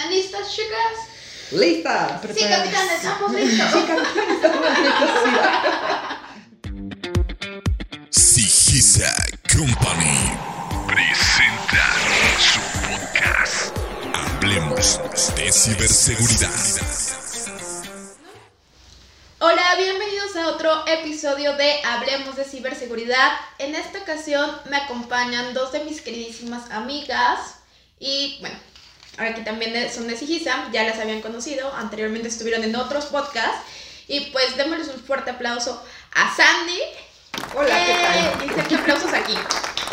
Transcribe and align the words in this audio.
¿Están 0.00 0.14
listas, 0.14 0.50
chicas? 0.50 0.94
¡Listas! 1.50 2.22
Sí, 2.34 2.44
capitán, 2.48 2.88
estamos 2.88 3.32
listos. 3.32 3.70
Sí, 3.70 3.86
capitán, 3.86 4.30
estamos 4.30 4.64
listos. 4.78 5.10
Sigisa 8.08 9.14
Company 9.52 10.32
presenta 10.86 11.84
su 12.38 12.60
podcast. 12.80 13.76
Hablemos 14.14 15.00
de 15.36 15.52
ciberseguridad. 15.52 16.48
Hola, 19.40 19.74
bienvenidos 19.76 20.34
a 20.36 20.48
otro 20.48 20.86
episodio 20.86 21.58
de 21.58 21.84
Hablemos 21.84 22.36
de 22.36 22.44
Ciberseguridad. 22.44 23.32
En 23.58 23.74
esta 23.74 23.98
ocasión 23.98 24.50
me 24.70 24.78
acompañan 24.78 25.52
dos 25.52 25.72
de 25.72 25.84
mis 25.84 26.00
queridísimas 26.00 26.70
amigas 26.70 27.56
y 27.98 28.38
bueno, 28.40 28.56
ahora 29.18 29.34
que 29.34 29.42
también 29.42 29.72
de- 29.72 29.92
son 29.92 30.06
de 30.08 30.16
Sigisa, 30.16 30.68
ya 30.72 30.84
las 30.84 30.98
habían 30.98 31.20
conocido, 31.20 31.72
anteriormente 31.74 32.28
estuvieron 32.28 32.64
en 32.64 32.74
otros 32.76 33.06
podcasts 33.06 33.58
y 34.08 34.20
pues 34.32 34.56
démosles 34.56 34.88
un 34.88 35.00
fuerte 35.02 35.30
aplauso 35.30 35.82
a 36.14 36.34
Sandy. 36.34 36.80
Hola, 37.54 37.84
¿qué 37.86 37.92
Eh, 37.92 38.52
tal? 38.56 38.68
Que 38.68 38.74
aplausos 38.76 39.12
aquí. 39.12 39.34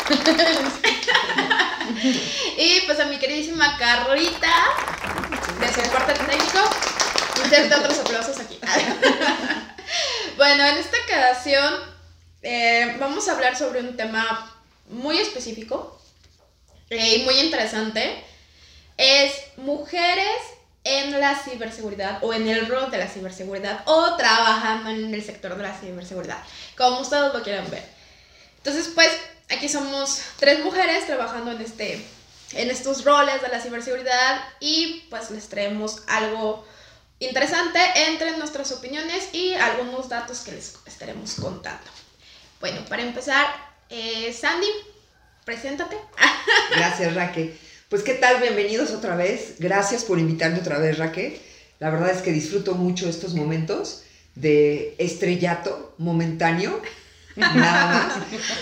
y 2.58 2.80
pues 2.86 2.98
a 3.00 3.06
mi 3.06 3.18
queridísima 3.18 3.76
Carlita 3.78 4.52
de 5.60 5.68
soporte 5.68 6.12
técnico. 6.14 6.58
Otros 7.78 7.98
aplausos 8.00 8.38
aquí. 8.40 8.58
bueno, 10.36 10.64
en 10.66 10.76
esta 10.78 10.96
ocasión 11.06 11.74
eh, 12.42 12.96
vamos 12.98 13.28
a 13.28 13.32
hablar 13.32 13.56
sobre 13.56 13.80
un 13.80 13.96
tema 13.96 14.52
muy 14.88 15.18
específico 15.18 16.00
eh, 16.90 17.16
y 17.18 17.22
muy 17.24 17.38
interesante. 17.40 18.24
Es 18.98 19.32
mujeres 19.56 20.36
en 20.84 21.18
la 21.18 21.36
ciberseguridad 21.36 22.18
o 22.22 22.34
en 22.34 22.46
el 22.48 22.66
rol 22.66 22.90
de 22.90 22.98
la 22.98 23.08
ciberseguridad 23.08 23.82
o 23.86 24.16
trabajando 24.16 24.90
en 24.90 25.12
el 25.12 25.24
sector 25.24 25.56
de 25.56 25.62
la 25.62 25.74
ciberseguridad, 25.74 26.38
como 26.76 27.00
ustedes 27.00 27.32
lo 27.32 27.42
quieran 27.42 27.70
ver. 27.70 27.84
Entonces, 28.58 28.90
pues, 28.94 29.10
aquí 29.50 29.68
somos 29.68 30.20
tres 30.38 30.64
mujeres 30.64 31.06
trabajando 31.06 31.52
en 31.52 31.60
este 31.62 32.04
en 32.52 32.70
estos 32.70 33.04
roles 33.04 33.42
de 33.42 33.48
la 33.48 33.60
ciberseguridad 33.60 34.40
y 34.60 35.06
pues 35.10 35.30
les 35.30 35.48
traemos 35.48 36.02
algo 36.06 36.66
interesante 37.18 37.78
entre 38.08 38.36
nuestras 38.36 38.72
opiniones 38.72 39.34
y 39.34 39.54
algunos 39.54 40.08
datos 40.08 40.40
que 40.40 40.52
les 40.52 40.76
estaremos 40.86 41.34
contando. 41.34 41.90
Bueno, 42.60 42.84
para 42.88 43.02
empezar, 43.02 43.46
eh, 43.90 44.32
Sandy, 44.32 44.68
preséntate. 45.44 45.98
Gracias, 46.70 47.14
Raque. 47.14 47.67
Pues, 47.88 48.02
¿qué 48.02 48.12
tal? 48.12 48.42
Bienvenidos 48.42 48.90
otra 48.90 49.16
vez. 49.16 49.54
Gracias 49.60 50.04
por 50.04 50.18
invitarme 50.18 50.58
otra 50.58 50.78
vez, 50.78 50.98
Raque. 50.98 51.40
La 51.78 51.88
verdad 51.88 52.10
es 52.10 52.20
que 52.20 52.32
disfruto 52.32 52.74
mucho 52.74 53.08
estos 53.08 53.32
momentos 53.32 54.02
de 54.34 54.94
estrellato 54.98 55.94
momentáneo. 55.96 56.82
Nada 57.36 57.86
más. 57.86 58.12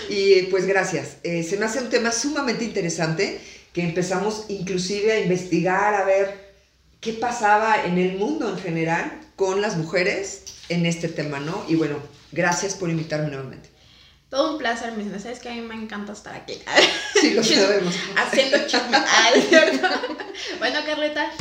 Y 0.09 0.43
pues 0.43 0.65
gracias. 0.65 1.17
Eh, 1.23 1.43
se 1.43 1.57
me 1.57 1.65
hace 1.65 1.81
un 1.81 1.89
tema 1.89 2.13
sumamente 2.13 2.63
interesante 2.63 3.41
que 3.73 3.81
empezamos 3.81 4.45
inclusive 4.47 5.11
a 5.11 5.19
investigar, 5.19 5.93
a 5.95 6.05
ver 6.05 6.53
qué 7.01 7.11
pasaba 7.11 7.83
en 7.83 7.97
el 7.97 8.17
mundo 8.17 8.47
en 8.47 8.57
general 8.57 9.19
con 9.35 9.59
las 9.59 9.75
mujeres 9.75 10.43
en 10.69 10.85
este 10.85 11.09
tema, 11.09 11.41
¿no? 11.41 11.65
Y 11.67 11.75
bueno, 11.75 11.97
gracias 12.31 12.75
por 12.75 12.89
invitarme 12.89 13.27
nuevamente. 13.27 13.76
Todo 14.29 14.53
un 14.53 14.57
placer, 14.57 14.91
mis 14.93 15.05
niñas. 15.05 15.23
Sabes 15.23 15.39
que 15.39 15.49
a 15.49 15.53
mí 15.53 15.61
me 15.61 15.75
encanta 15.75 16.13
estar 16.13 16.35
aquí. 16.35 16.59
Sí, 17.21 17.33
lo 17.33 17.43
sabemos. 17.43 17.95
Haciendo 18.15 18.57
chisme. 18.67 18.97
Bueno, 20.59 20.79
Carlita. 20.85 21.31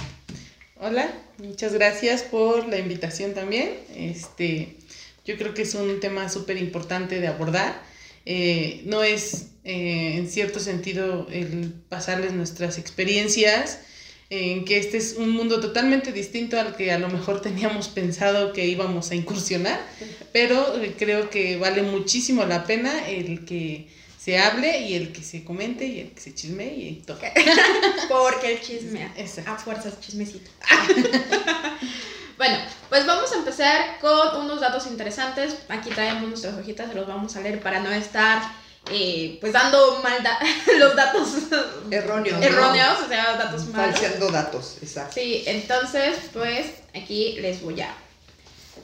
Hola, 0.78 1.10
muchas 1.38 1.72
gracias 1.72 2.22
por 2.22 2.68
la 2.68 2.78
invitación 2.78 3.34
también. 3.34 3.74
Este, 3.94 4.76
yo 5.24 5.36
creo 5.36 5.52
que 5.54 5.62
es 5.62 5.74
un 5.74 6.00
tema 6.00 6.28
súper 6.28 6.56
importante 6.58 7.20
de 7.20 7.26
abordar. 7.26 7.82
Eh, 8.24 8.82
no 8.84 9.02
es, 9.02 9.48
eh, 9.64 10.14
en 10.16 10.28
cierto 10.30 10.60
sentido, 10.60 11.26
el 11.30 11.72
pasarles 11.88 12.32
nuestras 12.32 12.78
experiencias, 12.78 13.80
en 14.28 14.64
que 14.64 14.78
este 14.78 14.96
es 14.96 15.14
un 15.18 15.30
mundo 15.30 15.60
totalmente 15.60 16.12
distinto 16.12 16.58
al 16.58 16.74
que 16.74 16.90
a 16.90 16.98
lo 16.98 17.08
mejor 17.08 17.40
teníamos 17.40 17.88
pensado 17.88 18.52
que 18.52 18.66
íbamos 18.66 19.10
a 19.10 19.14
incursionar, 19.14 19.80
pero 20.32 20.80
eh, 20.80 20.94
creo 20.98 21.30
que 21.30 21.56
vale 21.56 21.82
muchísimo 21.82 22.44
la 22.44 22.64
pena 22.64 23.08
el 23.08 23.44
que 23.44 23.88
se 24.18 24.38
hable 24.38 24.80
y 24.80 24.94
el 24.94 25.12
que 25.12 25.22
se 25.22 25.44
comente 25.44 25.86
y 25.86 26.00
el 26.00 26.10
que 26.10 26.20
se 26.20 26.34
chisme 26.34 26.66
y 26.66 27.02
todo. 27.06 27.18
Porque 28.08 28.54
el 28.54 28.60
chisme. 28.60 29.08
Exacto. 29.16 29.52
A 29.52 29.56
fuerzas, 29.56 30.00
chismecito. 30.00 30.50
bueno, 32.36 32.58
pues 32.88 33.06
vamos 33.06 33.30
a 33.30 33.36
empezar 33.36 34.00
con 34.00 34.40
unos 34.40 34.60
datos 34.60 34.88
interesantes. 34.88 35.56
Aquí 35.68 35.90
traemos 35.90 36.28
nuestras 36.28 36.54
hojitas, 36.54 36.88
se 36.88 36.94
los 36.96 37.06
vamos 37.06 37.36
a 37.36 37.40
leer 37.40 37.60
para 37.60 37.78
no 37.78 37.92
estar 37.92 38.42
eh, 38.90 39.38
pues 39.40 39.52
dando 39.52 40.00
mal 40.02 40.22
da- 40.22 40.38
los 40.78 40.94
datos 40.96 41.28
Erróneos. 41.90 42.38
¿no? 42.38 42.44
erróneos, 42.44 42.98
o 43.04 43.08
sea, 43.08 43.36
datos 43.36 43.66
malos. 43.66 43.92
Falseando 43.92 44.30
datos, 44.30 44.76
exacto. 44.82 45.14
Sí, 45.14 45.44
entonces, 45.46 46.16
pues 46.32 46.66
aquí 46.94 47.38
les 47.40 47.62
voy 47.62 47.80
a 47.80 47.94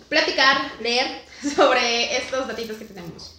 platicar, 0.09 0.73
leer 0.81 1.23
sobre 1.57 2.17
estos 2.17 2.47
datitos 2.49 2.77
que 2.77 2.85
tenemos. 2.85 3.39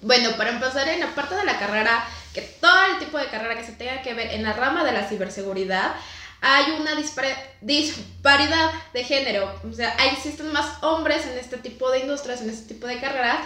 Bueno, 0.00 0.30
para 0.36 0.50
empezar 0.50 0.88
en 0.88 1.00
la 1.00 1.14
parte 1.14 1.34
de 1.34 1.44
la 1.44 1.58
carrera, 1.58 2.04
que 2.32 2.42
todo 2.42 2.84
el 2.92 2.98
tipo 3.00 3.18
de 3.18 3.26
carrera 3.28 3.56
que 3.56 3.66
se 3.66 3.72
tenga 3.72 4.00
que 4.02 4.14
ver 4.14 4.32
en 4.32 4.44
la 4.44 4.52
rama 4.52 4.84
de 4.84 4.92
la 4.92 5.08
ciberseguridad, 5.08 5.92
hay 6.40 6.70
una 6.78 6.94
disparidad 7.60 8.70
de 8.92 9.02
género. 9.04 9.52
O 9.68 9.72
sea, 9.72 9.96
existen 10.12 10.52
más 10.52 10.82
hombres 10.82 11.26
en 11.26 11.36
este 11.36 11.56
tipo 11.56 11.90
de 11.90 12.00
industrias, 12.00 12.40
en 12.42 12.50
este 12.50 12.72
tipo 12.74 12.86
de 12.86 13.00
carreras, 13.00 13.38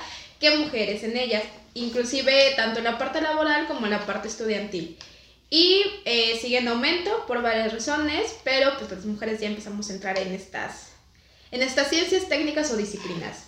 que 0.43 0.59
mujeres 0.59 1.03
en 1.05 1.17
ellas. 1.17 1.43
Inclusive 1.75 2.53
tanto 2.55 2.81
en 2.81 2.85
la 2.85 2.99
parte 2.99 3.23
laboral 3.23 3.67
como 3.67 3.87
en 3.87 3.93
la 3.93 4.05
parte 4.05 4.29
estudiantil. 4.29 4.99
Y 5.49 5.83
eh, 6.05 6.39
sigue 6.41 6.59
en 6.59 6.69
aumento 6.69 7.25
por 7.27 7.41
varias 7.41 7.73
razones, 7.73 8.35
pero 8.45 8.77
pues 8.79 8.91
las 8.91 9.05
mujeres 9.07 9.41
ya 9.41 9.47
empezamos 9.49 9.89
a 9.89 9.95
entrar 9.95 10.19
en 10.19 10.33
estas, 10.33 10.89
en 11.51 11.63
estas 11.63 11.89
ciencias 11.89 12.29
técnicas 12.29 12.71
o 12.71 12.77
disciplinas. 12.77 13.45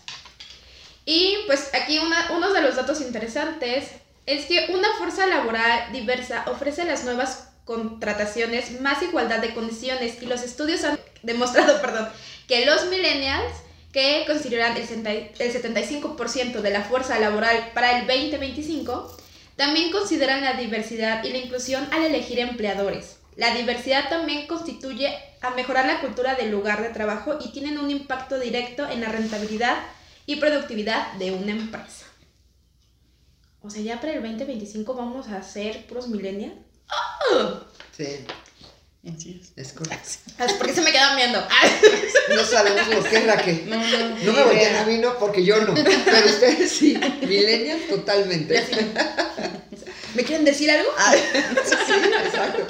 Y 1.06 1.36
pues 1.46 1.68
aquí 1.74 1.98
una- 1.98 2.30
uno 2.34 2.52
de 2.52 2.62
los 2.62 2.76
datos 2.76 3.00
interesantes 3.02 3.88
es 4.26 4.46
que 4.46 4.66
una 4.72 4.88
fuerza 4.96 5.26
laboral 5.26 5.92
diversa 5.92 6.44
ofrece 6.46 6.84
las 6.84 7.04
nuevas 7.04 7.48
contrataciones 7.66 8.80
más 8.80 9.02
igualdad 9.02 9.40
de 9.40 9.52
condiciones 9.54 10.22
y 10.22 10.26
los 10.26 10.42
estudios 10.42 10.84
han 10.84 10.98
demostrado, 11.22 11.80
perdón, 11.82 12.08
que 12.48 12.64
los 12.66 12.86
millennials 12.86 13.52
que 13.94 14.24
consideran 14.26 14.76
el 14.76 14.84
60 14.84 15.10
el 15.12 15.32
75% 15.38 16.60
de 16.60 16.70
la 16.70 16.82
fuerza 16.82 17.16
laboral 17.20 17.70
para 17.74 18.00
el 18.00 18.08
2025 18.08 19.16
también 19.54 19.92
consideran 19.92 20.42
la 20.42 20.54
diversidad 20.54 21.22
y 21.22 21.30
la 21.30 21.38
inclusión 21.38 21.86
al 21.92 22.04
elegir 22.04 22.40
empleadores. 22.40 23.18
La 23.36 23.54
diversidad 23.54 24.08
también 24.08 24.48
constituye 24.48 25.14
a 25.40 25.50
mejorar 25.50 25.86
la 25.86 26.00
cultura 26.00 26.34
del 26.34 26.50
lugar 26.50 26.82
de 26.82 26.88
trabajo 26.88 27.38
y 27.40 27.52
tienen 27.52 27.78
un 27.78 27.88
impacto 27.88 28.40
directo 28.40 28.88
en 28.90 29.00
la 29.00 29.10
rentabilidad 29.10 29.76
y 30.26 30.36
productividad 30.36 31.12
de 31.12 31.30
una 31.30 31.52
empresa. 31.52 32.06
O 33.62 33.70
sea, 33.70 33.80
ya 33.80 34.00
para 34.00 34.14
el 34.14 34.22
2025 34.22 34.92
vamos 34.94 35.28
a 35.28 35.40
ser 35.44 35.86
puros 35.86 36.08
millennials. 36.08 36.54
Sí, 37.96 38.26
Así 39.06 39.40
es. 39.42 39.52
es 39.56 39.72
correcto. 39.74 40.08
¿Por 40.58 40.66
qué 40.66 40.74
se 40.74 40.80
me 40.80 40.90
quedan 40.92 41.16
viendo? 41.16 41.46
No 42.34 42.44
sabemos 42.44 42.82
por 42.88 43.08
qué, 43.08 43.20
Raquel. 43.20 43.64
No, 43.68 43.76
no, 43.76 44.08
No 44.08 44.16
ni 44.16 44.24
me 44.24 44.32
volteen 44.44 44.60
idea. 44.70 44.82
a 44.82 44.86
mí, 44.86 44.98
no, 44.98 45.18
porque 45.18 45.44
yo 45.44 45.60
no. 45.60 45.74
Pero 45.74 46.26
ustedes 46.26 46.72
sí. 46.72 46.98
Millennials 47.20 47.88
totalmente. 47.88 48.64
Sí. 48.66 48.72
¿Me 50.14 50.22
quieren 50.24 50.44
decir 50.44 50.70
algo? 50.70 50.88
Ah, 50.96 51.14
sí, 51.64 51.92
exacto. 52.26 52.66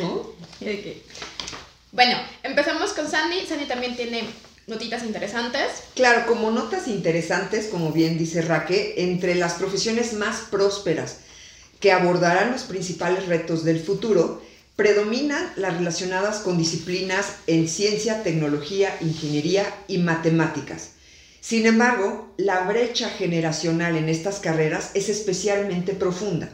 ¿No? 0.00 0.32
Y 0.60 0.64
de 0.66 0.80
que- 0.82 1.02
Bueno, 1.92 2.18
empezamos 2.42 2.92
con 2.92 3.10
Sandy. 3.10 3.46
Sandy 3.46 3.64
también 3.66 3.96
tiene 3.96 4.24
notitas 4.66 5.02
interesantes. 5.02 5.62
Claro, 5.94 6.26
como 6.26 6.50
notas 6.50 6.86
interesantes, 6.88 7.66
como 7.66 7.90
bien 7.90 8.16
dice 8.18 8.42
Raque, 8.42 8.94
entre 8.98 9.34
las 9.34 9.54
profesiones 9.54 10.12
más 10.12 10.42
prósperas 10.50 11.16
que 11.80 11.90
abordarán 11.92 12.52
los 12.52 12.62
principales 12.62 13.26
retos 13.26 13.64
del 13.64 13.80
futuro, 13.82 14.42
predominan 14.76 15.52
las 15.56 15.76
relacionadas 15.76 16.38
con 16.38 16.58
disciplinas 16.58 17.36
en 17.46 17.68
ciencia, 17.68 18.22
tecnología, 18.22 18.96
ingeniería 19.00 19.64
y 19.86 19.98
matemáticas. 19.98 20.90
Sin 21.40 21.66
embargo, 21.66 22.32
la 22.36 22.60
brecha 22.60 23.08
generacional 23.08 23.96
en 23.96 24.08
estas 24.08 24.40
carreras 24.40 24.90
es 24.94 25.08
especialmente 25.08 25.92
profunda 25.92 26.50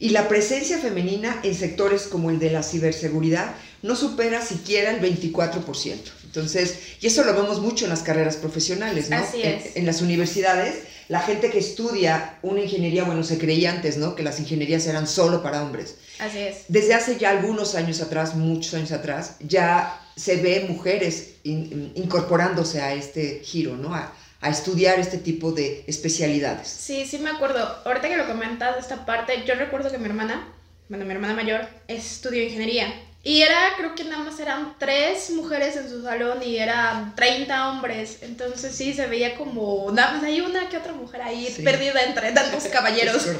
y 0.00 0.08
la 0.10 0.26
presencia 0.28 0.78
femenina 0.78 1.38
en 1.44 1.54
sectores 1.54 2.02
como 2.08 2.30
el 2.30 2.38
de 2.40 2.50
la 2.50 2.62
ciberseguridad 2.64 3.54
no 3.82 3.94
supera 3.94 4.44
siquiera 4.44 4.90
el 4.90 5.00
24%. 5.00 5.94
Entonces, 6.24 6.74
y 7.00 7.06
eso 7.06 7.22
lo 7.24 7.34
vemos 7.34 7.60
mucho 7.60 7.84
en 7.84 7.90
las 7.90 8.02
carreras 8.02 8.36
profesionales, 8.36 9.10
¿no? 9.10 9.16
Así 9.16 9.42
En- 9.42 9.58
es. 9.58 9.76
En, 9.76 9.84
las 9.86 10.00
universidades, 10.00 10.74
la 11.08 11.20
gente 11.20 11.50
que 11.50 11.58
estudia 11.58 12.38
una 12.42 12.60
ingeniería, 12.60 13.04
bueno, 13.04 13.22
se 13.24 13.36
creía 13.38 13.70
antes, 13.72 13.96
¿no? 13.96 14.14
Que 14.14 14.22
las 14.22 14.38
ingenierías 14.40 14.86
eran 14.86 15.06
solo 15.06 15.42
para 15.42 15.62
hombres. 15.62 15.96
Así 16.18 16.38
es. 16.38 16.58
Desde 16.68 16.94
hace 16.94 17.16
ya 17.18 17.30
algunos 17.30 17.74
años 17.74 18.00
atrás, 18.00 18.34
muchos 18.36 18.74
años 18.74 18.92
atrás, 18.92 19.36
ya 19.40 20.00
se 20.16 20.36
ve 20.36 20.66
mujeres 20.68 21.30
in- 21.42 21.92
incorporándose 21.96 22.80
a 22.80 22.94
este 22.94 23.40
giro, 23.44 23.76
¿no? 23.76 23.94
A, 23.94 24.14
a 24.40 24.48
estudiar 24.48 24.98
este 24.98 25.18
tipo 25.18 25.52
de 25.52 25.84
especialidades. 25.86 26.68
Sí, 26.68 27.04
sí 27.06 27.18
me 27.18 27.30
acuerdo. 27.30 27.58
Ahorita 27.84 28.08
que 28.08 28.16
lo 28.16 28.26
comentas 28.26 28.76
esta 28.78 29.04
parte, 29.04 29.44
yo 29.46 29.54
recuerdo 29.54 29.90
que 29.90 29.98
mi 29.98 30.06
hermana, 30.06 30.48
bueno, 30.88 31.04
mi 31.04 31.12
hermana 31.12 31.34
mayor, 31.34 31.68
estudió 31.88 32.42
ingeniería. 32.42 32.92
Y 33.22 33.42
era, 33.42 33.58
creo 33.76 33.94
que 33.94 34.04
nada 34.04 34.24
más 34.24 34.40
eran 34.40 34.76
tres 34.78 35.28
mujeres 35.30 35.76
en 35.76 35.90
su 35.90 36.02
salón 36.02 36.42
y 36.42 36.56
eran 36.56 37.14
30 37.14 37.68
hombres. 37.68 38.20
Entonces 38.22 38.74
sí, 38.74 38.94
se 38.94 39.06
veía 39.08 39.36
como, 39.36 39.90
nada 39.92 40.12
más 40.14 40.24
hay 40.24 40.40
una 40.40 40.70
que 40.70 40.78
otra 40.78 40.94
mujer 40.94 41.20
ahí 41.20 41.52
Sí. 41.54 41.60
perdida 41.62 42.02
entre 42.02 42.32
tantos 42.32 42.64
caballeros. 42.72 43.26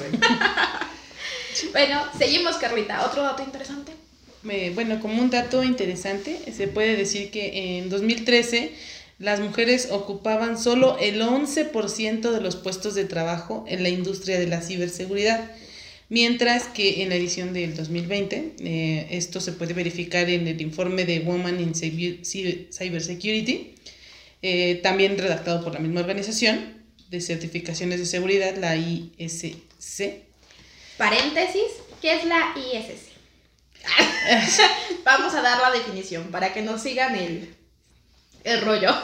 Bueno, 1.73 2.03
seguimos, 2.17 2.57
Carlita. 2.57 3.05
Otro 3.05 3.23
dato 3.23 3.43
interesante. 3.43 3.93
Bueno, 4.43 5.01
como 5.01 5.21
un 5.21 5.29
dato 5.31 5.63
interesante, 5.63 6.41
se 6.57 6.69
puede 6.69 6.97
decir 6.97 7.31
que 7.31 7.79
en 7.79 7.91
2013 7.91 8.73
las 9.21 9.39
mujeres 9.39 9.89
ocupaban 9.91 10.59
solo 10.59 10.97
el 10.99 11.21
11% 11.21 12.31
de 12.33 12.41
los 12.41 12.57
puestos 12.57 12.95
de 12.95 13.05
trabajo 13.05 13.65
en 13.69 13.83
la 13.83 13.91
industria 13.91 14.41
de 14.41 14.47
la 14.49 14.63
ciberseguridad, 14.63 15.51
mientras 16.09 16.65
que 16.65 17.03
en 17.03 17.11
la 17.11 17.17
edición 17.17 17.53
del 17.53 17.77
2020, 17.77 18.55
eh, 18.61 19.07
esto 19.11 19.41
se 19.41 19.53
puede 19.53 19.75
verificar 19.75 20.29
en 20.31 20.49
el 20.49 20.61
informe 20.63 21.05
de 21.05 21.21
Women 21.21 21.61
in 21.61 21.75
Cyber- 21.75 22.21
Cyber- 22.23 22.75
Cybersecurity, 22.75 23.75
eh, 24.41 24.81
también 24.83 25.19
redactado 25.19 25.63
por 25.63 25.75
la 25.75 25.81
misma 25.81 26.01
organización 26.01 26.81
de 27.11 27.21
certificaciones 27.21 28.01
de 28.01 28.07
seguridad, 28.07 28.57
la 28.57 28.75
ISC. 28.77 29.55
Paréntesis, 30.97 31.63
¿qué 32.01 32.15
es 32.15 32.25
la 32.25 32.55
ISS? 32.57 33.11
Vamos 35.05 35.35
a 35.35 35.43
dar 35.43 35.61
la 35.61 35.71
definición 35.79 36.31
para 36.31 36.55
que 36.55 36.63
nos 36.63 36.81
sigan 36.83 37.17
el, 37.17 37.55
el 38.45 38.61
rollo. 38.63 38.95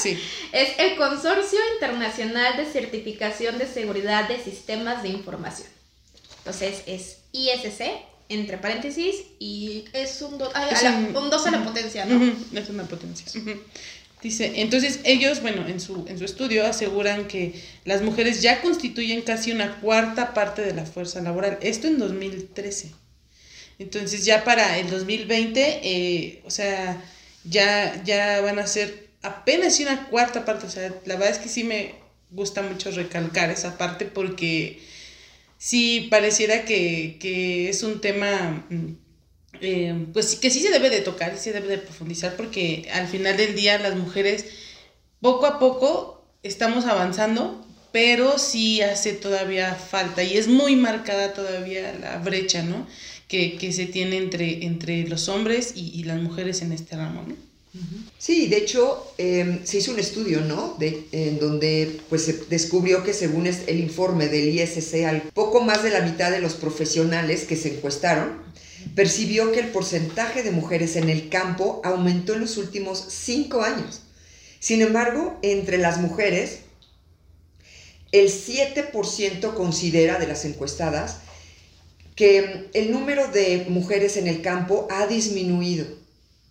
Sí. 0.00 0.18
Es 0.52 0.78
el 0.78 0.96
Consorcio 0.96 1.58
Internacional 1.74 2.56
de 2.58 2.66
Certificación 2.66 3.58
de 3.58 3.66
Seguridad 3.66 4.28
de 4.28 4.38
Sistemas 4.38 5.02
de 5.02 5.08
Información. 5.08 5.68
Entonces 6.38 6.82
es 6.86 7.18
ISC, 7.32 7.82
entre 8.28 8.58
paréntesis, 8.58 9.14
y 9.38 9.84
es 9.94 10.20
un 10.20 10.36
2 10.38 10.52
Es 10.72 10.82
a, 10.84 10.90
la- 10.90 11.18
un 11.18 11.30
dos 11.30 11.46
a 11.46 11.50
la 11.50 11.64
potencia, 11.64 12.04
¿no? 12.04 12.34
Es 12.58 12.68
una 12.68 12.84
potencia. 12.84 13.26
Dice, 14.22 14.52
entonces 14.60 15.00
ellos, 15.04 15.40
bueno, 15.40 15.66
en 15.66 15.80
su, 15.80 16.04
en 16.06 16.18
su 16.18 16.24
estudio 16.24 16.64
aseguran 16.66 17.26
que 17.26 17.60
las 17.84 18.02
mujeres 18.02 18.40
ya 18.42 18.60
constituyen 18.60 19.22
casi 19.22 19.50
una 19.52 19.80
cuarta 19.80 20.32
parte 20.34 20.62
de 20.62 20.74
la 20.74 20.84
fuerza 20.86 21.20
laboral. 21.22 21.58
Esto 21.62 21.86
en 21.88 21.98
2013. 21.98 22.92
Entonces 23.78 24.24
ya 24.24 24.44
para 24.44 24.78
el 24.78 24.88
2020, 24.90 25.80
eh, 25.82 26.42
o 26.44 26.50
sea, 26.50 27.02
ya, 27.44 28.02
ya 28.04 28.40
van 28.40 28.58
a 28.58 28.66
ser 28.66 29.08
apenas 29.22 29.78
una 29.80 30.08
cuarta 30.08 30.44
parte. 30.44 30.66
O 30.66 30.70
sea, 30.70 30.88
la 31.04 31.16
verdad 31.16 31.30
es 31.30 31.38
que 31.38 31.48
sí 31.48 31.64
me 31.64 31.94
gusta 32.30 32.62
mucho 32.62 32.90
recalcar 32.90 33.50
esa 33.50 33.76
parte 33.78 34.06
porque 34.06 34.82
sí 35.58 36.08
pareciera 36.10 36.64
que, 36.64 37.18
que 37.20 37.68
es 37.70 37.82
un 37.82 38.00
tema... 38.00 38.66
mm, 38.70 38.96
eh, 39.60 40.06
pues 40.12 40.36
que 40.36 40.50
sí 40.50 40.60
se 40.60 40.70
debe 40.70 40.90
de 40.90 41.02
tocar, 41.02 41.36
se 41.38 41.52
debe 41.52 41.68
de 41.68 41.78
profundizar 41.78 42.36
porque 42.36 42.88
al 42.92 43.06
final 43.08 43.36
del 43.36 43.54
día 43.54 43.78
las 43.78 43.94
mujeres 43.96 44.46
poco 45.20 45.46
a 45.46 45.58
poco 45.58 46.26
estamos 46.42 46.86
avanzando, 46.86 47.64
pero 47.92 48.38
sí 48.38 48.80
hace 48.82 49.12
todavía 49.12 49.74
falta 49.74 50.22
y 50.24 50.36
es 50.36 50.48
muy 50.48 50.76
marcada 50.76 51.32
todavía 51.34 51.92
la 52.00 52.18
brecha, 52.18 52.62
¿no? 52.62 52.86
Que, 53.32 53.56
que 53.56 53.72
se 53.72 53.86
tiene 53.86 54.18
entre, 54.18 54.66
entre 54.66 55.08
los 55.08 55.30
hombres 55.30 55.72
y, 55.74 55.98
y 55.98 56.04
las 56.04 56.20
mujeres 56.20 56.60
en 56.60 56.70
este 56.70 56.96
ramo, 56.96 57.24
¿no? 57.26 57.34
Sí, 58.18 58.48
de 58.48 58.58
hecho, 58.58 59.14
eh, 59.16 59.60
se 59.64 59.78
hizo 59.78 59.92
un 59.92 59.98
estudio, 59.98 60.42
¿no? 60.42 60.76
De, 60.78 61.06
en 61.12 61.38
donde 61.38 61.98
pues, 62.10 62.26
se 62.26 62.44
descubrió 62.50 63.02
que 63.02 63.14
según 63.14 63.46
el 63.46 63.80
informe 63.80 64.28
del 64.28 64.50
ISC, 64.50 65.04
al 65.06 65.22
poco 65.32 65.62
más 65.62 65.82
de 65.82 65.88
la 65.88 66.02
mitad 66.02 66.30
de 66.30 66.40
los 66.40 66.52
profesionales 66.52 67.44
que 67.44 67.56
se 67.56 67.74
encuestaron 67.74 68.42
percibió 68.94 69.50
que 69.52 69.60
el 69.60 69.68
porcentaje 69.68 70.42
de 70.42 70.50
mujeres 70.50 70.96
en 70.96 71.08
el 71.08 71.30
campo 71.30 71.80
aumentó 71.84 72.34
en 72.34 72.40
los 72.40 72.58
últimos 72.58 73.02
cinco 73.08 73.62
años. 73.62 74.02
Sin 74.60 74.82
embargo, 74.82 75.38
entre 75.40 75.78
las 75.78 75.98
mujeres, 75.98 76.58
el 78.12 78.28
7% 78.28 79.54
considera 79.54 80.18
de 80.18 80.26
las 80.26 80.44
encuestadas 80.44 81.20
que 82.14 82.68
el 82.74 82.92
número 82.92 83.28
de 83.28 83.66
mujeres 83.68 84.16
en 84.16 84.26
el 84.26 84.42
campo 84.42 84.86
ha 84.90 85.06
disminuido, 85.06 85.86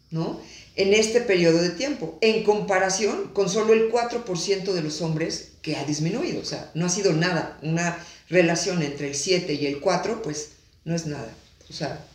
¿no? 0.10 0.40
En 0.76 0.94
este 0.94 1.22
periodo 1.22 1.62
de 1.62 1.72
tiempo, 1.72 2.18
en 2.22 2.44
comparación 2.44 3.32
con 3.34 3.50
solo 3.50 3.74
el 3.74 3.92
4% 3.92 4.74
de 4.74 4.82
los 4.82 5.02
hombres 5.02 5.50
que 5.62 5.76
ha 5.76 5.84
disminuido. 5.84 6.42
O 6.42 6.46
sea, 6.46 6.72
no 6.74 6.86
ha 6.86 6.90
sido 6.90 7.14
nada. 7.14 7.60
Una 7.62 8.04
relación 8.30 8.82
entre 8.82 9.10
el 9.10 9.16
7 9.16 9.54
y 9.54 9.66
el 9.68 9.80
4, 9.80 10.22
pues 10.22 10.54
no 10.86 10.96
es 10.96 11.06
nada. 11.06 11.32
O 11.70 11.74
sea, 11.74 12.06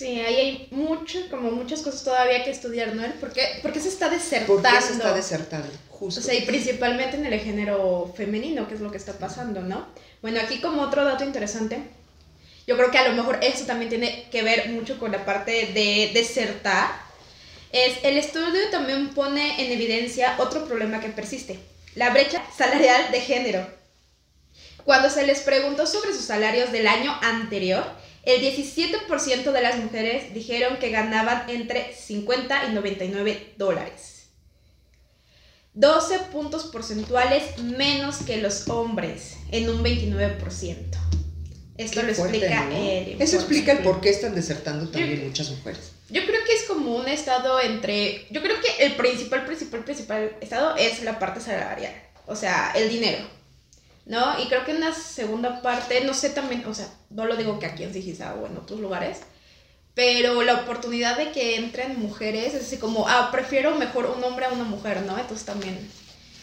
Sí, 0.00 0.18
ahí 0.18 0.34
hay 0.34 0.68
mucho, 0.70 1.18
como 1.28 1.50
muchas 1.50 1.82
cosas 1.82 2.02
todavía 2.04 2.42
que 2.42 2.50
estudiar, 2.50 2.94
¿no? 2.94 3.02
¿Por 3.20 3.34
qué, 3.34 3.42
por 3.60 3.70
qué 3.70 3.80
se 3.80 3.90
está 3.90 4.08
desertando? 4.08 4.62
¿por 4.62 4.62
qué 4.62 4.80
se 4.80 4.92
está 4.94 5.12
desertando? 5.12 5.68
Justo. 5.90 6.20
O 6.20 6.22
sea, 6.22 6.34
y 6.34 6.46
principalmente 6.46 7.18
en 7.18 7.26
el 7.26 7.38
género 7.38 8.10
femenino, 8.16 8.66
que 8.66 8.76
es 8.76 8.80
lo 8.80 8.90
que 8.90 8.96
está 8.96 9.12
pasando, 9.12 9.60
¿no? 9.60 9.88
Bueno, 10.22 10.40
aquí 10.40 10.58
como 10.62 10.80
otro 10.80 11.04
dato 11.04 11.22
interesante, 11.22 11.82
yo 12.66 12.76
creo 12.76 12.90
que 12.90 12.98
a 12.98 13.08
lo 13.08 13.14
mejor 13.14 13.38
eso 13.42 13.64
también 13.66 13.88
tiene 13.88 14.28
que 14.30 14.42
ver 14.42 14.68
mucho 14.68 14.98
con 14.98 15.12
la 15.12 15.24
parte 15.24 15.70
de 15.72 16.10
desertar, 16.14 16.88
es 17.72 17.98
el 18.02 18.16
estudio 18.16 18.68
también 18.70 19.10
pone 19.10 19.64
en 19.64 19.70
evidencia 19.70 20.34
otro 20.38 20.66
problema 20.66 21.00
que 21.00 21.08
persiste, 21.08 21.58
la 21.94 22.10
brecha 22.10 22.42
salarial 22.56 23.12
de 23.12 23.20
género. 23.20 23.66
Cuando 24.84 25.10
se 25.10 25.26
les 25.26 25.40
preguntó 25.40 25.86
sobre 25.86 26.12
sus 26.12 26.24
salarios 26.24 26.72
del 26.72 26.86
año 26.86 27.16
anterior, 27.22 27.84
el 28.24 28.42
17% 28.42 29.52
de 29.52 29.62
las 29.62 29.76
mujeres 29.76 30.34
dijeron 30.34 30.78
que 30.78 30.90
ganaban 30.90 31.48
entre 31.48 31.94
50 31.94 32.66
y 32.66 32.72
99 32.72 33.54
dólares. 33.56 34.28
12 35.74 36.18
puntos 36.32 36.64
porcentuales 36.64 37.58
menos 37.58 38.18
que 38.18 38.38
los 38.38 38.68
hombres, 38.68 39.36
en 39.52 39.70
un 39.70 39.84
29%. 39.84 41.19
Esto 41.80 42.00
Qué 42.02 42.06
lo 42.08 42.14
fuerte, 42.14 42.36
explica 42.36 42.64
¿no? 42.66 42.76
el 42.76 43.22
Eso 43.22 43.36
explica 43.36 43.72
el 43.72 43.78
por 43.78 44.02
qué 44.02 44.10
están 44.10 44.34
desertando 44.34 44.90
también 44.90 45.26
muchas 45.26 45.48
mujeres. 45.50 45.92
Yo 46.10 46.26
creo 46.26 46.44
que 46.44 46.52
es 46.52 46.64
como 46.64 46.96
un 46.96 47.08
estado 47.08 47.58
entre. 47.58 48.26
Yo 48.30 48.42
creo 48.42 48.56
que 48.60 48.84
el 48.84 48.96
principal, 48.96 49.46
principal, 49.46 49.82
principal 49.84 50.36
estado 50.42 50.76
es 50.76 51.02
la 51.02 51.18
parte 51.18 51.40
salarial. 51.40 51.94
O 52.26 52.36
sea, 52.36 52.72
el 52.76 52.90
dinero. 52.90 53.24
¿No? 54.04 54.42
Y 54.42 54.48
creo 54.48 54.64
que 54.64 54.72
en 54.72 54.80
la 54.80 54.92
segunda 54.92 55.62
parte, 55.62 56.02
no 56.04 56.12
sé 56.12 56.30
también, 56.30 56.64
o 56.66 56.74
sea, 56.74 56.92
no 57.10 57.24
lo 57.26 57.36
digo 57.36 57.58
que 57.58 57.66
aquí 57.66 57.84
en 57.84 57.92
Sigisa 57.92 58.34
o 58.34 58.46
en 58.46 58.56
otros 58.56 58.80
lugares, 58.80 59.18
pero 59.94 60.42
la 60.42 60.54
oportunidad 60.54 61.16
de 61.16 61.30
que 61.30 61.56
entren 61.56 62.00
mujeres 62.00 62.54
es 62.54 62.66
así 62.66 62.76
como, 62.78 63.08
ah, 63.08 63.30
prefiero 63.30 63.76
mejor 63.76 64.06
un 64.06 64.22
hombre 64.24 64.46
a 64.46 64.50
una 64.50 64.64
mujer, 64.64 65.02
¿no? 65.02 65.16
Entonces 65.16 65.46
también. 65.46 65.78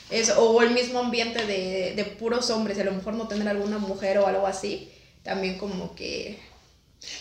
Es, 0.09 0.31
o 0.37 0.61
el 0.61 0.71
mismo 0.71 0.99
ambiente 0.99 1.45
de, 1.45 1.93
de 1.95 2.05
puros 2.05 2.49
hombres, 2.49 2.79
a 2.79 2.85
lo 2.85 2.93
mejor 2.93 3.15
no 3.15 3.27
tener 3.27 3.47
alguna 3.49 3.77
mujer 3.77 4.17
o 4.19 4.27
algo 4.27 4.47
así, 4.47 4.89
también 5.27 5.57
como 5.57 5.93
que 5.93 6.39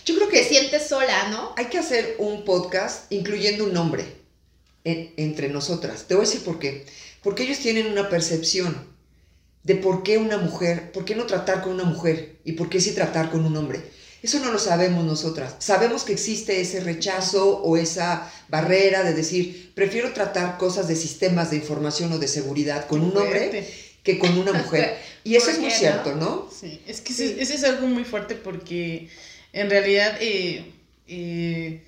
Yo 0.06 0.14
creo 0.14 0.28
te 0.28 0.36
que 0.38 0.44
sientes 0.44 0.86
sola, 0.88 1.28
¿no? 1.28 1.52
hay 1.56 1.66
que 1.66 1.78
hacer 1.78 2.14
un 2.18 2.44
podcast 2.44 3.10
incluyendo 3.12 3.64
un 3.64 3.76
hombre 3.76 4.04
en- 4.84 5.12
entre 5.16 5.48
nosotras. 5.48 6.04
Te 6.06 6.14
voy 6.14 6.24
a 6.24 6.28
decir 6.28 6.44
por 6.44 6.58
qué. 6.60 6.86
Porque 7.22 7.42
ellos 7.42 7.58
tienen 7.58 7.88
una 7.88 8.08
percepción 8.08 8.94
de 9.64 9.74
por 9.74 10.04
qué 10.04 10.18
una 10.18 10.38
mujer, 10.38 10.92
por 10.92 11.04
qué 11.04 11.16
no 11.16 11.26
tratar 11.26 11.60
con 11.62 11.72
una 11.72 11.82
mujer 11.84 12.36
y 12.44 12.52
por 12.52 12.68
qué 12.70 12.80
sí 12.80 12.92
tratar 12.92 13.30
con 13.32 13.44
un 13.44 13.56
hombre. 13.56 13.80
Eso 14.22 14.38
no 14.38 14.52
lo 14.52 14.58
sabemos 14.60 15.04
nosotras. 15.04 15.56
Sabemos 15.58 16.04
que 16.04 16.12
existe 16.12 16.60
ese 16.60 16.78
rechazo 16.80 17.58
o 17.58 17.76
esa 17.76 18.30
barrera 18.48 19.02
de 19.02 19.12
decir, 19.14 19.72
prefiero 19.74 20.12
tratar 20.12 20.56
cosas 20.58 20.86
de 20.86 20.94
sistemas 20.96 21.50
de 21.50 21.56
información 21.56 22.12
o 22.12 22.18
de 22.18 22.28
seguridad 22.28 22.86
con 22.86 23.00
un 23.02 23.16
hombre. 23.16 23.68
Que 24.06 24.18
con 24.18 24.38
una 24.38 24.52
mujer. 24.62 24.96
Y 25.24 25.34
eso 25.36 25.46
¿Por 25.46 25.54
es 25.54 25.60
muy 25.60 25.70
no? 25.70 25.74
cierto, 25.76 26.14
¿no? 26.14 26.48
Sí, 26.58 26.80
es 26.86 27.00
que 27.02 27.12
Sí. 27.12 27.36
ese, 27.38 27.54
es 27.56 27.64
algo 27.64 27.86
muy 27.88 28.04
fuerte 28.04 28.36
porque 28.36 29.08
en 29.52 29.68
realidad, 29.68 30.16
eh, 30.20 30.64
eh, 31.08 31.82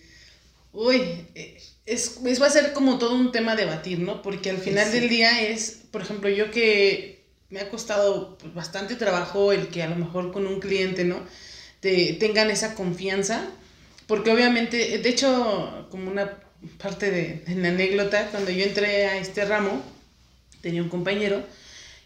uy, 0.73 1.01
eh, 1.35 1.57
es, 1.87 2.19
es- 2.25 2.43
va 2.43 2.47
a 2.47 2.51
ser 2.51 2.73
como 2.73 2.99
todo 2.99 3.15
un 3.15 3.33
tema 3.33 3.53
a 3.53 3.57
debatir, 3.57 4.01
¿no? 4.01 4.21
Porque 4.23 4.51
al 4.51 4.59
final 4.59 4.87
Sí. 4.87 4.99
del 5.01 5.09
día 5.09 5.43
es, 5.49 5.79
por 5.93 6.03
ejemplo, 6.03 6.29
yo 6.29 6.51
que 6.51 7.23
me 7.51 7.61
ha 7.61 7.71
costado 7.71 8.37
pues, 8.39 8.53
bastante 8.53 8.97
trabajo 8.97 9.53
el 9.53 9.69
que 9.69 9.83
a 9.83 9.89
lo 9.89 9.97
mejor 9.97 10.33
con 10.33 10.47
un 10.47 10.61
cliente, 10.61 11.05
¿no? 11.05 11.21
Te, 11.81 12.15
tengan 12.15 12.51
esa 12.51 12.75
confianza, 12.75 13.47
porque 14.09 14.31
obviamente, 14.33 14.99
de 14.99 15.09
hecho, 15.09 15.87
como 15.91 16.11
una 16.11 16.39
parte 16.83 17.11
de, 17.13 17.45
de 17.47 17.55
la 17.55 17.69
anécdota, 17.69 18.29
cuando 18.33 18.51
yo 18.51 18.65
entré 18.65 19.07
a 19.07 19.19
este 19.19 19.45
ramo, 19.45 19.81
tenía 20.61 20.83
un 20.83 20.89
compañero 20.89 21.43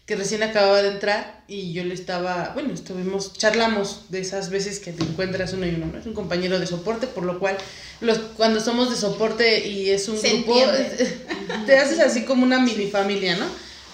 que 0.05 0.17
recién 0.17 0.43
acababa 0.43 0.81
de 0.81 0.89
entrar 0.89 1.43
y 1.47 1.71
yo 1.71 1.83
le 1.85 1.93
estaba, 1.93 2.51
bueno, 2.53 2.73
estuvimos, 2.73 3.33
charlamos 3.33 4.05
de 4.09 4.19
esas 4.19 4.49
veces 4.49 4.79
que 4.79 4.91
te 4.91 5.03
encuentras 5.03 5.53
uno 5.53 5.65
y 5.65 5.69
uno, 5.69 5.85
¿no? 5.85 5.97
Es 5.97 6.05
un 6.05 6.13
compañero 6.13 6.59
de 6.59 6.67
soporte, 6.67 7.07
por 7.07 7.23
lo 7.23 7.39
cual 7.39 7.57
los, 8.01 8.17
cuando 8.35 8.59
somos 8.59 8.89
de 8.89 8.97
soporte 8.97 9.65
y 9.65 9.91
es 9.91 10.09
un 10.09 10.17
Se 10.17 10.29
grupo, 10.29 10.59
entiende. 10.59 11.17
te 11.65 11.77
haces 11.77 11.99
así 11.99 12.23
como 12.23 12.43
una 12.43 12.59
mini 12.59 12.87
familia, 12.87 13.37
¿no? 13.37 13.45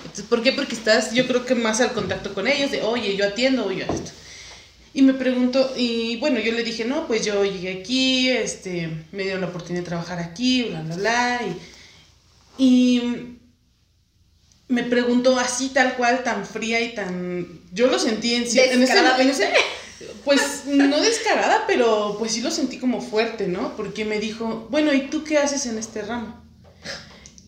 Entonces, 0.02 0.26
¿Por 0.26 0.42
qué? 0.42 0.52
Porque 0.54 0.74
estás, 0.74 1.14
yo 1.14 1.28
creo 1.28 1.46
que 1.46 1.54
más 1.54 1.80
al 1.82 1.94
contacto 1.94 2.34
con 2.34 2.48
ellos, 2.48 2.72
de, 2.72 2.82
oye, 2.82 3.16
yo 3.16 3.28
atiendo, 3.28 3.66
oye, 3.66 3.84
esto. 3.84 4.12
Y 4.96 5.04
me 5.04 5.14
preguntó, 5.14 5.72
y 5.78 6.18
bueno, 6.18 6.40
yo 6.40 6.52
le 6.54 6.64
dije, 6.64 6.86
no, 6.86 7.06
pues 7.06 7.24
yo 7.24 7.46
llegué 7.46 7.82
aquí, 7.82 8.30
este, 8.30 8.90
me 9.12 9.24
dieron 9.24 9.42
la 9.42 9.48
oportunidad 9.48 9.84
de 9.84 9.88
trabajar 9.90 10.18
aquí, 10.18 10.64
bla, 10.64 10.82
bla, 10.82 10.96
bla, 10.96 11.42
y, 12.58 12.64
y 12.64 13.39
me 14.70 14.84
preguntó 14.84 15.38
así, 15.38 15.70
tal 15.70 15.96
cual, 15.98 16.24
tan 16.24 16.46
fría 16.46 16.80
y 16.80 16.96
tan... 16.96 17.60
Yo 17.74 17.88
lo 17.88 18.00
sentí 18.00 18.36
en, 18.36 18.44
en 18.44 18.48
ese, 18.48 18.74
en 18.74 18.84
ese- 19.30 19.50
Pues 20.24 20.64
no 20.66 21.02
descarada, 21.02 21.66
pero 21.68 22.16
pues 22.18 22.32
sí 22.32 22.42
lo 22.42 22.52
sentí 22.52 22.78
como 22.78 23.02
fuerte, 23.02 23.48
¿no? 23.48 23.76
Porque 23.76 24.06
me 24.06 24.20
dijo, 24.20 24.68
bueno, 24.70 24.94
¿y 24.94 25.08
tú 25.10 25.24
qué 25.24 25.38
haces 25.38 25.66
en 25.66 25.78
este 25.78 26.02
ramo? 26.04 26.42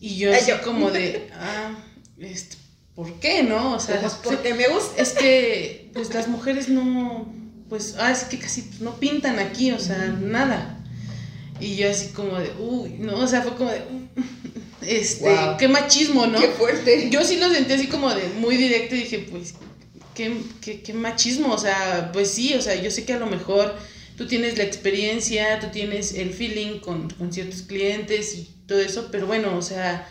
Y 0.00 0.16
yo 0.18 0.34
así 0.34 0.50
yo. 0.50 0.60
como 0.62 0.90
de, 0.90 1.30
ah, 1.34 1.74
este, 2.18 2.56
¿por 2.94 3.12
qué, 3.20 3.42
no? 3.44 3.72
O 3.74 3.80
sea, 3.80 4.00
Pues 4.00 4.14
porque 4.14 4.52
me 4.54 4.68
gusta. 4.68 5.00
es 5.00 5.10
que 5.12 5.90
pues 5.94 6.12
las 6.12 6.28
mujeres 6.28 6.68
no 6.68 7.32
pues 7.68 7.94
ah, 7.98 8.10
es 8.10 8.24
que 8.24 8.38
casi 8.38 8.68
no 8.80 8.96
pintan 8.98 9.38
aquí 9.38 9.72
o 9.72 9.78
sea 9.78 9.96
nada 10.20 10.78
y 11.58 11.76
yo 11.76 11.90
así 11.90 12.08
como 12.08 12.38
de 12.38 12.50
uy 12.58 12.96
no 12.98 13.16
o 13.16 13.26
sea 13.26 13.40
fue 13.42 13.54
como 13.54 13.70
de 13.70 13.80
este 14.86 15.28
Wow. 15.28 15.56
qué 15.58 15.68
machismo 15.68 16.26
no 16.26 16.40
Qué 16.40 16.48
fuerte. 16.48 17.08
yo 17.10 17.24
sí 17.24 17.36
lo 17.36 17.50
sentí 17.50 17.72
así 17.72 17.86
como 17.86 18.12
de 18.14 18.28
muy 18.40 18.56
directo 18.56 18.94
y 18.94 19.00
dije 19.00 19.26
pues 19.30 19.54
qué, 20.14 20.32
qué, 20.60 20.80
qué 20.82 20.92
machismo 20.92 21.52
o 21.54 21.58
sea 21.58 22.10
pues 22.12 22.30
sí 22.30 22.54
o 22.54 22.60
sea 22.62 22.74
yo 22.74 22.90
sé 22.90 23.04
que 23.04 23.12
a 23.14 23.18
lo 23.18 23.26
mejor 23.26 23.74
tú 24.16 24.26
tienes 24.26 24.58
la 24.58 24.64
experiencia 24.64 25.58
tú 25.60 25.68
tienes 25.72 26.14
el 26.14 26.30
feeling 26.30 26.78
con, 26.80 27.08
con 27.10 27.32
ciertos 27.32 27.62
clientes 27.62 28.34
y 28.34 28.50
todo 28.66 28.80
eso 28.80 29.08
pero 29.10 29.26
bueno 29.26 29.56
o 29.56 29.62
sea 29.62 30.08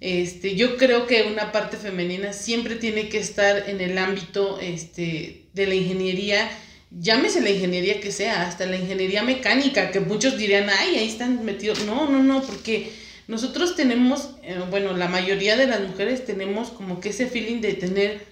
este, 0.00 0.54
yo 0.54 0.76
creo 0.76 1.06
que 1.06 1.22
una 1.22 1.50
parte 1.50 1.78
femenina 1.78 2.32
siempre 2.34 2.74
tiene 2.76 3.08
que 3.08 3.18
estar 3.18 3.70
en 3.70 3.80
el 3.80 3.96
ámbito 3.96 4.58
este, 4.60 5.44
de 5.54 5.66
la 5.66 5.74
ingeniería, 5.74 6.50
llámese 6.90 7.40
la 7.40 7.48
ingeniería 7.48 8.00
que 8.02 8.12
sea, 8.12 8.46
hasta 8.46 8.66
la 8.66 8.76
ingeniería 8.76 9.22
mecánica, 9.22 9.90
que 9.92 10.00
muchos 10.00 10.36
dirían, 10.36 10.68
ay, 10.68 10.96
ahí 10.96 11.08
están 11.08 11.42
metidos. 11.46 11.84
No, 11.86 12.06
no, 12.10 12.22
no, 12.22 12.42
porque 12.42 12.90
nosotros 13.28 13.76
tenemos, 13.76 14.30
eh, 14.42 14.60
bueno, 14.70 14.94
la 14.96 15.08
mayoría 15.08 15.56
de 15.56 15.66
las 15.66 15.80
mujeres 15.80 16.24
tenemos 16.24 16.68
como 16.70 17.00
que 17.00 17.10
ese 17.10 17.26
feeling 17.26 17.60
de 17.60 17.74
tener 17.74 18.26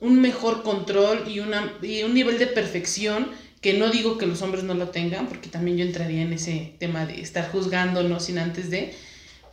un 0.00 0.20
mejor 0.20 0.62
control 0.62 1.24
y, 1.28 1.38
una, 1.40 1.74
y 1.80 2.02
un 2.02 2.14
nivel 2.14 2.38
de 2.38 2.48
perfección 2.48 3.30
que 3.60 3.74
no 3.74 3.90
digo 3.90 4.18
que 4.18 4.26
los 4.26 4.42
hombres 4.42 4.64
no 4.64 4.74
lo 4.74 4.88
tengan, 4.88 5.28
porque 5.28 5.48
también 5.48 5.76
yo 5.78 5.84
entraría 5.84 6.22
en 6.22 6.32
ese 6.32 6.74
tema 6.80 7.06
de 7.06 7.20
estar 7.20 7.50
juzgándonos 7.52 8.24
sin 8.24 8.38
antes 8.38 8.68
de, 8.70 8.92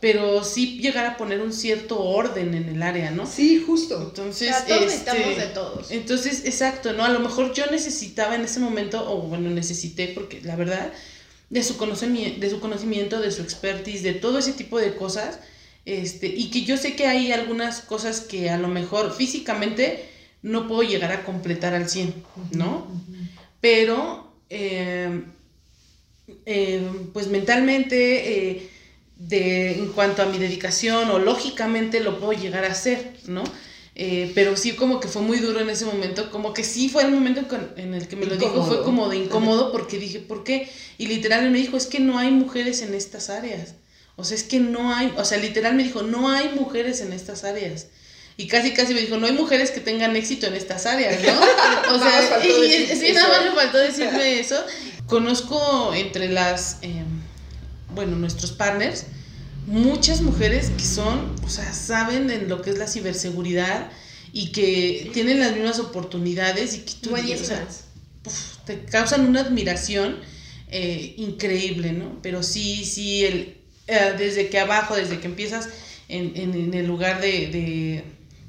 pero 0.00 0.42
sí 0.42 0.80
llegar 0.80 1.06
a 1.06 1.16
poner 1.16 1.40
un 1.40 1.52
cierto 1.52 2.00
orden 2.02 2.54
en 2.54 2.68
el 2.68 2.82
área, 2.82 3.12
¿no? 3.12 3.26
Sí, 3.26 3.62
justo. 3.64 4.02
Entonces, 4.02 4.50
O 4.50 4.66
sea, 4.66 4.66
todos 4.66 4.92
este, 4.92 5.12
necesitamos 5.12 5.36
de 5.36 5.46
todos. 5.54 5.90
entonces, 5.92 6.44
exacto, 6.46 6.92
¿no? 6.94 7.04
A 7.04 7.10
lo 7.10 7.20
mejor 7.20 7.52
yo 7.54 7.66
necesitaba 7.70 8.34
en 8.34 8.40
ese 8.42 8.58
momento, 8.58 9.08
o 9.08 9.22
bueno, 9.28 9.50
necesité, 9.50 10.08
porque 10.08 10.40
la 10.42 10.56
verdad, 10.56 10.92
de 11.50 11.62
su 11.64 11.76
conocimiento, 11.76 12.40
de 12.40 12.50
su 12.50 12.60
conocimiento, 12.60 13.20
de 13.20 13.32
su 13.32 13.42
expertise, 13.42 14.02
de 14.02 14.14
todo 14.14 14.38
ese 14.38 14.52
tipo 14.52 14.78
de 14.78 14.94
cosas, 14.94 15.40
este, 15.84 16.28
y 16.28 16.50
que 16.50 16.62
yo 16.62 16.76
sé 16.76 16.94
que 16.94 17.06
hay 17.06 17.32
algunas 17.32 17.80
cosas 17.80 18.20
que 18.20 18.50
a 18.50 18.56
lo 18.56 18.68
mejor 18.68 19.14
físicamente 19.14 20.08
no 20.42 20.68
puedo 20.68 20.82
llegar 20.82 21.12
a 21.12 21.24
completar 21.24 21.74
al 21.74 21.88
100, 21.88 22.14
¿no? 22.52 22.86
Pero, 23.60 24.32
eh, 24.48 25.22
eh, 26.46 26.88
pues 27.12 27.26
mentalmente, 27.26 28.50
eh, 28.50 28.70
de, 29.16 29.72
en 29.72 29.88
cuanto 29.92 30.22
a 30.22 30.26
mi 30.26 30.38
dedicación 30.38 31.10
o 31.10 31.18
lógicamente 31.18 32.00
lo 32.00 32.20
puedo 32.20 32.40
llegar 32.40 32.64
a 32.64 32.68
hacer, 32.68 33.16
¿no? 33.26 33.42
Eh, 34.02 34.32
pero 34.34 34.56
sí 34.56 34.72
como 34.72 34.98
que 34.98 35.08
fue 35.08 35.20
muy 35.20 35.40
duro 35.40 35.60
en 35.60 35.68
ese 35.68 35.84
momento, 35.84 36.30
como 36.30 36.54
que 36.54 36.64
sí 36.64 36.88
fue 36.88 37.02
el 37.02 37.10
momento 37.10 37.42
en 37.76 37.92
el 37.92 38.08
que 38.08 38.16
me 38.16 38.24
lo 38.24 38.36
dijo, 38.36 38.64
fue 38.64 38.82
como 38.82 39.10
de 39.10 39.18
incómodo 39.18 39.70
porque 39.72 39.98
dije, 39.98 40.20
¿por 40.20 40.42
qué? 40.42 40.70
Y 40.96 41.06
literal 41.06 41.50
me 41.50 41.58
dijo, 41.58 41.76
es 41.76 41.84
que 41.84 42.00
no 42.00 42.16
hay 42.16 42.30
mujeres 42.30 42.80
en 42.80 42.94
estas 42.94 43.28
áreas. 43.28 43.74
O 44.16 44.24
sea, 44.24 44.38
es 44.38 44.42
que 44.42 44.58
no 44.58 44.94
hay, 44.94 45.12
o 45.18 45.24
sea, 45.26 45.36
literal 45.36 45.74
me 45.74 45.82
dijo, 45.82 46.00
no 46.00 46.30
hay 46.30 46.48
mujeres 46.58 47.02
en 47.02 47.12
estas 47.12 47.44
áreas. 47.44 47.88
Y 48.38 48.46
casi, 48.46 48.72
casi 48.72 48.94
me 48.94 49.00
dijo, 49.00 49.18
no 49.18 49.26
hay 49.26 49.34
mujeres 49.34 49.70
que 49.70 49.80
tengan 49.80 50.16
éxito 50.16 50.46
en 50.46 50.54
estas 50.54 50.86
áreas, 50.86 51.20
¿no? 51.22 51.94
O 51.94 51.98
sea, 51.98 52.42
y, 52.42 52.86
sí, 52.96 53.12
nada 53.12 53.28
más 53.28 53.44
me 53.44 53.50
faltó 53.50 53.76
decirme 53.76 54.40
eso. 54.40 54.64
Conozco 55.08 55.92
entre 55.92 56.30
las, 56.30 56.78
eh, 56.80 57.04
bueno, 57.94 58.16
nuestros 58.16 58.52
partners, 58.52 59.04
muchas 59.70 60.20
mujeres 60.22 60.70
que 60.76 60.84
son, 60.84 61.34
o 61.44 61.48
sea, 61.48 61.72
saben 61.72 62.30
en 62.30 62.48
lo 62.48 62.60
que 62.62 62.70
es 62.70 62.78
la 62.78 62.86
ciberseguridad 62.88 63.90
y 64.32 64.52
que 64.52 65.10
tienen 65.12 65.40
las 65.40 65.52
mismas 65.54 65.78
oportunidades 65.78 66.74
y 66.74 66.80
que 66.80 66.92
tú, 67.00 67.10
o 67.32 67.44
sea, 67.44 67.66
uf, 68.24 68.56
te 68.66 68.84
causan 68.84 69.26
una 69.26 69.40
admiración 69.40 70.16
eh, 70.68 71.14
increíble, 71.18 71.92
¿no? 71.92 72.20
Pero 72.22 72.42
sí, 72.42 72.84
sí, 72.84 73.24
el, 73.24 73.56
eh, 73.86 74.14
desde 74.18 74.48
que 74.48 74.58
abajo, 74.60 74.94
desde 74.96 75.18
que 75.20 75.26
empiezas 75.26 75.68
en, 76.08 76.32
en- 76.36 76.54
en 76.54 76.74
el 76.74 76.86
lugar 76.86 77.20
de, 77.20 77.28
de 77.48 78.04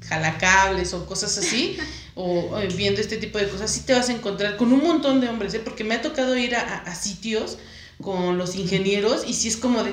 jalacables 0.08 0.94
o 0.94 1.06
cosas 1.06 1.36
así, 1.38 1.76
o 2.14 2.58
eh, 2.60 2.68
viendo 2.76 3.00
este 3.00 3.16
tipo 3.16 3.38
de 3.38 3.48
cosas, 3.48 3.70
sí 3.70 3.80
te 3.86 3.92
vas 3.94 4.08
a 4.08 4.12
encontrar 4.12 4.56
con 4.56 4.72
un 4.72 4.82
montón 4.82 5.20
de 5.20 5.28
hombres, 5.28 5.54
¿eh? 5.54 5.60
Porque 5.64 5.84
me 5.84 5.94
ha 5.94 6.02
tocado 6.02 6.36
ir 6.36 6.54
a, 6.56 6.60
a- 6.60 6.78
a 6.90 6.94
sitios 6.94 7.58
con 8.00 8.38
los 8.38 8.54
ingenieros 8.56 9.22
y 9.26 9.34
sí 9.34 9.48
es 9.48 9.56
como 9.56 9.82
de, 9.84 9.92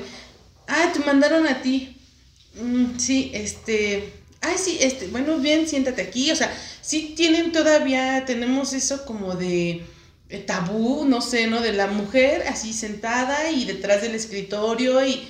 ah, 0.69 0.91
te 0.93 0.99
mandaron 1.01 1.47
a 1.47 1.61
ti. 1.61 1.97
Mm, 2.53 2.97
sí, 2.99 3.31
este, 3.33 4.13
ay, 4.41 4.55
sí, 4.57 4.77
este, 4.81 5.07
bueno, 5.07 5.37
bien, 5.39 5.67
siéntate 5.67 6.01
aquí, 6.01 6.31
o 6.31 6.35
sea, 6.35 6.51
sí 6.81 7.13
tienen 7.15 7.51
todavía, 7.51 8.25
tenemos 8.25 8.73
eso 8.73 9.05
como 9.05 9.35
de 9.35 9.83
eh, 10.29 10.39
tabú, 10.39 11.05
no 11.05 11.21
sé, 11.21 11.47
¿no? 11.47 11.61
De 11.61 11.73
la 11.73 11.87
mujer 11.87 12.43
así 12.47 12.73
sentada 12.73 13.51
y 13.51 13.65
detrás 13.65 14.01
del 14.01 14.15
escritorio 14.15 15.05
y, 15.05 15.27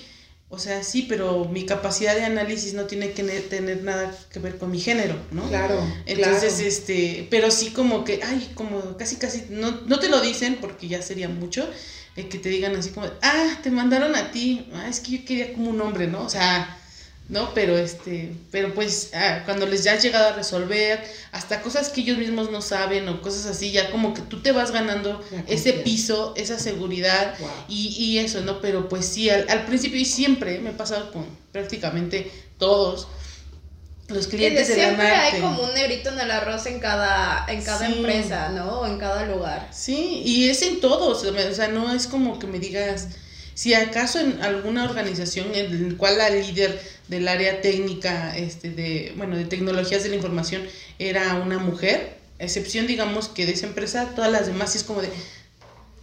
o 0.50 0.58
sea, 0.60 0.84
sí, 0.84 1.04
pero 1.08 1.46
mi 1.46 1.66
capacidad 1.66 2.16
de 2.16 2.26
análisis 2.26 2.74
no 2.74 2.86
tiene 2.86 3.12
que 3.14 3.24
ne- 3.24 3.42
tener 3.42 3.84
nada 3.84 4.18
que 4.32 4.40
ver 4.40 4.58
con 4.58 4.72
mi 4.72 4.80
género, 4.80 5.16
¿no? 5.32 5.48
Claro. 5.48 6.00
Entonces, 6.06 6.56
claro. 6.56 6.68
este, 6.68 7.28
pero 7.30 7.52
sí 7.52 7.72
como 7.72 8.04
que, 8.04 8.22
ay, 8.24 8.52
como 8.56 8.98
casi, 8.98 9.18
casi, 9.18 9.46
no, 9.50 9.82
no 9.86 10.00
te 10.00 10.10
lo 10.10 10.22
dicen 10.22 10.58
porque 10.62 10.88
ya 10.88 11.02
sería 11.04 11.30
mucho, 11.30 11.70
eh, 12.16 12.28
que 12.28 12.38
te 12.40 12.50
digan 12.50 12.76
así 12.76 12.90
como, 12.92 13.08
ah, 13.22 13.58
te 13.64 13.72
mandaron 13.72 14.16
a 14.16 14.32
ti, 14.32 14.68
ah, 14.74 14.88
es 14.90 15.00
que 15.00 15.12
yo 15.20 15.26
quería 15.26 15.54
como 15.54 15.70
un 15.70 15.82
hombre, 15.82 16.08
¿no? 16.08 16.24
O 16.24 16.30
sea, 16.30 16.76
¿no? 17.30 17.54
Pero 17.54 17.78
este, 17.78 18.34
pero 18.52 18.74
pues 18.74 19.12
ah, 19.14 19.44
cuando 19.46 19.68
les 19.68 19.84
ya 19.84 19.94
has 19.94 20.02
llegado 20.04 20.30
a 20.30 20.34
resolver, 20.36 21.00
hasta 21.32 21.62
cosas 21.62 21.90
que 21.90 22.02
ellos 22.02 22.18
mismos 22.18 22.50
no 22.52 22.62
saben 22.62 23.08
o 23.08 23.22
cosas 23.22 23.46
así, 23.46 23.72
ya 23.72 23.92
como 23.92 24.14
que 24.16 24.22
tú 24.22 24.42
te 24.42 24.52
vas 24.52 24.72
ganando 24.72 25.24
ese 25.48 25.74
piso, 25.74 26.34
esa 26.36 26.58
seguridad 26.58 27.38
Wow. 27.40 27.50
y, 27.68 27.88
y 28.00 28.18
eso, 28.20 28.42
¿no? 28.42 28.60
Pero 28.62 28.90
pues 28.90 29.06
sí, 29.06 29.30
al, 29.30 29.48
al 29.50 29.66
principio 29.66 30.00
y 30.00 30.06
siempre 30.06 30.60
me 30.60 30.72
he 30.72 30.74
pasado 30.74 31.12
con 31.12 31.26
prácticamente 31.52 32.32
todos 32.58 33.08
los 34.10 34.30
de 34.30 34.38
clientes 34.38 34.68
de 34.68 34.78
la 34.78 34.84
siempre 34.84 35.08
hay 35.08 35.42
como 35.42 35.64
un 35.64 35.74
negrito 35.74 36.10
en 36.10 36.20
el 36.20 36.32
arroz 36.32 36.66
en 36.66 36.80
cada, 36.80 37.46
en 37.48 37.62
cada 37.64 37.88
Sí. 37.88 37.94
empresa, 37.94 38.50
¿no? 38.50 38.82
O 38.82 38.88
en 38.88 38.98
cada 38.98 39.26
lugar. 39.26 39.68
Sí, 39.72 40.22
y 40.26 40.50
es 40.50 40.62
en 40.62 40.80
todos, 40.82 41.24
o 41.24 41.54
sea, 41.54 41.68
no 41.68 41.94
es 41.94 42.08
como 42.08 42.40
que 42.40 42.48
me 42.48 42.60
digas, 42.60 43.08
si 43.54 43.74
acaso 43.74 44.20
en 44.20 44.42
alguna 44.42 44.86
organización 44.86 45.48
en 45.54 45.92
la 45.92 45.98
cual 45.98 46.18
la 46.18 46.30
líder 46.30 46.80
del 47.08 47.28
área 47.28 47.62
técnica, 47.62 48.36
este, 48.38 48.70
de, 48.70 49.14
bueno, 49.18 49.36
de 49.36 49.46
tecnologías 49.46 50.04
de 50.04 50.10
la 50.10 50.16
información 50.16 50.62
era 50.98 51.36
una 51.36 51.58
mujer, 51.60 52.18
excepción 52.40 52.88
digamos 52.88 53.28
que 53.28 53.46
de 53.46 53.52
esa 53.54 53.66
empresa, 53.68 54.12
todas 54.16 54.32
las 54.32 54.48
demás 54.48 54.76
es 54.76 54.84
como 54.84 55.02
de, 55.02 55.10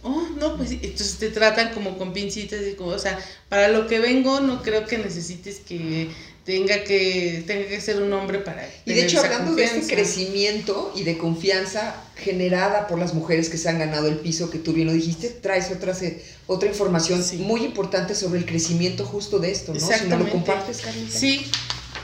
oh, 0.03 0.27
no, 0.39 0.55
pues 0.55 0.71
entonces 0.71 1.17
te 1.17 1.29
tratan 1.29 1.73
como 1.73 1.97
con 1.97 2.13
pincitas 2.13 2.61
y 2.61 2.75
como, 2.75 2.91
o 2.91 2.99
sea, 2.99 3.17
para 3.49 3.69
lo 3.69 3.87
que 3.87 3.99
vengo 3.99 4.39
no 4.39 4.61
creo 4.61 4.85
que 4.85 4.97
necesites 4.99 5.59
que 5.59 6.09
tenga 6.47 6.85
que, 6.85 7.43
tenga 7.45 7.67
que 7.67 7.81
ser 7.81 8.01
un 8.01 8.13
hombre 8.13 8.39
para... 8.39 8.65
Y 8.85 8.93
de 8.93 9.03
hecho, 9.03 9.19
hablando 9.19 9.53
de 9.53 9.65
este 9.65 9.93
crecimiento 9.93 10.93
y 10.95 11.03
de 11.03 11.17
confianza 11.17 12.01
generada 12.15 12.87
por 12.87 12.97
las 12.97 13.13
mujeres 13.13 13.49
que 13.49 13.57
se 13.57 13.67
han 13.67 13.79
ganado 13.79 14.07
el 14.07 14.15
piso, 14.15 14.49
que 14.49 14.57
tú 14.57 14.71
bien 14.71 14.87
lo 14.87 14.93
dijiste, 14.93 15.27
traes 15.27 15.69
otras, 15.71 16.01
eh, 16.03 16.23
otra 16.47 16.69
información 16.69 17.21
Sí. 17.21 17.39
muy 17.39 17.65
importante 17.65 18.15
sobre 18.15 18.39
el 18.39 18.45
crecimiento 18.45 19.03
justo 19.03 19.39
de 19.39 19.51
esto, 19.51 19.73
¿no? 19.73 19.79
Si 19.81 20.07
no 20.07 20.19
lo 20.19 20.29
compartes, 20.29 20.79
Carlita. 20.79 21.19
Sí, 21.19 21.45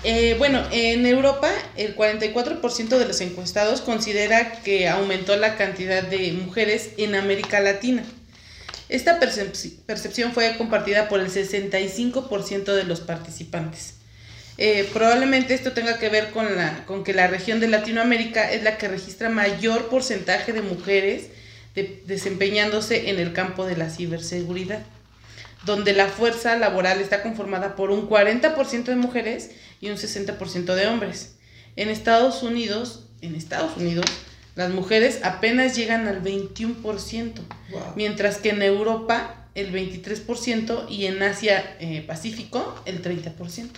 eh, 0.04 0.36
bueno, 0.38 0.62
en 0.74 1.06
Europa 1.06 1.50
el 1.78 1.96
44% 1.96 2.98
de 2.98 3.06
los 3.06 3.22
encuestados 3.22 3.80
considera 3.80 4.62
que 4.62 4.90
aumentó 4.90 5.38
la 5.38 5.56
cantidad 5.56 6.04
de 6.04 6.34
mujeres 6.34 6.90
en 6.98 7.16
América 7.16 7.62
Latina. 7.62 8.04
Esta 8.90 9.22
percepción 9.22 10.34
fue 10.34 10.58
compartida 10.58 11.08
por 11.08 11.22
el 11.22 11.30
65% 11.30 12.76
de 12.76 12.84
los 12.84 13.00
participantes. 13.00 14.03
Eh, 14.58 14.88
probablemente 14.94 15.54
esto 15.54 15.72
tenga 15.72 15.98
que 15.98 16.10
ver 16.10 16.30
con, 16.30 16.56
la, 16.56 16.86
con 16.86 17.04
que 17.04 17.14
la 17.14 17.28
región 17.28 17.60
de 17.60 17.68
Latinoamérica 17.68 18.52
es 18.52 18.64
la 18.64 18.78
que 18.78 18.88
registra 18.88 19.30
mayor 19.30 19.90
porcentaje 19.90 20.54
de 20.54 20.62
mujeres 20.62 21.30
desempeñándose 22.06 23.10
en 23.10 23.20
el 23.20 23.34
campo 23.34 23.66
de 23.66 23.76
la 23.76 23.90
ciberseguridad, 23.90 24.84
donde 25.66 25.94
la 25.94 26.08
fuerza 26.08 26.56
laboral 26.56 27.02
está 27.02 27.24
conformada 27.24 27.76
por 27.76 27.90
un 27.90 28.08
40% 28.08 28.84
de 28.84 28.96
mujeres 28.96 29.52
y 29.82 29.90
un 29.90 29.98
60% 29.98 30.76
de 30.76 30.88
hombres. 30.88 31.36
En 31.76 31.90
Estados 31.90 32.44
Unidos, 32.44 33.08
en 33.22 33.34
Estados 33.34 33.76
Unidos, 33.78 34.06
las 34.56 34.70
mujeres 34.70 35.22
apenas 35.24 35.76
llegan 35.76 36.08
al 36.08 36.24
21%, 36.24 37.34
mientras 37.96 38.38
que 38.38 38.50
en 38.50 38.62
Europa 38.62 39.48
el 39.56 39.74
23% 39.74 40.86
y 40.90 41.08
en 41.08 41.24
Asia 41.24 41.76
eh, 41.80 42.04
Pacífico 42.06 42.80
el 42.86 43.02
30%. 43.02 43.70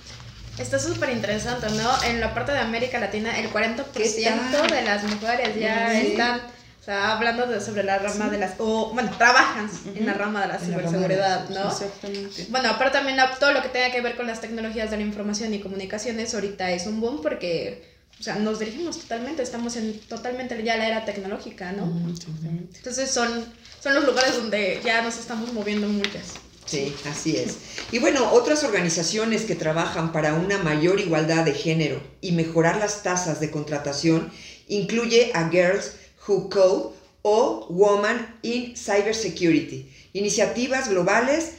Está 0.57 0.79
súper 0.79 1.09
interesante, 1.09 1.67
¿no? 1.71 2.03
En 2.03 2.21
la 2.21 2.33
parte 2.33 2.53
de 2.53 2.59
América 2.59 2.99
Latina, 2.99 3.37
el 3.39 3.51
40% 3.51 4.71
de 4.71 4.81
las 4.83 5.03
mujeres 5.03 5.59
ya 5.59 5.99
están, 5.99 6.39
o 6.39 6.83
sea, 6.83 7.11
hablando 7.11 7.45
de, 7.45 7.59
sobre 7.59 7.83
la 7.83 7.97
rama 7.97 8.29
de 8.29 8.37
las, 8.37 8.53
o, 8.59 8.91
bueno, 8.93 9.11
trabajan 9.17 9.69
en 9.93 10.05
la 10.05 10.13
rama 10.13 10.41
de 10.41 10.47
la 10.47 10.59
ciberseguridad, 10.59 11.49
¿no? 11.49 11.69
Exactamente. 11.69 12.45
Bueno, 12.49 12.69
aparte 12.69 12.97
también 12.97 13.17
todo 13.39 13.51
lo 13.51 13.61
que 13.61 13.69
tenga 13.69 13.91
que 13.91 13.99
ver 13.99 14.15
con 14.15 14.27
las 14.27 14.39
tecnologías 14.39 14.91
de 14.91 14.97
la 14.97 15.03
información 15.03 15.53
y 15.53 15.59
comunicaciones 15.59 16.33
ahorita 16.33 16.71
es 16.71 16.87
un 16.87 17.01
boom 17.01 17.21
porque, 17.21 17.93
o 18.17 18.23
sea, 18.23 18.35
nos 18.35 18.59
dirigimos 18.59 18.99
totalmente, 18.99 19.43
estamos 19.43 19.75
en 19.75 19.99
totalmente 20.01 20.61
ya 20.63 20.77
la 20.77 20.87
era 20.87 21.03
tecnológica, 21.03 21.73
¿no? 21.73 22.09
Exactamente. 22.09 22.77
Entonces 22.77 23.11
son, 23.11 23.45
son 23.83 23.93
los 23.93 24.05
lugares 24.05 24.37
donde 24.37 24.79
ya 24.85 25.01
nos 25.01 25.17
estamos 25.17 25.51
moviendo 25.51 25.89
muchas. 25.89 26.44
Sí, 26.65 26.95
así 27.05 27.37
es. 27.37 27.57
Y 27.91 27.99
bueno, 27.99 28.31
otras 28.31 28.63
organizaciones 28.63 29.43
que 29.43 29.55
trabajan 29.55 30.11
para 30.11 30.33
una 30.33 30.57
mayor 30.57 30.99
igualdad 30.99 31.45
de 31.45 31.53
género 31.53 32.01
y 32.21 32.31
mejorar 32.31 32.77
las 32.77 33.03
tasas 33.03 33.39
de 33.39 33.51
contratación 33.51 34.31
incluye 34.67 35.31
a 35.35 35.49
Girls 35.49 35.93
Who 36.27 36.49
Code 36.49 36.95
o 37.21 37.67
Women 37.69 38.35
in 38.41 38.75
Cybersecurity, 38.75 39.89
iniciativas 40.13 40.89
globales 40.89 41.51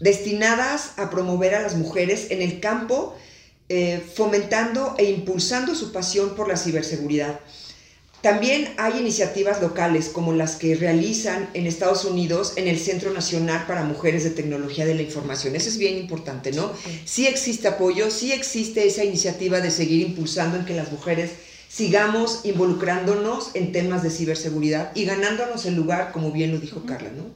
destinadas 0.00 0.98
a 0.98 1.10
promover 1.10 1.54
a 1.54 1.62
las 1.62 1.76
mujeres 1.76 2.30
en 2.30 2.42
el 2.42 2.60
campo, 2.60 3.16
eh, 3.68 4.02
fomentando 4.14 4.94
e 4.98 5.04
impulsando 5.04 5.74
su 5.74 5.92
pasión 5.92 6.34
por 6.34 6.48
la 6.48 6.56
ciberseguridad. 6.56 7.40
También 8.24 8.72
hay 8.78 9.00
iniciativas 9.00 9.60
locales 9.60 10.08
como 10.08 10.32
las 10.32 10.56
que 10.56 10.74
realizan 10.76 11.50
en 11.52 11.66
Estados 11.66 12.06
Unidos 12.06 12.54
en 12.56 12.68
el 12.68 12.78
Centro 12.78 13.12
Nacional 13.12 13.66
para 13.66 13.84
Mujeres 13.84 14.24
de 14.24 14.30
Tecnología 14.30 14.86
de 14.86 14.94
la 14.94 15.02
Información. 15.02 15.54
Eso 15.54 15.68
es 15.68 15.76
bien 15.76 15.98
importante, 15.98 16.50
¿no? 16.50 16.72
Sí, 17.04 17.26
existe 17.26 17.68
apoyo, 17.68 18.10
sí 18.10 18.32
existe 18.32 18.86
esa 18.86 19.04
iniciativa 19.04 19.60
de 19.60 19.70
seguir 19.70 20.00
impulsando 20.00 20.56
en 20.56 20.64
que 20.64 20.72
las 20.72 20.90
mujeres 20.90 21.32
sigamos 21.68 22.46
involucrándonos 22.46 23.50
en 23.52 23.72
temas 23.72 24.02
de 24.02 24.08
ciberseguridad 24.08 24.92
y 24.94 25.04
ganándonos 25.04 25.66
el 25.66 25.74
lugar, 25.74 26.10
como 26.10 26.32
bien 26.32 26.50
lo 26.50 26.58
dijo 26.58 26.86
Carla, 26.86 27.10
¿no? 27.10 27.26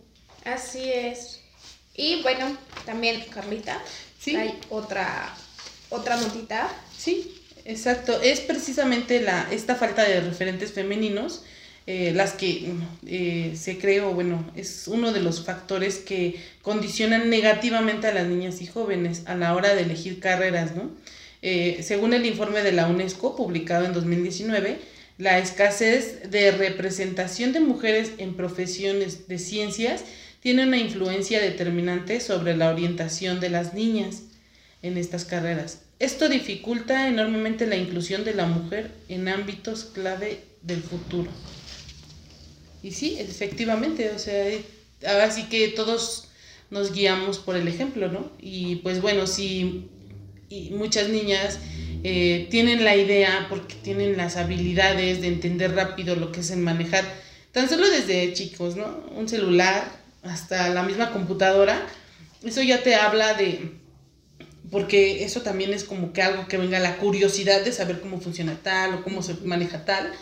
Así 0.50 0.90
es. 0.90 1.40
Y 1.95 2.23
bueno, 2.23 2.57
también 2.87 3.23
Carlita, 3.28 3.78
¿Sí? 4.18 4.35
hay 4.37 4.59
otra, 4.71 5.37
otra 5.90 6.16
notita. 6.16 6.75
Sí, 6.97 7.38
Exacto, 7.68 8.18
es 8.22 8.40
precisamente 8.40 9.20
la, 9.20 9.46
esta 9.52 9.76
falta 9.76 10.02
de 10.02 10.22
referentes 10.22 10.72
femeninos 10.72 11.42
eh, 11.87 12.12
las 12.14 12.32
que 12.32 12.72
eh, 13.06 13.52
se 13.56 13.76
cree, 13.76 14.00
o 14.00 14.14
bueno, 14.14 14.50
es 14.56 14.88
uno 14.88 15.12
de 15.12 15.20
los 15.20 15.44
factores 15.44 15.98
que 15.98 16.37
condicionan 16.62 17.28
negativamente 17.28 18.06
a 18.06 18.14
las 18.14 18.26
niñas 18.26 18.62
y 18.62 18.66
jóvenes 18.66 19.22
a 19.26 19.34
la 19.37 19.54
hora 19.54 19.75
de 19.75 19.82
elegir 19.82 20.18
carreras, 20.18 20.75
¿no? 20.75 20.90
Eh, 21.42 21.80
según 21.82 22.14
el 22.14 22.25
informe 22.25 22.62
de 22.62 22.72
la 22.72 22.87
UNESCO 22.87 23.37
publicado 23.37 23.84
en 23.84 23.92
2019, 23.92 24.78
la 25.18 25.38
escasez 25.38 26.30
de 26.30 26.50
representación 26.52 27.52
de 27.52 27.60
mujeres 27.60 28.12
en 28.16 28.34
profesiones 28.34 29.28
de 29.28 29.38
ciencias 29.38 30.04
tiene 30.40 30.66
una 30.66 30.78
influencia 30.78 31.38
determinante 31.38 32.20
sobre 32.20 32.56
la 32.56 32.70
orientación 32.70 33.40
de 33.40 33.50
las 33.50 33.75
niñas 33.75 34.22
en 34.80 34.96
estas 34.96 35.26
carreras. 35.26 35.88
Esto 35.99 36.28
dificulta 36.28 37.09
enormemente 37.09 37.67
la 37.67 37.76
inclusión 37.76 38.25
de 38.25 38.34
la 38.34 38.47
mujer 38.47 38.93
en 39.08 39.26
ámbitos 39.28 39.84
clave 39.84 40.41
del 40.63 40.80
futuro. 40.82 41.30
Y 42.82 42.93
sí, 42.93 43.17
efectivamente, 43.19 44.11
o 44.11 44.19
sea, 44.19 44.47
ahora 45.06 45.30
sí 45.30 45.45
que 45.45 45.69
todos 45.69 46.28
nos 46.71 46.93
guiamos 46.93 47.39
por 47.39 47.56
el 47.56 47.67
ejemplo, 47.67 48.08
¿no? 48.08 48.30
Y 48.41 48.76
pues 48.76 49.00
bueno, 49.00 49.26
si 49.26 49.89
muchas 50.71 51.08
niñas 51.08 51.58
eh, 52.04 52.47
tienen 52.50 52.84
la 52.84 52.95
idea 52.95 53.47
porque 53.49 53.75
tienen 53.75 54.17
las 54.17 54.37
habilidades 54.37 55.21
de 55.21 55.26
entender 55.26 55.75
rápido 55.75 56.15
lo 56.15 56.30
que 56.30 56.41
es 56.41 56.50
en 56.50 56.63
manejar, 56.63 57.04
tan 57.50 57.69
solo 57.69 57.89
desde 57.91 58.32
chicos, 58.34 58.76
¿no? 58.76 59.04
Un 59.17 59.28
celular 59.28 59.91
hasta 60.23 60.69
la 60.69 60.84
misma 60.84 61.11
computadora, 61.11 61.84
eso 62.45 62.63
ya 62.63 62.84
te 62.84 62.95
habla 62.95 63.34
de 63.34 63.73
porque 64.71 65.25
eso 65.25 65.43
también 65.43 65.73
es 65.73 65.85
como 65.85 66.13
que 66.13 66.23
algo 66.23 66.47
que 66.49 66.57
venga 66.57 66.78
la 66.78 66.97
curiosidad 66.97 67.65
de 67.65 67.73
saber 67.73 68.00
cómo 68.00 68.21
funciona 68.21 68.59
tal 68.63 68.95
o 68.95 69.02
cómo 69.02 69.23
se 69.23 69.35
maneja 69.45 69.85
tal. 69.85 70.13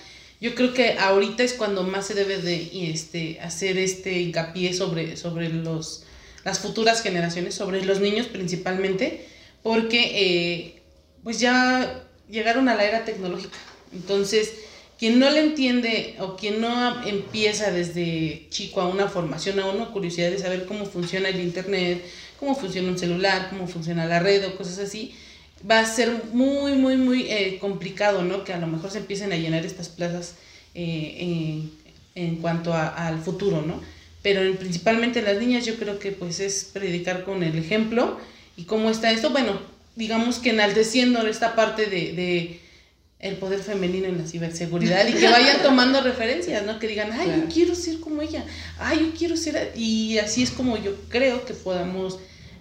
Yo 0.41 0.55
creo 0.55 0.75
que 0.75 0.93
ahorita 0.99 1.43
es 1.43 1.55
cuando 1.55 1.83
más 1.83 2.07
se 2.07 2.15
debe 2.15 2.39
de 2.39 2.91
este, 2.91 3.41
hacer 3.41 3.79
este 3.79 4.21
hincapié 4.21 4.75
sobre, 4.75 5.17
sobre 5.17 5.49
los, 5.49 6.05
las 6.45 6.59
futuras 6.59 7.03
generaciones, 7.03 7.55
sobre 7.55 7.85
los 7.85 8.01
niños 8.01 8.27
principalmente, 8.27 9.27
porque 9.63 10.13
eh, 10.15 10.83
pues 11.25 11.41
ya 11.41 12.05
llegaron 12.31 12.69
a 12.69 12.75
la 12.75 12.85
era 12.85 13.05
tecnológica. 13.05 13.57
Entonces, 13.93 14.53
quien 14.99 15.19
no 15.19 15.31
le 15.31 15.41
entiende 15.41 16.17
o 16.21 16.37
quien 16.37 16.61
no 16.61 17.05
empieza 17.07 17.71
desde 17.71 18.47
chico 18.51 18.81
a 18.81 18.89
una 18.89 19.09
formación, 19.09 19.59
a 19.61 19.67
una 19.67 19.87
curiosidad 19.87 20.31
de 20.31 20.39
saber 20.39 20.67
cómo 20.67 20.87
funciona 20.87 21.29
el 21.29 21.41
Internet, 21.41 22.03
cómo 22.39 22.55
funciona 22.55 22.89
un 22.89 22.99
celular, 22.99 23.49
cómo 23.51 23.67
funciona 23.67 24.07
la 24.07 24.21
red 24.21 24.47
o 24.47 24.57
cosas 24.57 24.79
así, 24.79 25.15
va 25.69 25.81
a 25.81 25.87
ser 25.87 26.25
muy, 26.33 26.73
muy, 26.73 26.97
muy 26.97 27.23
eh, 27.31 27.59
complicado, 27.61 28.23
¿no? 28.23 28.45
Que 28.45 28.53
a 28.53 28.59
lo 28.59 28.67
mejor 28.67 28.91
se 28.91 28.99
empiecen 28.99 29.33
a 29.33 29.37
llenar 29.37 29.65
estas 29.65 29.89
plazas 29.89 30.35
eh, 30.75 31.63
en, 32.15 32.37
cuanto 32.37 32.75
al 32.75 33.21
futuro, 33.21 33.63
¿no? 33.63 33.81
Pero 34.23 34.55
principalmente 34.59 35.23
las 35.23 35.39
niñas 35.39 35.65
yo 35.65 35.77
creo 35.77 35.99
que 35.99 36.13
pues 36.13 36.41
es 36.41 36.65
predicar 36.73 37.25
con 37.25 37.43
el 37.43 37.57
ejemplo 37.59 38.19
y 38.57 38.65
cómo 38.65 38.91
está 38.91 39.11
esto, 39.13 39.31
bueno, 39.31 39.61
digamos 39.95 40.39
que 40.39 40.51
enalteciendo 40.51 41.27
esta 41.27 41.55
parte 41.55 41.87
de, 41.87 42.61
el 43.19 43.37
poder 43.37 43.61
femenino 43.61 44.07
en 44.07 44.19
la 44.19 44.27
ciberseguridad 44.27 45.07
y 45.09 45.15
que 45.15 45.29
vayan 45.29 45.63
tomando 45.63 46.03
referencias, 46.03 46.65
¿no? 46.67 46.79
Que 46.79 46.87
digan, 46.87 47.11
ay, 47.13 47.29
yo 47.29 47.49
quiero 47.53 47.75
ser 47.75 47.99
como 48.01 48.23
ella, 48.23 48.45
ay, 48.79 49.01
yo 49.01 49.19
quiero 49.19 49.37
ser... 49.37 49.73
Y 49.75 50.19
así 50.19 50.43
es 50.43 50.51
como 50.51 50.77
yo 50.77 50.95
creo 51.09 51.45
que 51.45 51.55
podamos 51.55 52.19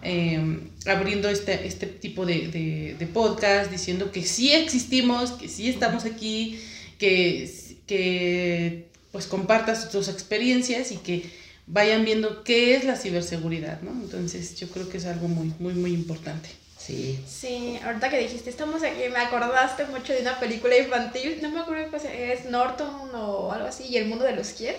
Em, 0.08 0.70
abriendo 0.86 1.30
este, 1.30 1.66
este 1.66 1.88
tipo 1.88 2.28
de, 2.28 2.96
de, 3.00 3.08
podcast, 3.08 3.72
diciendo 3.72 4.12
que 4.12 4.22
sí 4.22 4.52
existimos, 4.52 5.32
que 5.32 5.50
sí 5.50 5.68
estamos 5.68 6.06
aquí, 6.06 6.60
que, 7.00 7.52
que 7.88 8.86
pues 9.12 9.26
compartas 9.26 9.90
tus 9.90 10.08
experiencias 10.08 10.92
y 10.92 10.98
que 10.98 11.26
vayan 11.66 12.06
viendo 12.06 12.44
qué 12.44 12.76
es 12.76 12.84
la 12.84 12.98
ciberseguridad, 12.98 13.82
¿no? 13.82 13.94
Entonces 13.94 14.56
yo 14.58 14.68
creo 14.70 14.88
que 14.90 14.98
es 14.98 15.06
algo 15.06 15.28
muy, 15.28 15.52
muy, 15.58 15.74
muy 15.74 15.92
importante. 15.92 16.50
Sí. 16.78 17.20
Sí, 17.28 17.80
ahorita 17.84 18.10
que 18.10 18.20
dijiste, 18.20 18.50
estamos 18.50 18.84
aquí, 18.84 19.10
me 19.12 19.20
acordaste 19.20 19.86
mucho 19.86 20.14
de 20.14 20.22
una 20.22 20.40
película 20.40 20.78
infantil, 20.78 21.40
no 21.42 21.50
me 21.50 21.62
acuerdo 21.62 21.90
qué 21.90 22.34
es, 22.34 22.46
Norton 22.46 23.10
o 23.16 23.52
algo 23.52 23.68
así, 23.68 23.86
y 23.86 23.98
el 23.98 24.06
mundo 24.06 24.26
de 24.26 24.36
los 24.36 24.50
quién, 24.50 24.76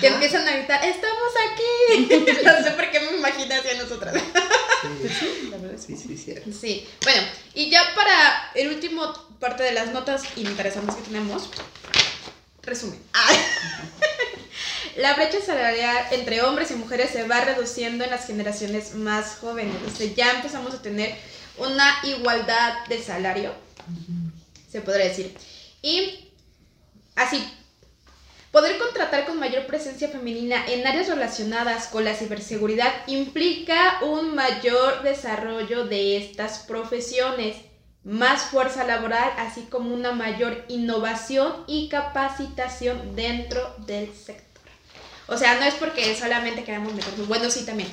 que 0.00 0.06
empiezan 0.08 0.46
a 0.46 0.56
gritar, 0.56 0.84
estamos 0.84 1.32
aquí. 1.52 2.08
no 2.44 2.62
sé 2.62 2.70
por 2.72 2.90
qué 2.90 3.00
me 3.00 3.16
imaginé 3.16 3.54
hacia 3.54 3.74
nosotras. 3.82 4.14
sí, 5.18 5.48
la 5.50 5.56
verdad, 5.56 5.78
sí, 5.78 5.96
sí, 5.96 6.16
cierto. 6.16 6.50
Sí, 6.52 6.86
bueno, 7.02 7.22
y 7.54 7.70
ya 7.70 7.82
para 7.94 8.50
el 8.54 8.68
último 8.68 9.12
parte 9.38 9.62
de 9.62 9.72
las 9.72 9.92
notas 9.92 10.22
interesantes 10.36 10.96
que 10.96 11.02
tenemos, 11.02 11.48
resumen. 12.62 13.00
La 15.00 15.14
brecha 15.14 15.40
salarial 15.40 15.96
entre 16.10 16.42
hombres 16.42 16.70
y 16.70 16.74
mujeres 16.74 17.08
se 17.08 17.26
va 17.26 17.40
reduciendo 17.40 18.04
en 18.04 18.10
las 18.10 18.26
generaciones 18.26 18.94
más 18.94 19.36
jóvenes. 19.36 19.74
Ya 20.14 20.32
empezamos 20.32 20.74
a 20.74 20.82
tener 20.82 21.16
una 21.56 21.90
igualdad 22.02 22.86
de 22.86 23.02
salario, 23.02 23.54
se 24.70 24.82
podría 24.82 25.06
decir. 25.06 25.34
Y 25.80 26.28
así, 27.16 27.42
poder 28.50 28.76
contratar 28.76 29.24
con 29.24 29.38
mayor 29.38 29.66
presencia 29.66 30.10
femenina 30.10 30.66
en 30.68 30.86
áreas 30.86 31.08
relacionadas 31.08 31.86
con 31.86 32.04
la 32.04 32.14
ciberseguridad 32.14 32.92
implica 33.06 34.00
un 34.02 34.34
mayor 34.34 35.02
desarrollo 35.02 35.86
de 35.86 36.18
estas 36.18 36.58
profesiones, 36.58 37.56
más 38.04 38.42
fuerza 38.42 38.84
laboral, 38.84 39.32
así 39.38 39.62
como 39.62 39.94
una 39.94 40.12
mayor 40.12 40.62
innovación 40.68 41.64
y 41.66 41.88
capacitación 41.88 43.16
dentro 43.16 43.74
del 43.86 44.12
sector. 44.14 44.49
O 45.30 45.38
sea, 45.38 45.54
no 45.60 45.64
es 45.64 45.74
porque 45.74 46.16
solamente 46.16 46.64
queremos 46.64 46.92
meternos, 46.92 47.28
bueno, 47.28 47.48
sí 47.50 47.64
también. 47.64 47.88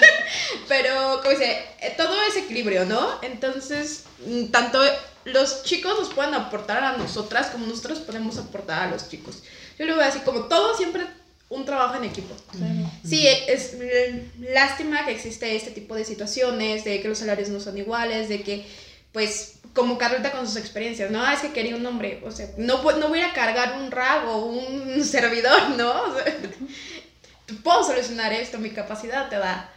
Pero, 0.68 1.20
como 1.20 1.30
dice, 1.30 1.62
eh, 1.80 1.92
todo 1.98 2.14
es 2.22 2.34
equilibrio, 2.36 2.86
¿no? 2.86 3.18
Entonces, 3.20 4.04
mm, 4.26 4.46
tanto 4.46 4.80
los 5.24 5.64
chicos 5.64 6.00
nos 6.00 6.14
pueden 6.14 6.32
aportar 6.32 6.82
a 6.82 6.96
nosotras 6.96 7.48
como 7.48 7.66
nosotros 7.66 7.98
podemos 8.00 8.38
aportar 8.38 8.88
a 8.88 8.90
los 8.90 9.10
chicos. 9.10 9.42
Yo 9.78 9.84
le 9.84 9.92
voy 9.92 10.02
a 10.02 10.06
decir, 10.06 10.22
como 10.22 10.44
todo 10.44 10.74
siempre 10.74 11.04
un 11.50 11.66
trabajo 11.66 11.96
en 11.96 12.04
equipo. 12.04 12.34
Sí, 13.06 13.26
es 13.26 13.76
lástima 14.38 15.04
que 15.04 15.12
existe 15.12 15.54
este 15.54 15.72
tipo 15.72 15.94
de 15.94 16.06
situaciones, 16.06 16.84
de 16.84 17.02
que 17.02 17.08
los 17.08 17.18
salarios 17.18 17.50
no 17.50 17.60
son 17.60 17.76
iguales, 17.76 18.30
de 18.30 18.42
que, 18.42 18.64
pues, 19.12 19.56
como 19.74 19.98
Carlita 19.98 20.32
con 20.32 20.46
sus 20.46 20.56
experiencias, 20.56 21.10
¿no? 21.10 21.24
Ah, 21.24 21.34
es 21.34 21.40
que 21.40 21.52
quería 21.52 21.76
un 21.76 21.86
hombre, 21.86 22.22
o 22.24 22.30
sea, 22.30 22.48
no, 22.58 22.82
no 22.82 23.08
voy 23.08 23.20
a 23.20 23.32
cargar 23.32 23.78
un 23.80 23.90
rago, 23.90 24.46
un 24.46 25.04
servidor, 25.04 25.70
¿no? 25.70 26.14
puedo 27.62 27.84
solucionar 27.84 28.32
esto, 28.32 28.58
mi 28.58 28.70
capacidad 28.70 29.28
te 29.28 29.36
da 29.36 29.70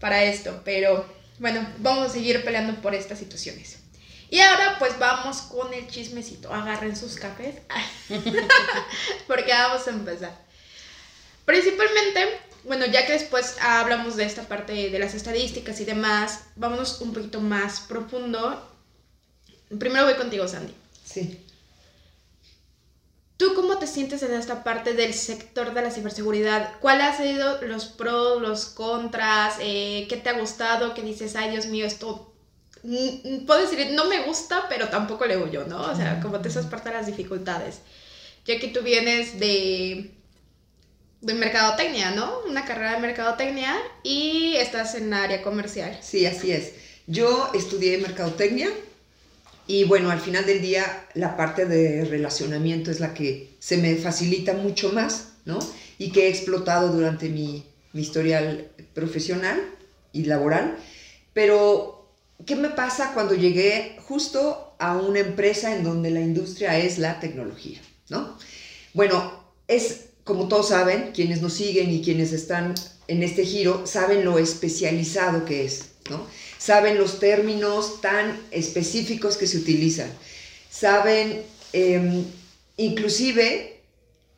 para 0.00 0.24
esto, 0.24 0.62
pero 0.64 1.06
bueno, 1.38 1.66
vamos 1.78 2.06
a 2.06 2.12
seguir 2.12 2.44
peleando 2.44 2.80
por 2.80 2.94
estas 2.94 3.18
situaciones. 3.18 3.78
Y 4.32 4.40
ahora 4.40 4.76
pues 4.78 4.98
vamos 4.98 5.42
con 5.42 5.74
el 5.74 5.86
chismecito. 5.88 6.50
Agarren 6.54 6.96
sus 6.96 7.16
cafés. 7.16 7.56
Porque 9.26 9.52
vamos 9.52 9.86
a 9.86 9.90
empezar. 9.90 10.34
Principalmente, 11.44 12.40
bueno, 12.64 12.86
ya 12.86 13.04
que 13.04 13.12
después 13.12 13.56
hablamos 13.60 14.16
de 14.16 14.24
esta 14.24 14.44
parte 14.44 14.88
de 14.88 14.98
las 14.98 15.12
estadísticas 15.12 15.78
y 15.80 15.84
demás, 15.84 16.44
vámonos 16.56 17.02
un 17.02 17.12
poquito 17.12 17.42
más 17.42 17.80
profundo. 17.80 18.71
Primero 19.78 20.04
voy 20.04 20.14
contigo, 20.14 20.46
Sandy. 20.48 20.74
Sí. 21.04 21.44
¿Tú 23.36 23.54
cómo 23.54 23.78
te 23.78 23.86
sientes 23.86 24.22
en 24.22 24.34
esta 24.34 24.62
parte 24.62 24.94
del 24.94 25.14
sector 25.14 25.74
de 25.74 25.82
la 25.82 25.90
ciberseguridad? 25.90 26.78
¿Cuáles 26.80 27.06
han 27.06 27.16
sido 27.16 27.62
los 27.62 27.86
pros, 27.86 28.40
los 28.40 28.66
contras? 28.66 29.56
Eh, 29.60 30.06
¿Qué 30.08 30.16
te 30.16 30.30
ha 30.30 30.38
gustado? 30.38 30.94
¿Qué 30.94 31.02
dices, 31.02 31.34
ay 31.36 31.50
Dios 31.50 31.66
mío, 31.66 31.86
esto... 31.86 32.32
Puedo 33.46 33.60
decir, 33.60 33.92
no 33.92 34.06
me 34.06 34.22
gusta, 34.24 34.66
pero 34.68 34.88
tampoco 34.88 35.26
le 35.26 35.34
yo, 35.50 35.64
¿no? 35.66 35.82
O 35.82 35.94
sea, 35.94 36.20
como 36.20 36.40
te 36.40 36.48
esas 36.48 36.66
parte 36.66 36.88
de 36.88 36.96
las 36.96 37.06
dificultades. 37.06 37.80
Ya 38.44 38.58
que 38.58 38.68
tú 38.68 38.82
vienes 38.82 39.38
de 39.38 40.12
de 41.22 41.34
mercadotecnia, 41.34 42.10
¿no? 42.10 42.40
Una 42.48 42.64
carrera 42.64 42.94
de 42.94 43.00
mercadotecnia 43.00 43.76
y 44.02 44.56
estás 44.56 44.96
en 44.96 45.14
área 45.14 45.40
comercial. 45.42 45.96
Sí, 46.02 46.26
así 46.26 46.50
es. 46.52 46.74
Yo 47.06 47.50
estudié 47.54 47.98
mercadotecnia 47.98 48.68
y 49.72 49.84
bueno, 49.84 50.10
al 50.10 50.20
final 50.20 50.44
del 50.44 50.60
día 50.60 51.06
la 51.14 51.34
parte 51.34 51.64
de 51.64 52.04
relacionamiento 52.04 52.90
es 52.90 53.00
la 53.00 53.14
que 53.14 53.56
se 53.58 53.78
me 53.78 53.96
facilita 53.96 54.52
mucho 54.52 54.92
más, 54.92 55.28
¿no? 55.46 55.58
Y 55.96 56.12
que 56.12 56.26
he 56.26 56.28
explotado 56.28 56.92
durante 56.92 57.30
mi, 57.30 57.64
mi 57.94 58.02
historial 58.02 58.68
profesional 58.92 59.58
y 60.12 60.24
laboral. 60.24 60.76
Pero, 61.32 62.06
¿qué 62.44 62.54
me 62.54 62.68
pasa 62.68 63.12
cuando 63.14 63.34
llegué 63.34 63.96
justo 64.06 64.74
a 64.78 64.98
una 64.98 65.20
empresa 65.20 65.74
en 65.74 65.84
donde 65.84 66.10
la 66.10 66.20
industria 66.20 66.78
es 66.78 66.98
la 66.98 67.18
tecnología, 67.18 67.80
¿no? 68.10 68.36
Bueno, 68.92 69.42
es 69.68 70.10
como 70.24 70.48
todos 70.48 70.68
saben, 70.68 71.12
quienes 71.14 71.40
nos 71.40 71.54
siguen 71.54 71.90
y 71.90 72.02
quienes 72.02 72.34
están 72.34 72.74
en 73.08 73.22
este 73.22 73.46
giro, 73.46 73.86
saben 73.86 74.22
lo 74.22 74.38
especializado 74.38 75.46
que 75.46 75.64
es, 75.64 75.92
¿no? 76.10 76.26
Saben 76.62 76.96
los 76.96 77.18
términos 77.18 78.00
tan 78.00 78.38
específicos 78.52 79.36
que 79.36 79.48
se 79.48 79.56
utilizan. 79.58 80.08
Saben, 80.70 81.42
em, 81.72 82.24
inclusive, 82.76 83.80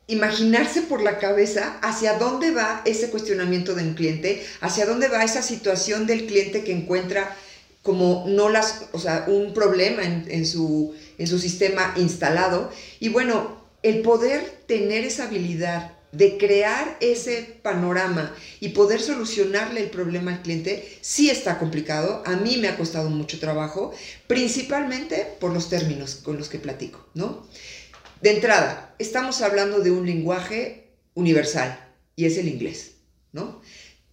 imaginarse 0.07 0.81
por 0.83 1.03
la 1.03 1.19
cabeza 1.19 1.79
hacia 1.83 2.19
dónde 2.19 2.51
va 2.51 2.81
ese 2.87 3.11
cuestionamiento 3.11 3.75
de 3.75 3.83
un 3.83 3.95
cliente, 3.95 4.43
hacia 4.63 4.87
dónde 4.87 5.09
va 5.09 5.23
esa 5.23 5.43
situación 5.43 6.07
del 6.07 6.25
cliente 6.25 6.65
que 6.65 6.73
encuentra 6.73 7.37
como 7.83 8.25
no 8.27 8.49
las, 8.49 8.87
o 8.93 8.99
sea, 8.99 9.27
un 9.29 9.53
problema 9.53 10.03
en, 10.03 10.47
su, 10.47 10.95
en 11.19 11.27
su 11.27 11.39
sistema 11.39 11.93
instalado. 11.97 12.71
Y 13.01 13.11
bueno, 13.11 13.59
el 13.83 14.01
poder 14.01 14.41
tener 14.67 15.05
esa 15.05 15.25
habilidad 15.25 15.93
de 16.15 16.39
crear 16.39 16.97
ese 17.01 17.59
panorama 17.63 18.35
y 18.61 18.71
poder 18.71 19.01
solucionarle 19.01 19.83
el 19.83 19.91
problema 19.91 20.33
al 20.33 20.43
cliente, 20.43 20.99
sí 21.01 21.29
está 21.29 21.59
complicado. 21.59 22.23
A 22.25 22.37
mí 22.37 22.57
me 22.59 22.69
ha 22.69 22.77
costado 22.77 23.11
mucho 23.11 23.41
trabajo, 23.41 23.93
principalmente 24.29 25.27
por 25.41 25.53
los 25.53 25.69
términos 25.69 26.17
con 26.17 26.39
los 26.39 26.49
que 26.49 26.59
platico, 26.59 27.05
¿no? 27.15 27.47
De 28.21 28.31
entrada, 28.31 28.95
estamos 28.99 29.43
hablando 29.43 29.81
de 29.81 29.91
un 29.91 30.07
lenguaje 30.07 30.93
universal 31.15 31.93
y 32.17 32.27
es 32.27 32.39
el 32.39 32.49
inglés, 32.49 32.93
¿no? 33.33 33.61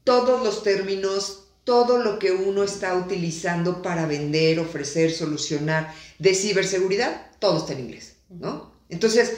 Todos 0.03 0.43
los 0.43 0.63
términos, 0.63 1.49
todo 1.63 1.99
lo 1.99 2.17
que 2.17 2.31
uno 2.31 2.63
está 2.63 2.95
utilizando 2.95 3.83
para 3.83 4.07
vender, 4.07 4.59
ofrecer, 4.59 5.11
solucionar 5.11 5.93
de 6.17 6.33
ciberseguridad, 6.33 7.29
todo 7.37 7.59
está 7.59 7.73
en 7.73 7.81
inglés, 7.81 8.15
¿no? 8.29 8.73
Entonces, 8.89 9.33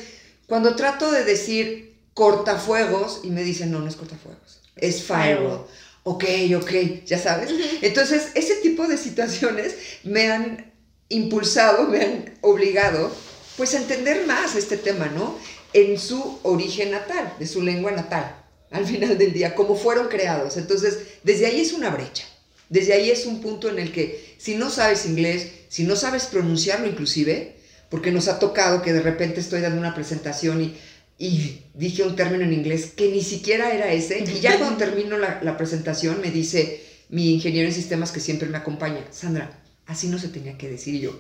cuando 0.47 0.76
trato 0.76 1.12
de 1.12 1.26
decir 1.26 1.92
cortafuegos 2.13 3.21
y 3.23 3.30
me 3.30 3.43
dicen, 3.43 3.71
no, 3.71 3.80
no 3.80 3.88
es 3.88 3.95
cortafuegos, 3.95 4.62
es 4.76 5.04
firewall. 5.04 5.65
Ok, 6.04 6.26
ok, 6.58 6.71
ya 7.06 7.17
sabes. 7.17 7.49
Entonces, 7.82 8.32
ese 8.36 8.56
tipo 8.56 8.88
de 8.88 8.97
situaciones 8.97 9.76
me 10.04 10.32
han 10.32 10.73
impulsado, 11.10 11.88
me 11.88 12.02
han 12.02 12.38
obligado, 12.41 13.12
pues 13.56 13.73
a 13.73 13.78
entender 13.78 14.26
más 14.28 14.56
este 14.56 14.78
tema, 14.78 15.08
¿no? 15.08 15.38
En 15.71 15.97
su 15.97 16.39
origen 16.43 16.91
natal, 16.91 17.34
de 17.39 17.47
su 17.47 17.62
lengua 17.62 17.91
natal, 17.91 18.36
al 18.71 18.86
final 18.86 19.17
del 19.17 19.32
día, 19.32 19.56
cómo 19.56 19.76
fueron 19.76 20.10
creados. 20.10 20.58
Entonces, 20.58 20.99
desde 21.23 21.45
ahí 21.45 21.62
es 21.62 21.71
una 21.71 21.89
brecha. 21.89 22.26
Desde 22.69 22.93
ahí 22.93 23.10
es 23.10 23.26
un 23.26 23.39
punto 23.39 23.69
en 23.69 23.80
el 23.80 23.91
que 23.91 24.36
si 24.38 24.56
no 24.56 24.69
sabes 24.69 25.06
inglés, 25.06 25.52
si 25.69 25.84
no 25.84 25.95
sabes 25.95 26.26
pronunciarlo 26.26 26.88
inclusive, 26.88 27.56
porque 27.89 28.12
nos 28.12 28.28
ha 28.28 28.39
tocado 28.39 28.82
que 28.82 28.91
de 28.91 29.02
repente 29.02 29.39
estoy 29.39 29.62
dando 29.62 29.80
una 29.80 29.93
presentación 29.93 30.62
y, 30.62 30.76
y 31.23 31.63
dije 31.73 32.03
un 32.03 32.17
término 32.17 32.43
en 32.43 32.51
inglés 32.51 32.91
que 32.97 33.09
ni 33.09 33.21
siquiera 33.23 33.71
era 33.71 33.93
ese, 33.93 34.25
y 34.25 34.41
ya 34.41 34.57
cuando 34.57 34.75
termino 34.75 35.17
la, 35.17 35.39
la 35.41 35.55
presentación 35.55 36.19
me 36.19 36.31
dice 36.31 36.83
mi 37.07 37.31
ingeniero 37.31 37.69
en 37.69 37.73
sistemas 37.73 38.12
que 38.12 38.19
siempre 38.19 38.49
me 38.49 38.57
acompaña, 38.57 39.05
Sandra, 39.09 39.57
así 39.86 40.07
no 40.07 40.19
se 40.19 40.27
tenía 40.27 40.57
que 40.57 40.67
decir 40.67 40.99
yo. 40.99 41.17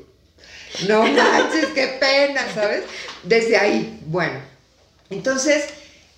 No 0.89 1.03
manches, 1.03 1.67
qué 1.73 1.99
pena, 2.01 2.41
¿sabes? 2.53 2.83
Desde 3.23 3.55
ahí, 3.55 3.97
bueno. 4.07 4.39
Entonces, 5.09 5.67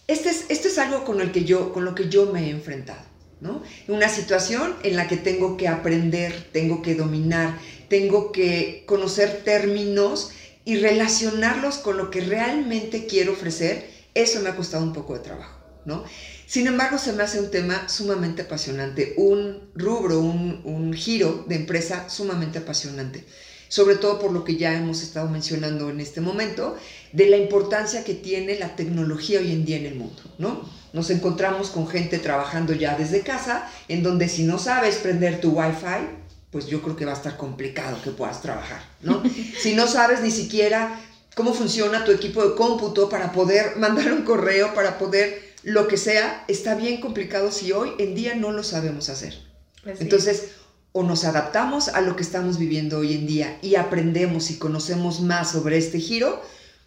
este 0.08 0.30
es, 0.30 0.46
esto 0.50 0.68
es 0.68 0.80
algo 0.80 1.06
con, 1.06 1.22
el 1.22 1.32
que 1.32 1.44
yo, 1.44 1.72
con 1.72 1.86
lo 1.86 1.94
que 1.94 2.10
yo 2.10 2.32
me 2.32 2.48
he 2.48 2.50
enfrentado, 2.50 3.04
¿no? 3.40 3.62
Una 3.88 4.10
situación 4.10 4.76
en 4.82 4.96
la 4.96 5.08
que 5.08 5.18
tengo 5.18 5.58
que 5.58 5.68
aprender, 5.68 6.50
tengo 6.52 6.82
que 6.82 6.96
dominar, 6.96 7.60
tengo 7.88 8.32
que 8.32 8.84
conocer 8.88 9.44
términos 9.44 10.32
y 10.66 10.78
relacionarlos 10.78 11.78
con 11.78 11.98
lo 11.98 12.10
que 12.10 12.22
realmente 12.22 13.06
quiero 13.06 13.34
ofrecer, 13.34 13.90
eso 14.16 14.42
me 14.42 14.50
ha 14.50 14.56
costado 14.56 14.84
un 14.84 14.94
poco 14.94 15.14
de 15.14 15.20
trabajo, 15.20 15.60
¿no? 15.86 16.04
Sin 16.48 16.68
embargo, 16.68 16.98
se 16.98 17.14
me 17.14 17.24
hace 17.24 17.40
un 17.40 17.52
tema 17.52 17.88
sumamente 17.90 18.44
apasionante, 18.44 19.14
un 19.18 19.70
rubro, 19.76 20.20
un, 20.20 20.94
giro 20.94 21.44
de 21.48 21.56
empresa 21.56 22.10
sumamente 22.10 22.60
apasionante, 22.60 23.26
sobre 23.68 23.96
todo 23.96 24.20
por 24.20 24.32
lo 24.32 24.44
que 24.44 24.56
ya 24.56 24.76
hemos 24.76 25.02
estado 25.02 25.28
mencionando 25.28 25.90
en 25.90 26.00
este 26.00 26.22
momento, 26.22 26.78
de 27.14 27.30
la 27.30 27.38
importancia 27.38 28.04
que 28.04 28.14
tiene 28.14 28.58
la 28.60 28.76
tecnología 28.76 29.40
hoy 29.40 29.52
en 29.52 29.66
día 29.66 29.78
en 29.78 29.86
el 29.86 29.96
mundo, 29.96 30.22
¿no? 30.38 30.70
Nos 30.94 31.10
encontramos 31.10 31.70
con 31.70 31.88
gente 31.88 32.20
trabajando 32.20 32.74
ya 32.74 32.96
desde 32.96 33.22
casa, 33.22 33.70
en 33.88 34.02
donde 34.02 34.30
si 34.30 34.44
no 34.44 34.60
sabes 34.60 34.96
prender 34.96 35.42
tu 35.42 35.50
Wi-Fi, 35.50 36.25
pues 36.56 36.68
yo 36.68 36.82
creo 36.82 36.96
que 36.96 37.04
va 37.04 37.12
a 37.12 37.16
estar 37.16 37.36
complicado 37.36 38.02
que 38.02 38.12
puedas 38.12 38.42
trabajar, 38.42 38.82
¿no? 39.02 39.22
si 39.60 39.76
no 39.76 39.88
sabes 39.88 40.22
ni 40.22 40.32
siquiera 40.32 41.02
cómo 41.36 41.54
funciona 41.54 42.06
tu 42.06 42.14
equipo 42.14 42.42
de 42.48 42.56
cómputo 42.56 43.10
para 43.10 43.34
poder 43.34 43.76
mandar 43.78 44.14
un 44.14 44.22
correo, 44.22 44.74
para 44.74 44.98
poder 44.98 45.54
lo 45.64 45.90
que 45.90 45.98
sea, 45.98 46.46
está 46.48 46.76
bien 46.76 47.02
complicado 47.02 47.52
si 47.52 47.74
hoy 47.74 47.92
en 48.00 48.16
día 48.16 48.36
no 48.36 48.54
lo 48.54 48.64
sabemos 48.64 49.10
hacer. 49.10 49.38
Pues 49.84 50.00
Entonces, 50.00 50.52
o 50.94 51.04
nos 51.04 51.26
adaptamos 51.26 51.90
a 51.90 52.00
lo 52.00 52.16
que 52.16 52.24
estamos 52.24 52.58
viviendo 52.58 53.00
hoy 53.00 53.16
en 53.16 53.28
día 53.28 53.60
y 53.62 53.76
aprendemos 53.76 54.50
y 54.50 54.58
conocemos 54.58 55.20
más 55.20 55.52
sobre 55.52 55.78
este 55.78 56.00
giro, 56.00 56.42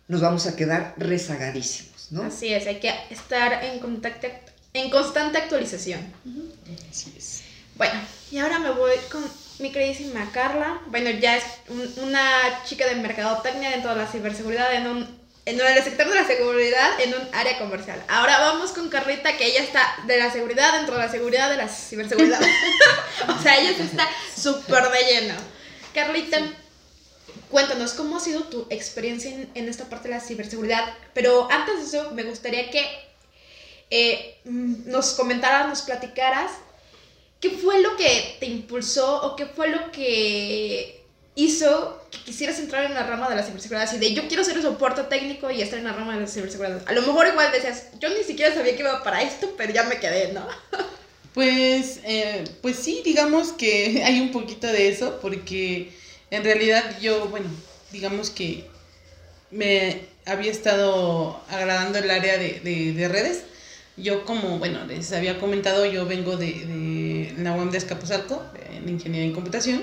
nos 0.07 0.23
vamos 0.23 0.47
a 0.47 0.57
quedar 0.57 0.95
rezagadísimos, 0.97 2.11
¿no? 2.11 2.23
Así 2.23 2.55
es, 2.55 2.67
hay 2.67 2.81
que 2.81 2.91
estar 3.11 3.63
en, 3.63 3.81
contacto, 3.81 4.29
en 4.73 4.89
constante 4.89 5.37
actualización. 5.37 6.01
Así 6.91 7.13
es. 7.19 7.43
Bueno, 7.77 8.01
y 8.33 8.39
ahora 8.39 8.59
me 8.59 8.71
voy 8.71 8.93
con 9.11 9.23
mi 9.59 9.73
queridísima 9.73 10.31
Carla. 10.33 10.81
Bueno, 10.87 11.11
ya 11.11 11.37
es 11.37 11.45
una 11.97 12.63
chica 12.65 12.87
de 12.87 12.97
mercadotecnia 12.97 13.71
dentro 13.71 13.91
de 13.91 13.97
la 13.97 14.07
ciberseguridad 14.07 14.73
en 14.75 14.87
un 14.87 15.19
en 15.49 15.59
el 15.59 15.83
sector 15.83 16.07
de 16.07 16.15
la 16.15 16.27
seguridad 16.27 17.01
en 17.01 17.15
un 17.15 17.35
área 17.35 17.59
comercial. 17.59 18.05
Ahora 18.09 18.39
vamos 18.39 18.73
con 18.73 18.91
Carlita, 18.91 19.35
que 19.39 19.47
ella 19.47 19.63
está 19.63 19.83
de 20.07 20.19
la 20.19 20.31
seguridad 20.31 20.75
dentro 20.75 20.95
de 20.95 21.01
la 21.01 21.11
seguridad 21.11 21.49
de 21.49 21.57
la 21.57 21.69
ciberseguridad. 21.69 22.39
o 23.29 23.43
sea, 23.43 23.57
ella 23.57 23.71
está 23.71 24.07
súper 24.37 24.91
de 24.91 25.05
lleno. 25.05 25.35
Carlita, 25.95 26.39
cuéntanos 27.51 27.95
cómo 27.95 28.19
ha 28.19 28.21
sido 28.21 28.45
tu 28.45 28.67
experiencia 28.69 29.31
en, 29.31 29.51
en, 29.55 29.69
esta 29.71 29.89
parte 29.89 30.09
de 30.09 30.17
la 30.17 30.21
ciberseguridad. 30.21 30.85
Pero 31.15 31.51
antes 31.51 31.79
de 31.79 31.99
eso, 31.99 32.11
me 32.11 32.25
gustaría 32.25 32.71
que 32.71 32.87
eh, 33.91 34.37
mm, 34.45 34.91
nos 34.91 35.15
comentaras, 35.15 35.67
nos 35.67 35.81
platicaras 35.81 36.51
qué 37.41 37.51
fue 37.51 37.81
lo 37.81 37.97
que 37.97 38.37
te 38.41 38.47
impulsó 38.47 39.23
o 39.23 39.37
qué 39.37 39.47
fue 39.47 39.69
lo 39.69 39.91
que 39.93 40.99
hizo 41.39 42.03
que 42.11 42.19
quisieras 42.19 42.59
entrar 42.59 42.85
en 42.85 42.95
la 42.95 43.07
rama 43.07 43.29
de 43.31 43.37
la 43.37 43.45
ciberseguridad. 43.45 43.85
Así 43.85 43.99
de 43.99 44.13
yo 44.13 44.27
quiero 44.27 44.43
ser 44.43 44.57
un 44.57 44.63
soporte 44.63 45.05
técnico 45.05 45.51
y 45.51 45.63
estar 45.63 45.79
en 45.79 45.85
la 45.85 45.93
rama 45.93 46.15
de 46.15 46.23
la 46.23 46.27
ciberseguridad. 46.27 46.83
A 46.87 46.93
lo 46.93 47.03
mejor 47.03 47.29
igual 47.29 47.53
decías, 47.53 47.87
yo 48.01 48.09
ni 48.09 48.25
siquiera 48.25 48.53
sabía 48.53 48.75
que 48.75 48.83
iba 48.83 49.05
para 49.05 49.23
esto, 49.23 49.55
pero 49.57 49.73
ya 49.73 49.85
me 49.85 49.99
quedé, 49.99 50.33
¿no? 50.33 50.47
Pues, 51.35 52.01
eh, 52.03 52.43
pues 52.63 52.77
sí, 52.77 53.01
digamos 53.05 53.53
que 53.53 54.03
hay 54.05 54.21
un 54.21 54.33
poquito 54.33 54.67
de 54.67 54.89
eso, 54.89 55.21
porque 55.23 55.93
en 56.33 56.43
realidad 56.43 56.99
yo, 57.01 57.29
bueno, 57.29 57.47
digamos 57.93 58.31
que 58.31 58.65
me 59.53 60.01
había 60.27 60.51
estado 60.51 61.41
agradando 61.49 61.99
el 61.99 62.11
área 62.11 62.39
de, 62.39 62.59
de, 62.61 62.93
de 62.93 63.09
redes. 63.09 63.45
Yo 63.97 64.25
como, 64.25 64.59
bueno, 64.59 64.85
les 64.87 65.13
había 65.13 65.39
comentado, 65.39 65.87
yo 65.87 66.07
vengo 66.07 66.37
de 66.37 66.49
la 67.45 67.53
UAM 67.53 67.71
de 67.71 67.79
Escapuzalco, 67.79 68.43
en 68.73 68.89
Ingeniería 68.89 69.27
en 69.27 69.35
Computación. 69.35 69.83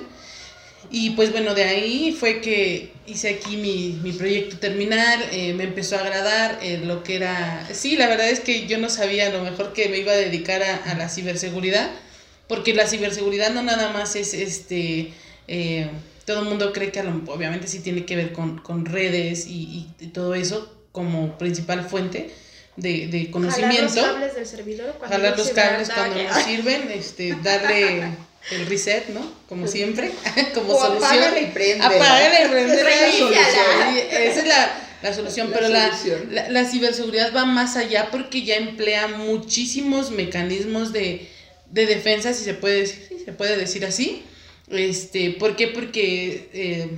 Y 0.92 1.12
pues 1.12 1.32
bueno, 1.32 1.56
de 1.56 1.64
ahí 1.64 2.16
fue 2.18 2.42
que 2.42 2.92
hice 3.08 3.30
aquí 3.30 3.58
mi, 3.58 4.00
mi 4.04 4.12
proyecto 4.12 4.58
terminal, 4.58 5.20
eh, 5.32 5.54
me 5.54 5.64
empezó 5.64 5.96
a 5.96 6.02
agradar 6.02 6.60
eh, 6.62 6.82
lo 6.84 7.04
que 7.04 7.16
era... 7.16 7.68
Sí, 7.74 7.98
la 7.98 8.08
verdad 8.08 8.30
es 8.30 8.40
que 8.40 8.68
yo 8.68 8.78
no 8.78 8.90
sabía 8.90 9.28
a 9.28 9.32
lo 9.32 9.42
mejor 9.42 9.74
que 9.74 9.90
me 9.90 9.98
iba 9.98 10.12
a 10.12 10.16
dedicar 10.16 10.62
a, 10.62 10.76
a 10.76 10.96
la 10.96 11.10
ciberseguridad, 11.10 11.90
porque 12.48 12.74
la 12.74 12.88
ciberseguridad 12.88 13.52
no 13.52 13.64
nada 13.64 13.92
más 13.92 14.16
es 14.16 14.34
este... 14.34 15.14
Eh, 15.48 15.90
todo 16.26 16.42
el 16.42 16.46
mundo 16.50 16.74
cree 16.74 16.92
que 16.92 17.02
obviamente 17.02 17.68
sí 17.68 17.80
tiene 17.80 18.06
que 18.06 18.16
ver 18.16 18.34
con, 18.34 18.58
con 18.58 18.86
redes 18.86 19.46
y, 19.48 19.88
y, 20.00 20.08
todo 20.08 20.34
eso 20.34 20.76
como 20.92 21.38
principal 21.38 21.88
fuente 21.88 22.32
de, 22.78 23.08
de 23.08 23.32
conocimiento. 23.32 23.88
Jalar 23.94 23.96
los 23.96 24.14
cables 24.14 24.36
del 24.36 24.46
servidor 24.46 24.96
cuando 24.98 25.16
Jalar 25.16 25.32
no 25.32 25.38
los 25.38 25.48
sirve 25.48 25.62
cables 25.62 25.90
cuando 25.90 26.24
no 26.24 26.40
sirven, 26.46 26.92
este, 26.92 27.36
darle 27.44 28.04
el 28.52 28.66
reset, 28.68 29.08
¿no? 29.10 29.32
Como 29.50 29.68
siempre, 29.68 30.12
como 30.54 30.74
O 30.74 30.80
solución. 30.86 31.04
apágala 31.06 31.40
y 31.40 31.46
prende. 31.48 31.84
Apágala 31.86 32.46
y 32.46 32.48
prende. 32.50 32.82
Esa 34.30 34.40
es 34.42 34.48
la, 34.48 34.82
la 35.02 35.14
solución, 35.14 35.50
La 35.52 35.58
pero 35.58 35.70
la, 35.70 35.88
solución. 35.98 36.28
la, 36.32 36.50
la 36.50 36.66
ciberseguridad 36.66 37.34
va 37.36 37.46
más 37.46 37.76
allá 37.76 38.10
porque 38.12 38.44
ya 38.44 38.56
emplea 38.58 39.08
muchísimos 39.08 40.12
mecanismos 40.12 40.92
de, 40.94 41.28
de 41.72 41.86
defensa, 41.86 42.34
si 42.34 42.44
se 42.44 42.54
puede 42.54 42.82
decir, 42.82 43.06
si 43.10 43.20
se 43.26 43.32
puede 43.34 43.58
decir 43.58 43.86
así. 43.86 44.24
Este, 44.70 45.32
¿Por 45.32 45.56
qué? 45.56 45.68
Porque 45.68 46.50
eh, 46.54 46.90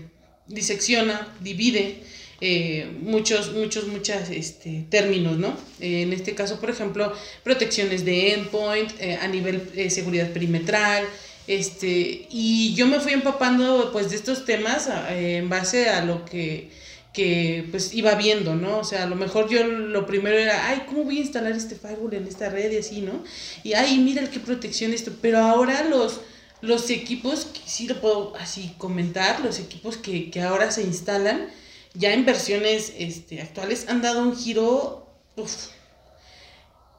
disecciona, 0.47 1.33
divide 1.41 2.01
eh, 2.39 2.91
muchos, 3.01 3.53
muchos, 3.53 3.87
muchos 3.87 4.29
este, 4.29 4.85
términos, 4.89 5.37
¿no? 5.37 5.57
Eh, 5.79 6.03
en 6.03 6.13
este 6.13 6.35
caso, 6.35 6.59
por 6.59 6.69
ejemplo, 6.69 7.11
protecciones 7.43 8.05
de 8.05 8.33
endpoint, 8.33 8.91
eh, 8.99 9.17
a 9.21 9.27
nivel 9.27 9.69
eh, 9.75 9.89
seguridad 9.89 10.31
perimetral, 10.31 11.05
este, 11.47 12.27
y 12.29 12.73
yo 12.75 12.87
me 12.87 12.99
fui 12.99 13.13
empapando 13.13 13.91
pues 13.91 14.09
de 14.09 14.17
estos 14.17 14.45
temas 14.45 14.89
en 15.09 15.47
base 15.47 15.89
a 15.89 16.03
lo 16.03 16.25
que, 16.25 16.69
que 17.13 17.65
pues 17.71 17.93
iba 17.93 18.13
viendo, 18.15 18.53
¿no? 18.53 18.79
O 18.79 18.83
sea, 18.83 19.03
a 19.03 19.05
lo 19.07 19.15
mejor 19.15 19.49
yo 19.49 19.63
lo 19.63 20.05
primero 20.05 20.37
era, 20.37 20.67
ay, 20.67 20.83
¿cómo 20.87 21.05
voy 21.05 21.17
a 21.17 21.21
instalar 21.21 21.53
este 21.53 21.75
firewall 21.75 22.13
en 22.13 22.27
esta 22.27 22.49
red 22.49 22.71
y 22.71 22.77
así, 22.77 23.01
¿no? 23.01 23.23
Y 23.63 23.73
ay, 23.73 23.97
mira 23.99 24.29
qué 24.29 24.39
protección 24.41 24.93
esto, 24.93 25.13
pero 25.21 25.39
ahora 25.39 25.85
los, 25.85 26.19
los 26.61 26.89
equipos, 26.89 27.47
sí 27.65 27.87
lo 27.87 28.01
puedo 28.01 28.35
así 28.35 28.75
comentar, 28.77 29.39
los 29.39 29.57
equipos 29.59 29.95
que, 29.95 30.29
que 30.29 30.41
ahora 30.41 30.69
se 30.69 30.83
instalan, 30.83 31.47
ya 31.93 32.13
en 32.13 32.25
versiones 32.25 32.93
este, 32.97 33.41
actuales 33.41 33.85
han 33.89 34.01
dado 34.01 34.21
un 34.21 34.35
giro, 34.35 35.07
uf, 35.35 35.51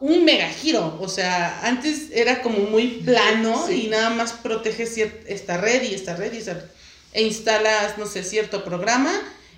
un 0.01 0.25
mega 0.25 0.49
giro. 0.49 0.97
O 1.01 1.09
sea, 1.09 1.61
antes 1.67 2.11
era 2.13 2.43
como 2.43 2.59
muy 2.61 3.03
plano 3.05 3.67
Sí. 3.67 3.85
y 3.87 3.89
nada 3.89 4.11
más 4.11 4.33
proteges 4.33 4.97
esta 4.99 5.57
red 5.57 5.83
y 5.83 5.95
esta 5.95 6.17
red 6.17 6.33
y 6.33 6.39
esta 6.39 6.65
e 7.13 7.23
instalas, 7.23 7.97
no 7.99 8.07
sé, 8.07 8.23
cierto 8.23 8.65
programa 8.65 9.13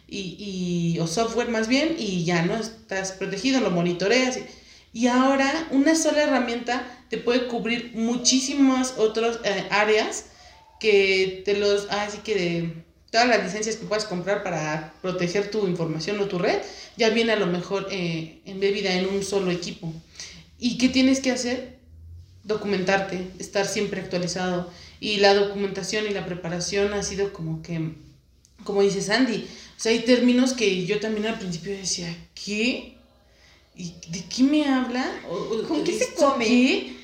y, 0.09 0.95
y- 0.95 0.99
o 1.01 1.07
software 1.07 1.49
más 1.49 1.67
bien 1.69 1.97
y 1.99 2.25
ya 2.25 2.43
no 2.43 2.57
estás 2.57 3.13
protegido, 3.13 3.61
lo 3.61 3.71
monitoreas. 3.71 4.39
Y, 4.39 4.47
y 5.03 5.07
ahora 5.09 5.69
una 5.73 5.95
sola 5.95 6.23
herramienta 6.23 6.85
te 7.11 7.19
puede 7.19 7.47
cubrir 7.49 7.93
muchísimas 7.95 8.95
otras 8.99 9.41
eh, 9.45 9.67
áreas 9.71 10.27
que 10.79 11.43
te 11.45 11.57
los, 11.57 11.89
así 11.91 12.19
que 12.19 12.35
de 12.35 12.85
todas 13.11 13.29
las 13.29 13.43
licencias 13.43 13.77
que 13.77 13.87
puedas 13.87 14.05
comprar 14.05 14.43
para 14.43 14.95
proteger 15.03 15.51
tu 15.51 15.67
información 15.67 16.21
o 16.21 16.27
tu 16.27 16.39
red, 16.39 16.59
ya 16.97 17.11
viene 17.11 17.33
a 17.33 17.37
lo 17.37 17.47
mejor 17.47 17.89
eh, 17.91 18.41
embebida 18.45 18.93
en 18.95 19.07
un 19.07 19.23
solo 19.25 19.51
equipo. 19.51 19.93
¿Y 20.59 20.79
qué 20.79 20.89
tienes 20.89 21.21
que 21.21 21.31
hacer? 21.33 21.79
Documentarte, 22.45 23.27
estar 23.39 23.67
siempre 23.67 24.01
actualizado. 24.01 24.71
Y 25.01 25.17
la 25.19 25.35
documentación 25.35 26.07
y 26.07 26.11
la 26.11 26.27
preparación 26.27 26.93
ha 26.95 27.03
sido 27.03 27.33
como 27.33 27.63
que, 27.63 27.93
como 28.65 28.83
dice 28.83 29.01
Sandy, 29.03 29.47
o 29.77 29.81
sea, 29.83 29.93
hay 29.93 30.01
términos 30.01 30.53
que 30.53 30.85
yo 30.87 31.01
también 31.01 31.27
al 31.27 31.39
principio 31.39 31.73
decía, 31.73 32.15
¿qué? 32.35 32.95
¿Y 33.75 33.95
de 34.09 34.25
qué 34.25 34.43
me 34.43 34.67
habla? 34.67 35.11
O- 35.29 35.63
¿Con 35.67 35.85
qué 35.85 35.97
se 35.97 36.05
¿esto 36.05 36.33
come? 36.33 36.45
qué? 36.45 36.97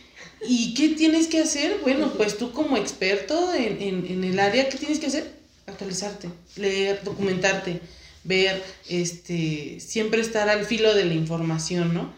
¿Y 0.47 0.75
qué 0.75 0.91
tienes 0.91 1.27
que 1.29 1.41
hacer? 1.41 1.79
Bueno, 1.83 2.13
pues 2.17 2.37
tú 2.37 2.53
como 2.53 2.77
experto 2.77 3.55
en, 3.55 3.81
en, 3.81 4.07
en 4.07 4.25
el 4.25 4.39
área, 4.39 4.69
¿qué 4.69 4.77
tienes 4.77 4.99
que 4.99 5.07
hacer? 5.07 5.36
Actualizarte, 5.67 6.29
leer, 6.57 7.03
documentarte, 7.03 7.81
ver, 8.25 8.63
este, 8.89 9.79
siempre 9.81 10.21
estar 10.21 10.49
al 10.49 10.65
filo 10.65 10.95
de 10.95 11.05
la 11.05 11.15
información, 11.15 11.95
¿no? 11.95 12.13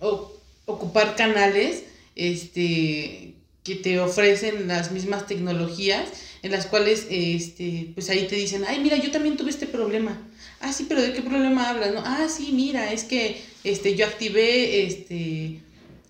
O, 0.00 0.32
ocupar 0.66 1.16
canales, 1.16 1.84
este, 2.14 3.34
que 3.64 3.74
te 3.76 4.00
ofrecen 4.00 4.68
las 4.68 4.92
mismas 4.92 5.26
tecnologías, 5.26 6.08
en 6.42 6.52
las 6.52 6.66
cuales, 6.66 7.06
este, 7.10 7.90
pues 7.94 8.10
ahí 8.10 8.26
te 8.26 8.36
dicen, 8.36 8.64
ay, 8.66 8.80
mira, 8.80 8.96
yo 8.96 9.10
también 9.10 9.36
tuve 9.36 9.50
este 9.50 9.66
problema. 9.66 10.20
Ah, 10.60 10.72
sí, 10.72 10.86
pero 10.88 11.02
¿de 11.02 11.12
qué 11.12 11.22
problema 11.22 11.70
hablas? 11.70 11.92
No, 11.92 12.02
ah, 12.04 12.28
sí, 12.28 12.50
mira, 12.52 12.92
es 12.92 13.04
que, 13.04 13.40
este, 13.64 13.94
yo 13.94 14.06
activé, 14.06 14.86
este, 14.86 15.60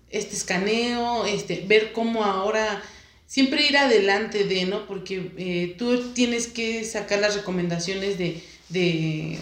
este 0.09 0.35
escaneo, 0.35 1.25
este, 1.25 1.63
ver 1.67 1.91
cómo 1.91 2.23
ahora 2.23 2.83
siempre 3.33 3.65
ir 3.65 3.75
adelante 3.77 4.43
de, 4.43 4.67
¿no? 4.67 4.85
Porque 4.85 5.31
eh, 5.37 5.73
tú 5.75 6.11
tienes 6.13 6.45
que 6.45 6.83
sacar 6.83 7.17
las 7.17 7.33
recomendaciones 7.33 8.19
de, 8.19 8.43
de, 8.69 9.39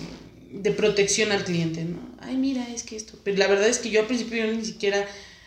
de 0.50 0.72
protección 0.72 1.34
al 1.34 1.44
cliente, 1.44 1.84
¿no? 1.84 2.00
Ay, 2.22 2.38
mira, 2.38 2.66
es 2.74 2.84
que 2.84 2.96
esto. 2.96 3.20
Pero 3.22 3.38
la 3.38 3.48
verdad 3.48 3.68
es 3.68 3.80
que 3.80 3.90
yo 3.90 4.00
al 4.00 4.08
principio 4.08 4.46
yo 4.46 4.54
ni 4.54 4.64
siquiera, 4.64 5.06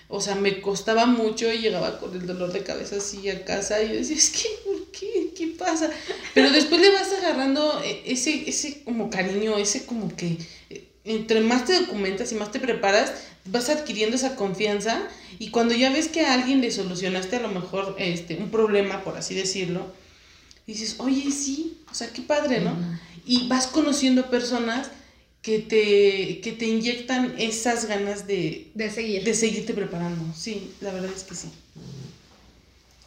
o 0.09 0.21
sea, 0.21 0.35
me 0.35 0.61
costaba 0.61 1.07
mucho 1.07 1.51
y 1.51 1.61
llegaba 1.61 1.99
con 1.99 2.15
el 2.15 2.27
dolor 2.27 2.53
de 2.53 2.63
cabeza 2.63 2.97
así 2.97 3.31
a 3.31 3.47
casa 3.47 3.83
y 3.83 3.89
yo 3.89 3.95
decía, 3.95 4.17
es 4.17 4.29
que, 4.29 4.51
¿por 4.63 4.91
qué? 4.91 5.33
¿Qué 5.35 5.47
pasa? 5.59 5.89
Pero 6.35 6.51
después 6.51 6.83
le 6.83 6.91
vas 6.91 7.11
agarrando 7.15 7.81
eh, 7.83 8.03
ese, 8.05 8.47
ese 8.47 8.83
como 8.85 9.09
cariño, 9.09 9.57
ese 9.57 9.87
como 9.87 10.15
que 10.15 10.37
eh, 10.69 10.85
entre 11.07 11.41
más 11.41 11.65
te 11.65 11.81
documentas 11.81 12.31
y 12.31 12.35
más 12.35 12.53
te 12.53 12.61
preparas, 12.61 13.11
vas 13.47 13.69
adquiriendo 13.69 14.17
esa 14.17 14.37
confianza 14.37 15.09
y 15.39 15.51
cuando 15.51 15.75
ya 15.75 15.91
ves 15.91 16.09
que 16.09 16.23
a 16.23 16.35
alguien 16.35 16.61
le 16.61 16.71
solucionaste 16.71 17.37
a 17.37 17.41
lo 17.41 17.49
mejor 17.49 17.97
este, 17.99 18.37
un 18.37 18.51
problema, 18.51 19.03
por 19.03 19.17
así 19.17 19.35
decirlo, 19.35 19.93
dices, 20.67 20.97
oye, 20.99 21.31
sí, 21.31 21.79
o 21.91 21.95
sea, 21.95 22.09
qué 22.09 22.23
padre, 22.23 22.61
¿no? 22.61 22.77
Y 23.27 23.49
vas 23.49 23.67
conociendo 23.67 24.31
personas 24.31 24.91
que 25.43 25.59
te, 25.59 26.41
que 26.41 26.53
te 26.53 26.65
inyectan 26.67 27.35
esas 27.39 27.85
ganas 27.87 28.27
de, 28.27 28.71
De 28.75 28.91
seguir. 28.91 29.25
de 29.25 29.35
seguirte 29.35 29.75
preparando. 29.75 30.25
Sí, 30.35 30.73
la 30.81 30.91
verdad 30.93 31.11
es 31.15 31.25
que 31.25 31.35
sí. 31.35 31.49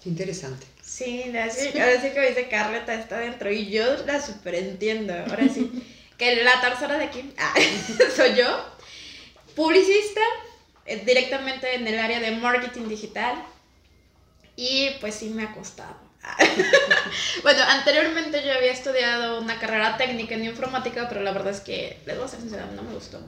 Qué 0.03 0.09
interesante. 0.09 0.65
Sí, 0.83 1.23
ahora 1.33 1.51
sí 2.01 2.09
que 2.13 2.29
dice 2.29 2.47
Carleta 2.47 2.93
está 2.93 3.19
dentro 3.19 3.51
y 3.51 3.69
yo 3.69 4.05
la 4.05 4.23
super 4.25 4.53
entiendo. 4.55 5.13
Ahora 5.13 5.49
sí, 5.51 5.71
que 6.17 6.43
la 6.43 6.61
tercera 6.61 6.97
de 6.97 7.05
aquí 7.05 7.31
ah, 7.37 7.53
soy 8.15 8.35
yo, 8.37 8.65
publicista, 9.57 10.21
eh, 10.85 11.03
directamente 11.03 11.75
en 11.75 11.85
el 11.87 11.99
área 11.99 12.19
de 12.19 12.31
marketing 12.31 12.87
digital 12.87 13.43
y 14.55 14.91
pues 15.01 15.15
sí 15.15 15.29
me 15.29 15.43
ha 15.43 15.53
costado. 15.53 15.97
bueno, 17.43 17.63
anteriormente 17.63 18.43
yo 18.45 18.53
había 18.53 18.71
estudiado 18.71 19.41
una 19.41 19.59
carrera 19.59 19.97
técnica 19.97 20.35
en 20.35 20.45
informática, 20.45 21.09
pero 21.09 21.21
la 21.21 21.31
verdad 21.31 21.53
es 21.53 21.61
que, 21.61 21.99
les 22.05 22.15
voy 22.15 22.25
a 22.25 22.27
ser 22.27 22.39
sincera, 22.39 22.67
no 22.75 22.83
me 22.83 22.93
gustó. 22.93 23.19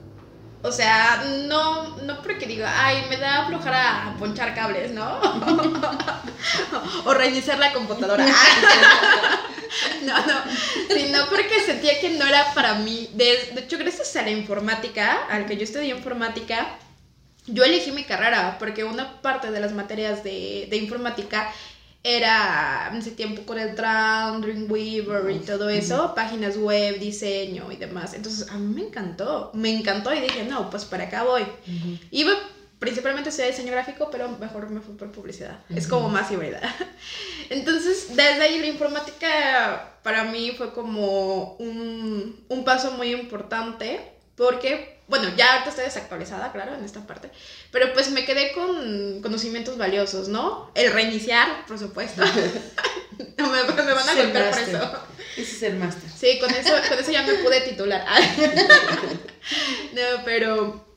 O 0.62 0.70
sea, 0.70 1.24
no, 1.46 1.96
no 1.98 2.20
porque 2.22 2.46
diga, 2.46 2.70
ay, 2.84 3.06
me 3.08 3.16
da 3.16 3.46
flojera 3.46 4.14
ponchar 4.18 4.54
cables, 4.54 4.90
¿no? 4.90 5.18
o 7.06 7.14
reiniciar 7.14 7.58
la 7.58 7.72
computadora. 7.72 8.26
no, 10.02 10.26
no, 10.26 10.42
sino 10.94 11.26
porque 11.30 11.60
sentía 11.64 11.98
que 11.98 12.10
no 12.10 12.26
era 12.26 12.52
para 12.52 12.74
mí. 12.74 13.08
De, 13.14 13.52
de 13.54 13.60
hecho, 13.62 13.78
gracias 13.78 14.14
a 14.16 14.22
la 14.22 14.30
informática, 14.30 15.26
al 15.30 15.46
que 15.46 15.56
yo 15.56 15.64
estudié 15.64 15.94
informática, 15.94 16.76
yo 17.46 17.64
elegí 17.64 17.90
mi 17.92 18.04
carrera 18.04 18.56
porque 18.58 18.84
una 18.84 19.22
parte 19.22 19.50
de 19.50 19.60
las 19.60 19.72
materias 19.72 20.22
de, 20.22 20.66
de 20.68 20.76
informática 20.76 21.50
era 22.02 22.88
en 22.90 22.98
ese 22.98 23.10
tiempo 23.10 23.42
con 23.42 23.58
el 23.58 23.74
Tran, 23.74 24.40
Dreamweaver 24.40 25.30
y 25.30 25.38
todo 25.40 25.68
eso, 25.68 26.14
páginas 26.14 26.56
web, 26.56 26.98
diseño 26.98 27.70
y 27.70 27.76
demás. 27.76 28.14
Entonces 28.14 28.48
a 28.50 28.56
mí 28.56 28.74
me 28.74 28.88
encantó, 28.88 29.50
me 29.54 29.70
encantó 29.70 30.14
y 30.14 30.20
dije, 30.20 30.44
no, 30.44 30.70
pues 30.70 30.84
para 30.84 31.04
acá 31.04 31.24
voy. 31.24 31.42
Iba 32.10 32.32
principalmente 32.78 33.28
estudié 33.28 33.50
diseño 33.50 33.72
gráfico, 33.72 34.08
pero 34.10 34.28
mejor 34.38 34.70
me 34.70 34.80
fui 34.80 34.94
por 34.94 35.12
publicidad. 35.12 35.60
Es 35.68 35.86
como 35.86 36.08
más 36.08 36.30
híbrida. 36.32 36.60
Entonces, 37.50 38.16
desde 38.16 38.42
ahí 38.42 38.58
la 38.58 38.66
informática 38.66 39.98
para 40.02 40.24
mí 40.24 40.52
fue 40.56 40.72
como 40.72 41.56
un, 41.56 42.42
un 42.48 42.64
paso 42.64 42.92
muy 42.92 43.12
importante 43.12 44.00
porque, 44.34 44.99
bueno, 45.10 45.28
ya 45.36 45.52
ahorita 45.52 45.70
estoy 45.70 45.84
desactualizada, 45.84 46.52
claro, 46.52 46.74
en 46.74 46.84
esta 46.84 47.06
parte, 47.06 47.30
pero 47.70 47.92
pues 47.92 48.10
me 48.10 48.24
quedé 48.24 48.52
con 48.52 49.20
conocimientos 49.20 49.76
valiosos, 49.76 50.28
¿no? 50.28 50.70
El 50.74 50.92
reiniciar, 50.92 51.66
por 51.66 51.78
supuesto. 51.78 52.22
me, 53.18 53.44
me, 53.44 53.92
van 53.92 54.08
a 54.08 54.14
golpear 54.14 54.50
por 54.50 54.60
eso. 54.60 54.92
Ese 55.36 55.56
es 55.56 55.62
el 55.64 55.76
máster. 55.76 56.08
Sí, 56.10 56.38
con 56.38 56.50
eso, 56.50 56.72
con 56.88 56.98
eso 56.98 57.10
ya 57.10 57.22
me 57.22 57.34
pude 57.34 57.60
titular. 57.62 58.04
no, 59.92 60.24
pero 60.24 60.89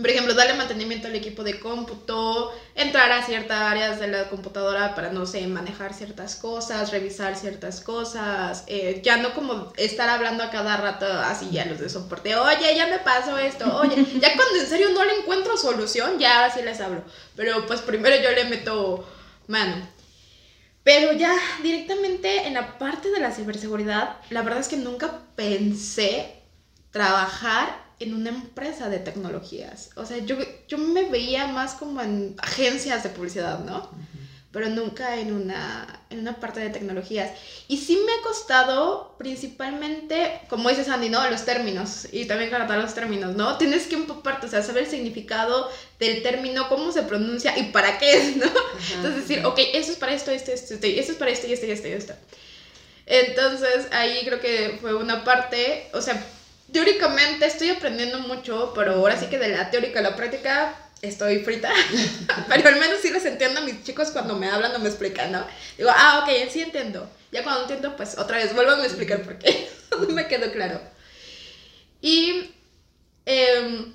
por 0.00 0.10
ejemplo, 0.10 0.34
darle 0.34 0.54
mantenimiento 0.54 1.08
al 1.08 1.16
equipo 1.16 1.42
de 1.42 1.58
cómputo, 1.58 2.52
entrar 2.76 3.10
a 3.10 3.24
ciertas 3.24 3.60
áreas 3.60 3.98
de 3.98 4.06
la 4.06 4.28
computadora 4.28 4.94
para, 4.94 5.10
no 5.10 5.26
sé, 5.26 5.44
manejar 5.48 5.92
ciertas 5.92 6.36
cosas, 6.36 6.92
revisar 6.92 7.34
ciertas 7.34 7.80
cosas, 7.80 8.62
eh, 8.68 9.00
ya 9.02 9.16
no 9.16 9.34
como 9.34 9.72
estar 9.76 10.08
hablando 10.08 10.44
a 10.44 10.50
cada 10.50 10.76
rato 10.76 11.06
así 11.06 11.50
ya 11.50 11.64
los 11.64 11.80
de 11.80 11.88
soporte, 11.88 12.36
oye, 12.36 12.76
ya 12.76 12.86
me 12.86 12.98
pasó 12.98 13.36
esto, 13.38 13.76
oye, 13.76 13.96
ya 14.20 14.36
cuando 14.36 14.56
en 14.60 14.66
serio 14.66 14.90
no 14.90 15.04
le 15.04 15.14
encuentro 15.16 15.56
solución, 15.56 16.18
ya 16.18 16.36
ahora 16.36 16.54
sí 16.54 16.62
les 16.62 16.80
hablo, 16.80 17.02
pero 17.34 17.66
pues 17.66 17.80
primero 17.80 18.14
yo 18.22 18.30
le 18.30 18.44
meto 18.44 19.08
mano. 19.48 19.88
Pero 20.84 21.12
ya 21.12 21.36
directamente 21.62 22.46
en 22.46 22.54
la 22.54 22.78
parte 22.78 23.10
de 23.10 23.20
la 23.20 23.32
ciberseguridad, 23.32 24.16
la 24.30 24.42
verdad 24.42 24.60
es 24.60 24.68
que 24.68 24.76
nunca 24.76 25.22
pensé 25.34 26.34
trabajar 26.92 27.87
en 28.00 28.14
una 28.14 28.30
empresa 28.30 28.88
de 28.88 28.98
tecnologías. 28.98 29.90
O 29.96 30.06
sea, 30.06 30.18
yo, 30.18 30.36
yo 30.68 30.78
me 30.78 31.08
veía 31.08 31.46
más 31.48 31.74
como 31.74 32.00
en 32.00 32.36
agencias 32.38 33.02
de 33.02 33.10
publicidad, 33.10 33.64
¿no? 33.64 33.90
Pero 34.50 34.70
nunca 34.70 35.16
en 35.16 35.32
una, 35.32 36.02
en 36.08 36.20
una 36.20 36.40
parte 36.40 36.60
de 36.60 36.70
tecnologías. 36.70 37.32
Y 37.66 37.76
sí 37.76 37.98
me 38.06 38.12
ha 38.12 38.22
costado 38.22 39.14
principalmente, 39.18 40.40
como 40.48 40.70
dice 40.70 40.84
Sandy, 40.84 41.10
¿no? 41.10 41.28
Los 41.28 41.44
términos. 41.44 42.08
Y 42.12 42.24
también 42.24 42.50
tratar 42.50 42.78
los 42.78 42.94
términos, 42.94 43.36
¿no? 43.36 43.58
Tienes 43.58 43.86
que 43.86 43.96
empaparte, 43.96 44.46
o 44.46 44.48
sea, 44.48 44.62
saber 44.62 44.84
el 44.84 44.90
significado 44.90 45.68
del 45.98 46.22
término, 46.22 46.68
cómo 46.68 46.92
se 46.92 47.02
pronuncia 47.02 47.58
y 47.58 47.64
para 47.64 47.98
qué 47.98 48.12
es, 48.14 48.36
¿no? 48.36 48.46
Entonces 48.96 49.28
decir, 49.28 49.44
ok, 49.44 49.58
eso 49.74 49.92
es 49.92 49.98
para 49.98 50.14
esto, 50.14 50.30
esto, 50.30 50.50
esto, 50.50 50.74
esto, 50.74 50.86
eso 50.86 51.12
es 51.12 51.18
para 51.18 51.30
esto 51.30 51.46
y 51.46 51.52
esto 51.52 51.66
y 51.66 51.70
esto 51.70 51.88
y 51.88 51.92
esto. 51.92 52.14
Entonces 53.04 53.88
ahí 53.90 54.20
creo 54.24 54.40
que 54.40 54.78
fue 54.80 54.94
una 54.94 55.24
parte, 55.24 55.88
o 55.94 56.00
sea, 56.02 56.22
teóricamente 56.72 57.46
estoy 57.46 57.70
aprendiendo 57.70 58.20
mucho, 58.20 58.72
pero 58.74 58.94
ahora 58.94 59.18
sí 59.18 59.26
que 59.26 59.38
de 59.38 59.48
la 59.48 59.70
teórica 59.70 60.00
a 60.00 60.02
la 60.02 60.16
práctica 60.16 60.74
estoy 61.02 61.40
frita. 61.40 61.70
pero 62.48 62.68
al 62.68 62.76
menos 62.76 63.00
sí 63.00 63.10
les 63.10 63.24
entiendo 63.24 63.60
a 63.60 63.64
mis 63.64 63.82
chicos 63.84 64.10
cuando 64.10 64.36
me 64.36 64.48
hablan 64.48 64.74
o 64.74 64.78
me 64.78 64.88
explican, 64.88 65.32
¿no? 65.32 65.46
Digo, 65.76 65.90
ah, 65.92 66.24
ok, 66.24 66.50
sí 66.50 66.60
entiendo. 66.60 67.08
Ya 67.32 67.42
cuando 67.42 67.62
entiendo, 67.62 67.96
pues 67.96 68.18
otra 68.18 68.38
vez 68.38 68.54
vuelvo 68.54 68.72
a 68.72 68.84
explicar 68.84 69.22
por 69.22 69.38
qué. 69.38 69.68
no 69.90 70.08
me 70.08 70.26
quedó 70.26 70.50
claro. 70.52 70.80
Y 72.00 72.50
eh, 73.26 73.92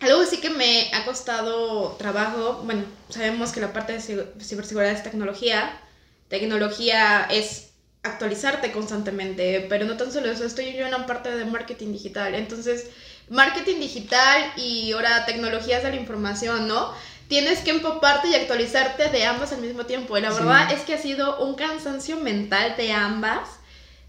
algo 0.00 0.24
sí 0.24 0.38
que 0.40 0.50
me 0.50 0.90
ha 0.92 1.04
costado 1.04 1.92
trabajo, 1.96 2.62
bueno, 2.64 2.84
sabemos 3.08 3.52
que 3.52 3.60
la 3.60 3.72
parte 3.72 3.94
de 3.94 4.00
ciberseguridad 4.00 4.92
es 4.92 5.02
tecnología. 5.02 5.80
Tecnología 6.28 7.26
es 7.30 7.73
actualizarte 8.04 8.70
constantemente, 8.70 9.66
pero 9.68 9.86
no 9.86 9.96
tan 9.96 10.12
solo 10.12 10.30
eso, 10.30 10.44
estoy 10.44 10.72
yo 10.74 10.86
en 10.86 10.94
una 10.94 11.06
parte 11.06 11.34
de 11.34 11.44
marketing 11.46 11.92
digital, 11.92 12.34
entonces 12.34 12.86
marketing 13.28 13.80
digital 13.80 14.52
y 14.56 14.92
ahora 14.92 15.24
tecnologías 15.24 15.82
de 15.82 15.90
la 15.90 15.96
información, 15.96 16.68
¿no? 16.68 16.92
Tienes 17.28 17.60
que 17.60 17.70
empaparte 17.70 18.28
y 18.28 18.34
actualizarte 18.34 19.08
de 19.08 19.24
ambas 19.24 19.52
al 19.52 19.62
mismo 19.62 19.86
tiempo. 19.86 20.16
Y 20.18 20.20
la 20.20 20.30
verdad 20.30 20.70
es 20.70 20.82
que 20.82 20.92
ha 20.92 20.98
sido 20.98 21.38
un 21.38 21.54
cansancio 21.54 22.18
mental 22.18 22.76
de 22.76 22.92
ambas 22.92 23.48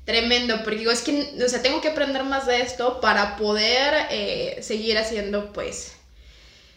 tremendo, 0.04 0.62
porque 0.64 0.80
digo, 0.80 0.92
es 0.92 1.02
que, 1.02 1.34
o 1.44 1.50
sea, 1.50 1.62
tengo 1.62 1.80
que 1.80 1.90
aprender 1.90 2.24
más 2.26 2.46
de 2.46 2.62
esto 2.62 3.00
para 3.00 3.38
poder 3.38 4.08
eh, 4.12 4.60
seguir 4.62 4.98
haciendo, 4.98 5.54
pues, 5.54 5.94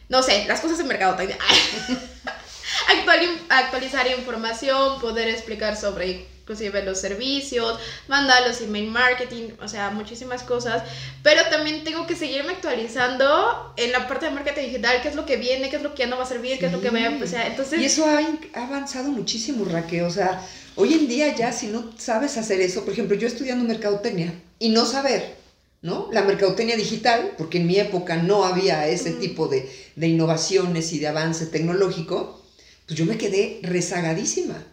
no 0.09 0.23
sé, 0.23 0.47
las 0.47 0.61
cosas 0.61 0.79
en 0.79 0.87
mercadotecnia. 0.87 1.37
Actual, 2.89 3.41
actualizar 3.49 4.07
información, 4.07 5.01
poder 5.01 5.29
explicar 5.29 5.77
sobre 5.77 6.27
inclusive 6.49 6.83
los 6.83 6.99
servicios, 6.99 7.79
mandar 8.09 8.47
los 8.47 8.63
email 8.63 8.91
marketing, 8.91 9.51
o 9.61 9.69
sea, 9.69 9.91
muchísimas 9.91 10.43
cosas, 10.43 10.83
pero 11.23 11.43
también 11.51 11.85
tengo 11.85 12.07
que 12.07 12.17
seguirme 12.17 12.53
actualizando 12.53 13.75
en 13.77 13.93
la 13.93 14.09
parte 14.09 14.27
de 14.27 14.33
marketing 14.33 14.63
digital, 14.63 15.03
qué 15.03 15.09
es 15.09 15.15
lo 15.15 15.27
que 15.27 15.37
viene, 15.37 15.69
qué 15.69 15.77
es 15.77 15.83
lo 15.83 15.95
que 15.95 16.05
ya 16.05 16.07
no 16.07 16.17
va 16.17 16.23
a 16.23 16.27
servir, 16.27 16.59
qué 16.59 16.67
es 16.67 16.73
lo 16.73 16.81
que 16.81 16.89
va 16.89 17.01
a, 17.01 17.23
o 17.23 17.27
sea, 17.27 17.47
entonces... 17.47 17.81
Y 17.81 17.85
eso 17.85 18.07
ha, 18.07 18.21
avanzado 18.63 19.11
muchísimo, 19.11 19.67
Raquel, 19.67 20.05
o 20.05 20.11
sea, 20.11 20.43
hoy 20.75 20.95
en 20.95 21.07
día 21.07 21.35
ya 21.37 21.53
si 21.53 21.67
no 21.67 21.93
sabes 21.99 22.39
hacer 22.39 22.63
eso, 22.63 22.83
por 22.83 22.95
ejemplo, 22.95 23.15
yo 23.15 23.29
estudiando 23.29 23.67
mercadotecnia 23.67 24.33
y 24.59 24.71
no 24.71 24.87
saber, 24.87 25.37
¿no? 25.83 26.09
La 26.13 26.23
mercadotecnia 26.23 26.77
digital, 26.77 27.33
porque 27.37 27.59
en 27.59 27.67
mi 27.67 27.77
época 27.77 28.17
no 28.17 28.45
había 28.45 28.89
ese 28.89 29.11
tipo 29.11 29.49
de, 29.49 29.71
de 29.97 30.09
innovaciones 30.09 30.95
y 30.95 30.99
de 30.99 31.09
avance 31.09 31.45
tecnológico, 31.45 32.43
pues 32.87 32.99
yo 32.99 33.05
me 33.05 33.19
quedé 33.19 33.61
rezagadísima. 33.63 34.65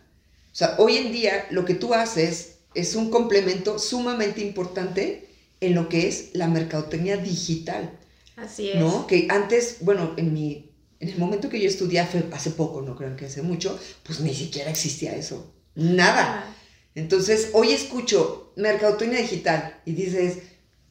O 0.56 0.58
sea, 0.58 0.76
hoy 0.78 0.96
en 0.96 1.12
día 1.12 1.48
lo 1.52 1.66
que 1.66 1.74
tú 1.74 1.94
haces 1.94 2.60
es 2.74 2.96
un 2.96 3.12
complemento 3.12 3.78
sumamente 3.78 4.40
importante 4.40 5.28
en 5.60 5.76
lo 5.76 5.90
que 5.90 6.08
es 6.08 6.30
la 6.32 6.48
mercadotecnia 6.48 7.18
digital. 7.18 7.92
Así 8.38 8.72
es. 8.72 8.78
¿No? 8.78 9.06
Que 9.06 9.28
antes, 9.30 9.80
bueno, 9.82 10.14
en 10.16 10.34
mi 10.34 10.72
en 11.02 11.10
el 11.10 11.18
momento 11.18 11.50
que 11.50 11.60
yo 11.60 11.68
estudié 11.68 12.00
hace 12.00 12.52
poco, 12.52 12.82
no 12.82 12.96
creo 12.96 13.18
que 13.18 13.26
hace 13.26 13.42
mucho, 13.42 13.78
pues 14.04 14.22
ni 14.22 14.34
siquiera 14.34 14.72
existía 14.72 15.14
eso. 15.14 15.54
Nada. 15.76 16.46
Ah. 16.46 16.56
Entonces, 16.96 17.50
hoy 17.52 17.74
escucho 17.74 18.54
mercadotecnia 18.56 19.20
digital 19.20 19.82
y 19.84 19.92
dices, 19.92 20.38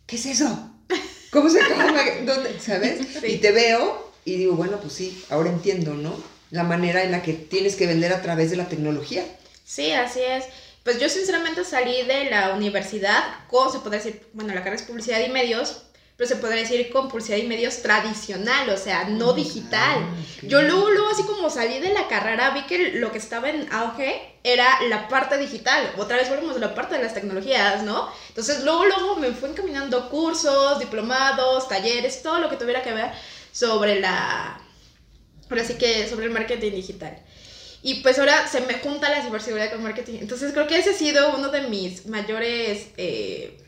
¿qué 0.06 0.16
es 0.16 0.26
eso? 0.26 0.70
¿Cómo 1.30 1.48
se 1.48 1.60
llama? 1.60 2.02
¿Dónde? 2.26 2.60
¿Sabes? 2.60 3.00
Y 3.26 3.38
te 3.38 3.52
veo 3.52 4.12
y 4.26 4.36
digo, 4.36 4.56
bueno, 4.56 4.78
pues 4.78 4.92
sí, 4.92 5.24
ahora 5.30 5.48
entiendo, 5.48 5.94
¿no? 5.94 6.14
La 6.50 6.64
manera 6.64 7.02
en 7.02 7.10
la 7.10 7.22
que 7.22 7.32
tienes 7.32 7.74
que 7.74 7.86
vender 7.86 8.12
a 8.12 8.20
través 8.20 8.50
de 8.50 8.56
la 8.56 8.68
tecnología. 8.68 9.24
Sí, 9.64 9.90
así 9.92 10.20
es. 10.20 10.44
Pues 10.84 11.00
yo 11.00 11.08
sinceramente 11.08 11.64
salí 11.64 12.02
de 12.02 12.30
la 12.30 12.52
universidad 12.52 13.22
con, 13.48 13.72
se 13.72 13.78
podría 13.78 14.02
decir, 14.02 14.28
bueno, 14.34 14.52
la 14.52 14.60
carrera 14.60 14.76
es 14.76 14.82
publicidad 14.82 15.20
y 15.26 15.30
medios, 15.30 15.84
pero 16.16 16.28
se 16.28 16.36
podría 16.36 16.60
decir 16.60 16.90
con 16.92 17.08
publicidad 17.08 17.38
y 17.38 17.44
medios 17.44 17.80
tradicional, 17.80 18.68
o 18.68 18.76
sea, 18.76 19.04
no 19.04 19.30
ah, 19.30 19.34
digital. 19.34 20.06
Yo 20.42 20.60
luego, 20.60 20.90
luego, 20.90 21.08
así 21.08 21.22
como 21.24 21.48
salí 21.48 21.80
de 21.80 21.94
la 21.94 22.06
carrera, 22.06 22.50
vi 22.50 22.64
que 22.66 22.92
lo 22.92 23.10
que 23.10 23.18
estaba 23.18 23.48
en 23.48 23.72
auge 23.72 24.36
era 24.44 24.82
la 24.82 25.08
parte 25.08 25.38
digital. 25.38 25.90
Otra 25.96 26.18
vez 26.18 26.28
volvemos 26.28 26.56
a 26.56 26.60
la 26.60 26.74
parte 26.74 26.96
de 26.96 27.02
las 27.02 27.14
tecnologías, 27.14 27.82
¿no? 27.82 28.08
Entonces, 28.28 28.62
luego, 28.62 28.84
luego 28.84 29.16
me 29.16 29.32
fui 29.32 29.48
encaminando 29.48 30.10
cursos, 30.10 30.78
diplomados, 30.78 31.66
talleres, 31.66 32.22
todo 32.22 32.38
lo 32.38 32.50
que 32.50 32.56
tuviera 32.56 32.82
que 32.82 32.92
ver 32.92 33.10
sobre 33.50 34.00
la... 34.00 34.60
Ahora 35.50 35.64
sí 35.64 35.74
que 35.74 36.06
sobre 36.08 36.26
el 36.26 36.32
marketing 36.32 36.72
digital. 36.72 37.18
Y 37.86 37.96
pues 37.96 38.18
ahora 38.18 38.48
se 38.48 38.62
me 38.62 38.78
junta 38.78 39.10
la 39.10 39.22
ciberseguridad 39.22 39.70
con 39.70 39.82
marketing. 39.82 40.20
Entonces 40.22 40.54
creo 40.54 40.66
que 40.66 40.78
ese 40.78 40.90
ha 40.90 40.94
sido 40.94 41.36
uno 41.36 41.50
de 41.50 41.68
mis 41.68 42.06
mayores 42.06 42.88
eh, 42.96 43.58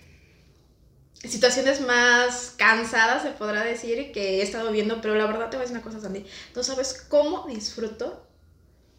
situaciones 1.22 1.82
más 1.82 2.54
cansadas, 2.56 3.24
se 3.24 3.32
podrá 3.32 3.62
decir, 3.62 4.12
que 4.12 4.40
he 4.40 4.42
estado 4.42 4.72
viendo. 4.72 5.02
Pero 5.02 5.16
la 5.16 5.26
verdad 5.26 5.50
te 5.50 5.58
voy 5.58 5.64
a 5.64 5.68
decir 5.68 5.76
una 5.76 5.84
cosa, 5.84 6.00
Sandy. 6.00 6.24
Tú 6.54 6.64
sabes 6.64 7.04
cómo 7.10 7.46
disfruto 7.46 8.26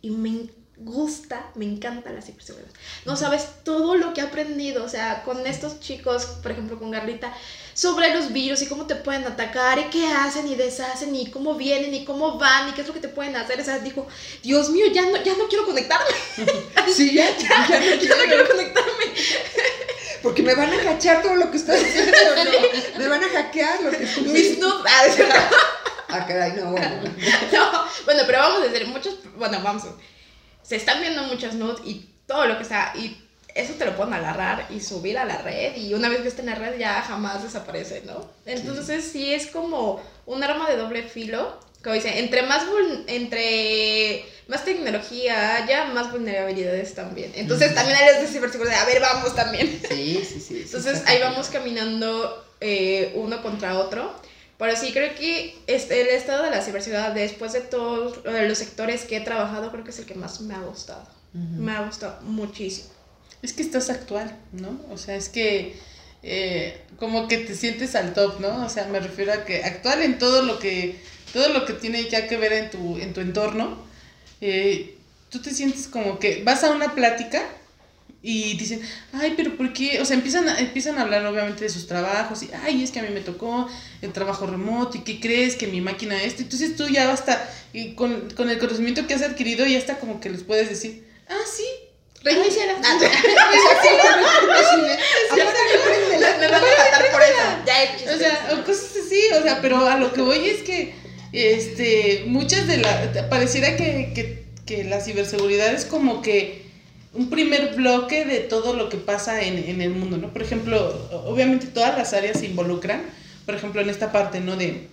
y 0.01 0.11
me 0.11 0.51
gusta, 0.79 1.51
me 1.55 1.65
encanta 1.65 2.11
la 2.11 2.21
ciberseguridad. 2.21 2.69
No 3.05 3.15
sabes 3.15 3.47
todo 3.63 3.95
lo 3.95 4.13
que 4.13 4.21
he 4.21 4.23
aprendido, 4.23 4.83
o 4.83 4.89
sea, 4.89 5.23
con 5.23 5.45
estos 5.47 5.79
chicos, 5.79 6.25
por 6.41 6.51
ejemplo, 6.51 6.77
con 6.77 6.91
Garlita 6.91 7.33
sobre 7.73 8.13
los 8.13 8.31
virus 8.31 8.61
y 8.61 8.67
cómo 8.67 8.85
te 8.85 8.95
pueden 8.95 9.25
atacar 9.25 9.79
y 9.79 9.83
qué 9.85 10.07
hacen 10.07 10.47
y 10.47 10.55
deshacen 10.55 11.15
y 11.15 11.29
cómo 11.29 11.55
vienen 11.55 11.93
y 11.93 12.05
cómo 12.05 12.37
van 12.37 12.69
y 12.69 12.71
qué 12.73 12.81
es 12.81 12.87
lo 12.87 12.93
que 12.93 12.99
te 12.99 13.09
pueden 13.09 13.35
hacer. 13.35 13.59
O 13.59 13.63
sea, 13.63 13.79
dijo, 13.79 14.07
Dios 14.43 14.69
mío, 14.69 14.85
ya 14.93 15.03
no, 15.03 15.17
ya 15.23 15.35
no 15.35 15.47
quiero 15.47 15.65
conectarme. 15.65 16.11
Sí, 16.93 17.13
ya, 17.15 17.35
ya, 17.37 17.67
no, 17.67 17.99
quiero. 17.99 18.47
conectarme. 18.47 19.13
Porque 20.23 20.41
me 20.41 20.55
van 20.55 20.73
a 20.73 20.83
cachar 20.83 21.21
todo 21.21 21.35
lo 21.35 21.51
que 21.51 21.57
estás 21.57 21.81
haciendo, 21.81 22.11
¿no? 22.45 22.99
Me 22.99 23.07
van 23.07 23.23
a 23.23 23.29
hackear 23.29 23.83
lo 23.83 23.91
que 23.91 24.03
estoy 24.03 24.23
Mis 24.23 24.57
nudes. 24.57 25.19
Ah, 26.09 26.25
caray, 26.25 26.53
no, 26.53 26.71
bueno. 26.71 27.01
No, 27.51 27.85
bueno, 28.05 28.23
pero 28.25 28.39
vamos 28.39 28.61
a 28.61 28.67
decir, 28.67 28.87
muchos, 28.87 29.17
bueno, 29.35 29.59
vamos, 29.61 29.83
se 30.67 30.75
están 30.75 31.01
viendo 31.01 31.23
muchas 31.23 31.55
nudes 31.55 31.79
y 31.85 32.09
todo 32.25 32.45
lo 32.45 32.57
que 32.57 32.63
está, 32.63 32.93
y 32.95 33.17
eso 33.55 33.73
te 33.73 33.85
lo 33.85 33.95
pueden 33.95 34.13
agarrar 34.13 34.67
y 34.69 34.81
subir 34.81 35.17
a 35.17 35.25
la 35.25 35.39
red 35.39 35.75
y 35.77 35.93
una 35.93 36.09
vez 36.09 36.21
que 36.21 36.27
esté 36.27 36.41
en 36.41 36.47
la 36.47 36.55
red 36.55 36.77
ya 36.77 37.01
jamás 37.01 37.41
desaparece, 37.41 38.03
¿no? 38.05 38.29
Entonces 38.45 39.09
sí, 39.11 39.33
es 39.33 39.47
como 39.47 40.01
un 40.25 40.43
arma 40.43 40.69
de 40.69 40.77
doble 40.77 41.03
filo, 41.03 41.57
como 41.81 41.95
dice, 41.95 42.19
entre 42.19 42.41
más, 42.43 42.65
entre 43.07 44.25
más 44.47 44.65
tecnología 44.65 45.55
haya, 45.55 45.85
más 45.85 46.11
vulnerabilidades 46.11 46.93
también. 46.93 47.31
Entonces 47.35 47.73
también 47.73 47.97
hay 47.97 48.21
de 48.21 48.27
ciberseguridad, 48.27 48.81
a 48.81 48.85
ver, 48.85 49.01
vamos 49.01 49.35
también. 49.35 49.81
Sí, 49.87 50.21
sí, 50.27 50.39
sí. 50.39 50.61
Entonces 50.65 51.03
ahí 51.07 51.19
vamos 51.21 51.47
caminando 51.47 52.45
eh, 52.59 53.13
uno 53.15 53.41
contra 53.41 53.77
otro. 53.79 54.13
Pero 54.57 54.75
sí 54.75 54.91
creo 54.91 55.13
que 55.13 55.55
este, 55.67 56.01
el 56.01 56.07
estado 56.07 56.43
de 56.43 56.49
la 56.49 56.61
ciberseguridad, 56.61 57.13
después 57.13 57.53
de 57.53 57.61
todos 57.61 58.19
los 58.25 58.57
sectores 58.57 59.03
que 59.03 59.17
he 59.17 59.21
trabajado, 59.21 59.71
creo 59.71 59.83
que 59.83 59.91
es 59.91 59.99
el 59.99 60.05
que 60.05 60.15
más 60.15 60.41
me 60.41 60.55
ha 60.55 60.61
gustado. 60.61 61.05
Me 61.33 61.71
ha 61.73 61.81
gustado 61.83 62.19
muchísimo. 62.23 62.89
Es 63.43 63.53
que 63.53 63.61
estás 63.61 63.91
actual, 63.91 64.35
¿no? 64.53 64.81
O 64.89 64.97
sea, 64.97 65.15
es 65.15 65.29
que 65.29 65.75
eh, 66.23 66.81
como 66.97 67.27
que 67.27 67.37
te 67.37 67.53
sientes 67.53 67.95
al 67.95 68.13
top, 68.15 68.39
¿no? 68.39 68.65
O 68.65 68.69
sea, 68.69 68.87
me 68.87 68.99
refiero 68.99 69.33
a 69.33 69.45
que 69.45 69.63
actual 69.63 70.01
en 70.01 70.17
todo 70.17 70.41
lo 70.41 70.57
que, 70.57 70.99
todo 71.31 71.49
lo 71.49 71.65
que 71.65 71.73
tiene 71.73 72.09
ya 72.09 72.27
que 72.27 72.37
ver 72.37 72.53
en 72.53 72.71
tu, 72.71 72.97
en 72.97 73.13
tu 73.13 73.21
entorno, 73.21 73.77
eh, 74.41 74.97
tú 75.29 75.39
te 75.39 75.51
sientes 75.51 75.87
como 75.87 76.17
que 76.17 76.43
vas 76.43 76.63
a 76.63 76.71
una 76.71 76.95
plática 76.95 77.47
y 78.21 78.57
dicen, 78.57 78.81
ay, 79.13 79.33
pero 79.37 79.55
¿por 79.55 79.73
qué? 79.73 80.01
O 80.01 80.05
sea, 80.05 80.15
empiezan 80.15 80.49
a, 80.49 80.59
empiezan 80.59 80.97
a 80.97 81.03
hablar 81.03 81.25
obviamente 81.25 81.63
de 81.63 81.69
sus 81.69 81.87
trabajos 81.87 82.43
y, 82.43 82.49
ay, 82.63 82.83
es 82.83 82.91
que 82.91 82.99
a 82.99 83.03
mí 83.03 83.09
me 83.13 83.21
tocó 83.21 83.69
el 84.01 84.11
trabajo 84.11 84.47
remoto 84.47 84.97
y 84.97 85.01
¿qué 85.01 85.19
crees? 85.19 85.55
Que 85.55 85.67
mi 85.67 85.81
máquina 85.81 86.21
esto. 86.21 86.41
Entonces 86.41 86.75
tú 86.75 86.87
ya 86.87 87.07
basta, 87.07 87.47
y 87.73 87.93
con, 87.93 88.29
con 88.31 88.49
el 88.49 88.57
conocimiento 88.57 89.05
que 89.05 89.13
has 89.13 89.21
adquirido, 89.21 89.65
ya 89.65 89.77
está 89.77 89.99
como 89.99 90.19
que 90.19 90.29
les 90.29 90.43
puedes 90.43 90.69
decir, 90.69 91.07
ah, 91.29 91.35
sí. 91.49 91.65
Reiniciala. 92.23 92.73
Me 92.79 92.81
van 96.47 96.55
a 96.55 96.59
matar 96.59 97.11
por 97.11 97.21
eso. 97.21 97.37
Ya 97.65 97.83
he 97.83 97.95
hecho 97.95 98.05
O 98.13 98.17
sea, 98.17 98.49
o 98.53 98.63
cosas 98.65 98.91
así, 99.05 99.21
o 99.39 99.43
sea, 99.43 99.61
pero 99.61 99.85
a 99.85 99.97
lo 99.97 100.11
que 100.11 100.21
voy 100.21 100.49
es 100.49 100.63
que 100.63 100.95
este, 101.31 102.23
muchas 102.27 102.67
de 102.67 102.77
las, 102.77 103.07
pareciera 103.29 103.77
que, 103.77 104.11
que, 104.15 104.43
que 104.65 104.83
la 104.83 104.99
ciberseguridad 104.99 105.73
es 105.73 105.85
como 105.85 106.21
que 106.21 106.66
un 107.17 107.29
primer 107.29 107.75
bloque 107.75 108.25
de 108.25 108.39
todo 108.39 108.73
lo 108.73 108.89
que 108.89 108.97
pasa 108.97 109.41
en, 109.43 109.57
en 109.57 109.81
el 109.81 109.89
mundo, 109.91 110.17
¿no? 110.17 110.31
Por 110.31 110.41
ejemplo, 110.43 110.77
obviamente 111.25 111.67
todas 111.67 111.97
las 111.97 112.13
áreas 112.13 112.39
se 112.39 112.45
involucran, 112.45 113.01
por 113.45 113.55
ejemplo, 113.55 113.81
en 113.81 113.89
esta 113.89 114.11
parte, 114.11 114.39
¿no? 114.39 114.55
De 114.55 114.87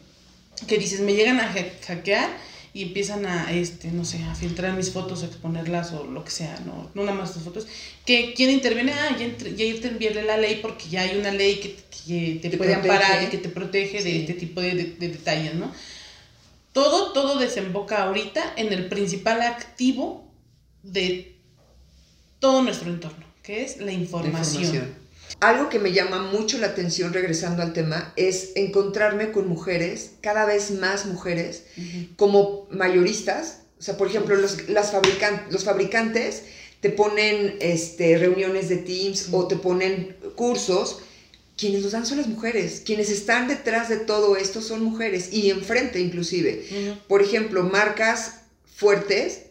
que 0.66 0.78
dices, 0.78 1.00
me 1.00 1.14
llegan 1.14 1.38
a 1.40 1.50
ha- 1.52 1.86
hackear 1.86 2.28
y 2.72 2.82
empiezan 2.82 3.26
a, 3.26 3.52
este, 3.52 3.88
no 3.88 4.04
sé, 4.04 4.22
a 4.24 4.34
filtrar 4.34 4.72
mis 4.74 4.90
fotos, 4.90 5.22
a 5.22 5.26
exponerlas 5.26 5.92
o 5.92 6.04
lo 6.04 6.24
que 6.24 6.30
sea, 6.30 6.58
¿no? 6.66 6.90
No 6.94 7.04
nada 7.04 7.16
más 7.16 7.34
las 7.36 7.44
fotos. 7.44 7.66
que 8.06 8.32
¿Quién 8.34 8.50
interviene? 8.50 8.92
Ah, 8.92 9.16
ya, 9.18 9.26
entre- 9.26 9.54
ya 9.54 9.64
interviene 9.64 10.22
la 10.22 10.36
ley 10.36 10.58
porque 10.62 10.88
ya 10.88 11.02
hay 11.02 11.16
una 11.18 11.30
ley 11.30 11.56
que, 11.56 11.76
que 12.06 12.38
te 12.42 12.48
Te 12.50 12.56
puede 12.56 12.72
protege. 12.74 12.92
amparar 12.94 13.22
y 13.22 13.26
que 13.26 13.38
te 13.38 13.48
protege 13.48 13.98
de 13.98 14.02
Sí. 14.10 14.20
este 14.20 14.34
tipo 14.34 14.60
de, 14.60 14.74
de- 14.74 14.94
de 14.98 15.08
detalles, 15.08 15.54
¿no? 15.54 15.70
Todo, 16.72 17.12
todo 17.12 17.38
desemboca 17.38 18.02
ahorita 18.04 18.54
en 18.56 18.72
el 18.72 18.88
principal 18.88 19.42
activo 19.42 20.28
de 20.82 21.33
todo 22.44 22.60
nuestro 22.60 22.90
entorno, 22.90 23.24
que 23.42 23.64
es 23.64 23.78
la 23.78 23.86
de 23.86 23.94
información. 23.94 24.94
Algo 25.40 25.70
que 25.70 25.78
me 25.78 25.92
llama 25.94 26.30
mucho 26.30 26.58
la 26.58 26.66
atención, 26.66 27.14
regresando 27.14 27.62
al 27.62 27.72
tema, 27.72 28.12
es 28.16 28.50
encontrarme 28.54 29.32
con 29.32 29.48
mujeres, 29.48 30.10
cada 30.20 30.44
vez 30.44 30.70
más 30.72 31.06
mujeres, 31.06 31.64
Ujú. 31.78 32.06
como 32.16 32.66
mayoristas. 32.70 33.60
O 33.78 33.82
sea, 33.82 33.96
por 33.96 34.08
ejemplo, 34.08 34.36
los, 34.36 34.68
las 34.68 34.92
fabrican- 34.92 35.46
los 35.48 35.64
fabricantes 35.64 36.42
te 36.80 36.90
ponen 36.90 37.56
este, 37.60 38.18
reuniones 38.18 38.68
de 38.68 38.76
Teams 38.76 39.28
o 39.32 39.48
te 39.48 39.56
ponen 39.56 40.14
cursos. 40.36 40.98
Quienes 41.56 41.82
los 41.82 41.92
dan 41.92 42.04
son 42.04 42.18
las 42.18 42.26
mujeres. 42.26 42.82
Quienes 42.84 43.08
están 43.08 43.48
detrás 43.48 43.88
de 43.88 43.96
todo 43.96 44.36
esto 44.36 44.60
son 44.60 44.84
mujeres 44.84 45.32
y 45.32 45.48
enfrente 45.48 45.98
inclusive. 45.98 46.66
Ujú. 46.70 46.98
Por 47.08 47.22
ejemplo, 47.22 47.62
marcas 47.62 48.40
fuertes 48.66 49.44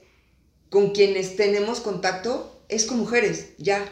con 0.70 0.92
quienes 0.92 1.36
tenemos 1.36 1.80
contacto 1.80 2.52
es 2.74 2.86
con 2.86 2.98
mujeres, 3.00 3.50
ya. 3.58 3.84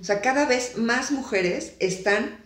O 0.00 0.04
sea, 0.04 0.20
cada 0.22 0.46
vez 0.46 0.76
más 0.76 1.10
mujeres 1.10 1.72
están 1.78 2.42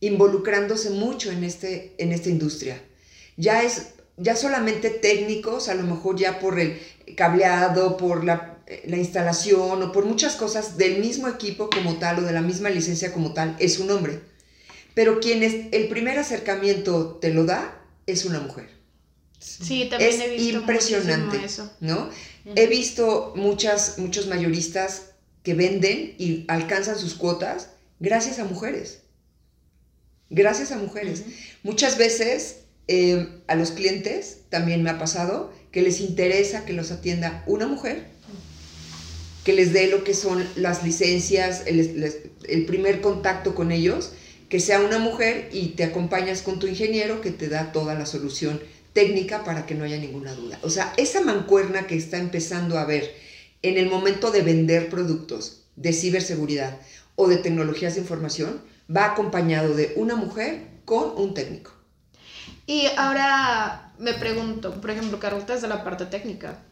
involucrándose 0.00 0.90
mucho 0.90 1.30
en, 1.32 1.42
este, 1.42 1.94
en 1.98 2.12
esta 2.12 2.28
industria. 2.28 2.80
Ya 3.36 3.62
es, 3.62 3.88
ya 4.16 4.36
solamente 4.36 4.90
técnicos, 4.90 5.68
a 5.68 5.74
lo 5.74 5.82
mejor 5.82 6.16
ya 6.16 6.38
por 6.38 6.60
el 6.60 6.78
cableado, 7.16 7.96
por 7.96 8.24
la, 8.24 8.58
eh, 8.66 8.84
la 8.86 8.96
instalación 8.98 9.82
o 9.82 9.92
por 9.92 10.04
muchas 10.04 10.36
cosas 10.36 10.76
del 10.76 10.98
mismo 11.00 11.28
equipo 11.28 11.70
como 11.70 11.96
tal 11.96 12.18
o 12.18 12.22
de 12.22 12.32
la 12.32 12.42
misma 12.42 12.70
licencia 12.70 13.12
como 13.12 13.32
tal, 13.32 13.56
es 13.58 13.78
un 13.78 13.90
hombre. 13.90 14.20
Pero 14.94 15.20
quien 15.20 15.42
es, 15.42 15.66
el 15.72 15.88
primer 15.88 16.18
acercamiento 16.18 17.18
te 17.20 17.32
lo 17.32 17.44
da 17.44 17.78
es 18.06 18.24
una 18.24 18.40
mujer. 18.40 18.68
Sí, 19.38 19.88
también 19.90 20.10
Es 20.14 20.20
he 20.20 20.28
visto 20.30 20.58
impresionante. 20.58 21.44
eso. 21.44 21.70
¿no? 21.80 22.08
He 22.54 22.66
visto 22.68 23.32
muchas, 23.34 23.98
muchos 23.98 24.28
mayoristas 24.28 25.10
que 25.42 25.54
venden 25.54 26.14
y 26.18 26.44
alcanzan 26.48 26.98
sus 26.98 27.14
cuotas 27.14 27.70
gracias 27.98 28.38
a 28.38 28.44
mujeres. 28.44 29.00
Gracias 30.30 30.70
a 30.70 30.76
mujeres. 30.76 31.24
Muchas 31.62 31.98
veces 31.98 32.58
eh, 32.88 33.28
a 33.48 33.56
los 33.56 33.72
clientes 33.72 34.38
también 34.48 34.82
me 34.82 34.90
ha 34.90 34.98
pasado 34.98 35.52
que 35.72 35.82
les 35.82 36.00
interesa 36.00 36.64
que 36.64 36.72
los 36.72 36.92
atienda 36.92 37.42
una 37.46 37.66
mujer, 37.66 38.06
que 39.44 39.52
les 39.52 39.72
dé 39.72 39.88
lo 39.88 40.04
que 40.04 40.14
son 40.14 40.46
las 40.56 40.84
licencias, 40.84 41.64
el 41.66 42.66
primer 42.66 43.00
contacto 43.00 43.54
con 43.54 43.72
ellos, 43.72 44.12
que 44.48 44.60
sea 44.60 44.80
una 44.80 44.98
mujer 44.98 45.48
y 45.52 45.70
te 45.70 45.84
acompañas 45.84 46.42
con 46.42 46.58
tu 46.58 46.66
ingeniero 46.66 47.20
que 47.20 47.30
te 47.30 47.48
da 47.48 47.72
toda 47.72 47.94
la 47.94 48.06
solución 48.06 48.60
técnica 48.96 49.44
para 49.44 49.66
que 49.66 49.74
no 49.74 49.84
haya 49.84 49.98
ninguna 49.98 50.32
duda. 50.32 50.58
O 50.62 50.70
sea, 50.70 50.94
esa 50.96 51.20
mancuerna 51.20 51.86
que 51.86 51.96
está 51.96 52.16
empezando 52.16 52.78
a 52.78 52.86
ver 52.86 53.14
en 53.60 53.76
el 53.76 53.90
momento 53.90 54.30
de 54.30 54.40
vender 54.40 54.88
productos 54.88 55.64
de 55.76 55.92
ciberseguridad 55.92 56.80
o 57.14 57.28
de 57.28 57.36
tecnologías 57.36 57.94
de 57.94 58.00
información 58.00 58.62
va 58.94 59.04
acompañado 59.04 59.74
de 59.74 59.92
una 59.96 60.16
mujer 60.16 60.62
con 60.86 61.12
un 61.18 61.34
técnico. 61.34 61.72
Y 62.66 62.86
ahora 62.96 63.92
me 63.98 64.14
pregunto, 64.14 64.80
por 64.80 64.90
ejemplo, 64.90 65.20
Carlita 65.20 65.52
es 65.54 65.60
de 65.60 65.68
la 65.68 65.84
parte 65.84 66.06
técnica. 66.06 66.62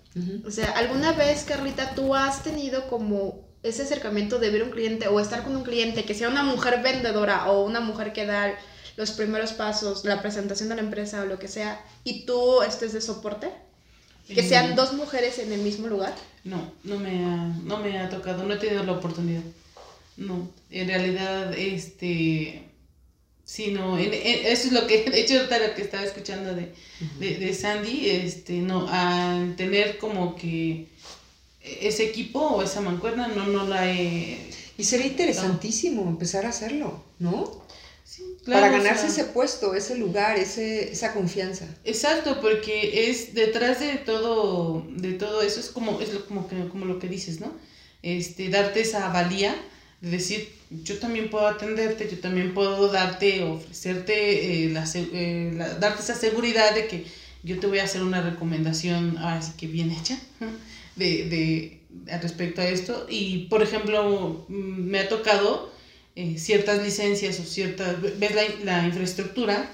O 0.46 0.50
sea, 0.50 0.70
¿alguna 0.70 1.12
vez, 1.12 1.44
Carlita, 1.44 1.94
tú 1.94 2.14
has 2.14 2.42
tenido 2.42 2.88
como 2.88 3.44
ese 3.62 3.82
acercamiento 3.82 4.38
de 4.38 4.48
ver 4.48 4.62
un 4.62 4.70
cliente 4.70 5.08
o 5.08 5.20
estar 5.20 5.42
con 5.44 5.56
un 5.56 5.62
cliente 5.62 6.04
que 6.06 6.14
sea 6.14 6.30
una 6.30 6.42
mujer 6.42 6.80
vendedora 6.82 7.50
o 7.50 7.66
una 7.66 7.80
mujer 7.80 8.14
que 8.14 8.24
da 8.24 8.54
los 8.96 9.10
primeros 9.12 9.52
pasos, 9.52 10.04
la 10.04 10.20
presentación 10.22 10.68
de 10.68 10.76
la 10.76 10.82
empresa 10.82 11.22
o 11.22 11.26
lo 11.26 11.38
que 11.38 11.48
sea, 11.48 11.84
y 12.04 12.24
tú 12.26 12.62
estés 12.62 12.92
de 12.92 13.00
soporte? 13.00 13.48
Que 14.26 14.40
Eh, 14.40 14.48
sean 14.48 14.74
dos 14.74 14.92
mujeres 14.94 15.38
en 15.38 15.52
el 15.52 15.60
mismo 15.60 15.86
lugar. 15.88 16.14
No, 16.44 16.72
no 16.84 16.98
me 16.98 17.24
ha, 17.24 17.36
no 17.64 17.78
me 17.78 17.98
ha 17.98 18.08
tocado, 18.08 18.44
no 18.44 18.54
he 18.54 18.58
tenido 18.58 18.82
la 18.84 18.92
oportunidad. 18.92 19.42
No, 20.16 20.48
en 20.70 20.88
realidad, 20.88 21.52
este, 21.58 22.62
sí, 23.44 23.72
no, 23.72 23.98
en- 23.98 24.14
en- 24.14 24.46
eso 24.46 24.68
es 24.68 24.72
lo 24.72 24.86
que, 24.86 25.04
de 25.10 25.20
hecho, 25.20 25.34
ahorita 25.36 25.58
lo 25.58 25.74
que 25.74 25.82
estaba 25.82 26.04
escuchando 26.04 26.54
de, 26.54 26.72
de, 27.18 27.36
de 27.36 27.54
Sandy, 27.54 28.08
este, 28.08 28.54
no, 28.54 28.86
al 28.88 29.56
tener 29.56 29.98
como 29.98 30.36
que 30.36 30.86
ese 31.60 32.04
equipo 32.04 32.40
o 32.40 32.62
esa 32.62 32.80
mancuerna, 32.80 33.28
no, 33.28 33.46
no 33.46 33.66
la 33.66 33.90
he... 33.90 34.38
Y 34.76 34.84
sería 34.84 35.06
interesantísimo 35.06 36.02
empezar 36.08 36.46
a 36.46 36.50
hacerlo, 36.50 37.02
¿no? 37.18 37.63
Claro, 38.44 38.60
Para 38.62 38.76
o 38.76 38.78
ganarse 38.78 39.08
sea, 39.08 39.08
ese 39.08 39.24
puesto, 39.32 39.74
ese 39.74 39.96
lugar, 39.96 40.38
ese, 40.38 40.92
esa 40.92 41.14
confianza. 41.14 41.66
Exacto, 41.84 42.40
porque 42.40 43.08
es 43.10 43.34
detrás 43.34 43.80
de 43.80 43.94
todo, 43.96 44.86
de 44.90 45.12
todo 45.14 45.40
eso, 45.42 45.60
es 45.60 45.70
como, 45.70 46.00
es 46.00 46.12
lo, 46.12 46.26
como, 46.26 46.46
que, 46.48 46.68
como 46.68 46.84
lo 46.84 46.98
que 46.98 47.08
dices, 47.08 47.40
¿no? 47.40 47.52
Este, 48.02 48.50
darte 48.50 48.80
esa 48.82 49.08
valía 49.08 49.54
de 50.02 50.10
decir, 50.10 50.48
yo 50.70 50.98
también 50.98 51.30
puedo 51.30 51.46
atenderte, 51.46 52.08
yo 52.10 52.18
también 52.20 52.52
puedo 52.52 52.88
darte, 52.88 53.42
ofrecerte, 53.44 54.64
eh, 54.66 54.70
la, 54.70 54.84
eh, 54.94 55.52
la- 55.56 55.74
darte 55.74 56.02
esa 56.02 56.14
seguridad 56.14 56.74
de 56.74 56.86
que 56.86 57.06
yo 57.42 57.58
te 57.60 57.66
voy 57.66 57.78
a 57.78 57.84
hacer 57.84 58.02
una 58.02 58.20
recomendación, 58.22 59.16
así 59.18 59.52
que 59.56 59.66
bien 59.68 59.90
hecha, 59.90 60.18
de, 60.96 61.28
de, 61.28 61.80
respecto 62.20 62.60
a 62.60 62.68
esto. 62.68 63.06
Y, 63.08 63.46
por 63.48 63.62
ejemplo, 63.62 64.44
mm, 64.48 64.54
me 64.54 65.00
ha 65.00 65.08
tocado 65.08 65.72
eh, 66.16 66.38
ciertas 66.38 66.82
licencias 66.82 67.40
o 67.40 67.44
ciertas, 67.44 68.00
ves 68.00 68.34
la, 68.34 68.42
la 68.64 68.86
infraestructura, 68.86 69.70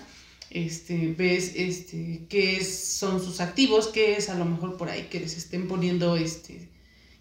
este, 0.51 1.15
ves 1.17 1.53
este, 1.55 2.23
qué 2.29 2.65
son 2.65 3.23
sus 3.23 3.41
activos, 3.41 3.89
qué 3.89 4.17
es 4.17 4.29
a 4.31 4.35
lo 4.35 4.45
mejor 4.45 4.77
por 4.77 4.91
ahí 4.91 5.05
que 5.05 5.21
les 5.21 5.37
estén 5.37 5.69
poniendo, 5.69 6.17
este, 6.17 6.69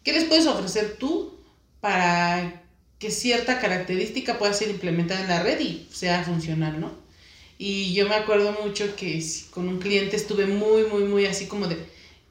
qué 0.04 0.14
les 0.14 0.24
puedes 0.26 0.48
ofrecer 0.48 0.96
tú 0.98 1.38
para 1.80 2.64
que 2.98 3.12
cierta 3.12 3.60
característica 3.60 4.38
pueda 4.38 4.54
ser 4.54 4.70
implementada 4.70 5.22
en 5.22 5.28
la 5.30 5.44
red 5.44 5.60
y 5.60 5.88
sea 5.92 6.24
funcional, 6.24 6.80
¿no? 6.80 6.92
Y 7.58 7.94
yo 7.94 8.08
me 8.08 8.16
acuerdo 8.16 8.56
mucho 8.64 8.96
que 8.96 9.24
con 9.52 9.68
un 9.68 9.80
cliente 9.80 10.16
estuve 10.16 10.46
muy, 10.46 10.84
muy, 10.86 11.04
muy 11.04 11.26
así 11.26 11.46
como 11.46 11.68
de, 11.68 11.78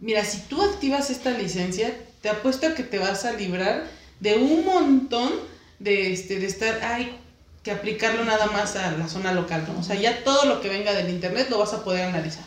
mira, 0.01 0.25
si 0.25 0.41
tú 0.49 0.63
activas 0.63 1.11
esta 1.11 1.31
licencia, 1.37 1.95
te 2.23 2.29
apuesto 2.29 2.67
a 2.67 2.75
que 2.75 2.83
te 2.83 2.99
vas 2.99 3.25
a 3.25 3.35
librar 3.35 3.87
de 4.21 4.37
un 4.37 4.65
montón 4.65 5.33
de, 5.79 6.13
este, 6.13 6.39
de 6.39 6.47
estar, 6.47 6.81
ay, 6.83 7.17
que 7.63 7.71
aplicarlo 7.71 8.25
nada 8.25 8.47
más 8.47 8.77
a 8.77 8.93
la 8.93 9.09
zona 9.09 9.33
local, 9.33 9.65
¿no? 9.69 9.81
O 9.81 9.83
sea, 9.83 9.97
ya 9.97 10.25
todo 10.25 10.45
lo 10.47 10.61
que 10.61 10.69
venga 10.69 10.95
del 10.95 11.11
internet 11.11 11.49
lo 11.51 11.59
vas 11.59 11.73
a 11.73 11.85
poder 11.85 12.05
analizar. 12.05 12.45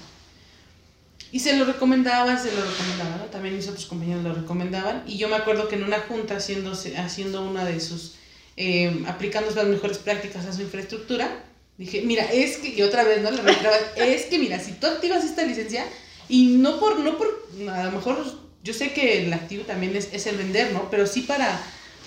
Y 1.32 1.40
se 1.40 1.56
lo 1.56 1.66
recomendaba, 1.66 2.38
se 2.38 2.52
lo 2.52 2.62
recomendaba, 2.62 3.18
¿no? 3.18 3.24
También 3.26 3.56
mis 3.56 3.68
otros 3.68 3.86
compañeros 3.86 4.24
lo 4.24 4.34
recomendaban. 4.34 5.04
Y 5.08 5.18
yo 5.18 5.30
me 5.30 5.36
acuerdo 5.36 5.68
que 5.68 5.76
en 5.76 5.84
una 5.84 6.00
junta, 6.00 6.38
haciéndose, 6.38 6.98
haciendo 6.98 7.42
una 7.42 7.64
de 7.64 7.80
sus, 7.80 8.16
eh, 8.58 9.04
aplicando 9.08 9.52
las 9.52 9.66
mejores 9.66 9.98
prácticas 9.98 10.46
a 10.46 10.54
su 10.54 10.62
infraestructura, 10.62 11.44
Dije, 11.82 12.04
mira, 12.04 12.26
es 12.32 12.58
que, 12.58 12.70
y 12.70 12.84
otra 12.84 13.04
vez, 13.04 13.24
¿no? 13.24 13.32
Le 13.32 13.42
es 14.14 14.26
que, 14.26 14.38
mira, 14.38 14.60
si 14.60 14.74
tú 14.74 14.86
activas 14.86 15.26
esta 15.26 15.44
licencia, 15.44 15.84
y 16.30 16.58
no 16.58 16.80
por, 16.80 17.00
no 17.00 17.18
por, 17.18 17.50
a 17.72 17.86
lo 17.86 17.92
mejor, 17.92 18.24
yo 18.64 18.74
sé 18.74 18.94
que 18.94 19.26
el 19.26 19.34
activo 19.34 19.64
también 19.64 19.96
es, 19.96 20.10
es 20.14 20.28
el 20.28 20.38
vender, 20.38 20.74
¿no? 20.74 20.92
Pero 20.92 21.08
sí 21.08 21.22
para, 21.22 21.60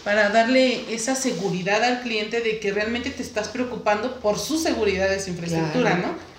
para 0.04 0.28
darle 0.28 0.94
esa 0.94 1.14
seguridad 1.14 1.82
al 1.82 2.02
cliente 2.02 2.42
de 2.42 2.60
que 2.60 2.70
realmente 2.72 3.10
te 3.10 3.22
estás 3.22 3.48
preocupando 3.48 4.20
por 4.20 4.38
su 4.38 4.58
seguridad 4.58 5.08
de 5.08 5.18
su 5.18 5.30
infraestructura, 5.30 5.92
Claro. 5.96 6.08
¿no? 6.08 6.34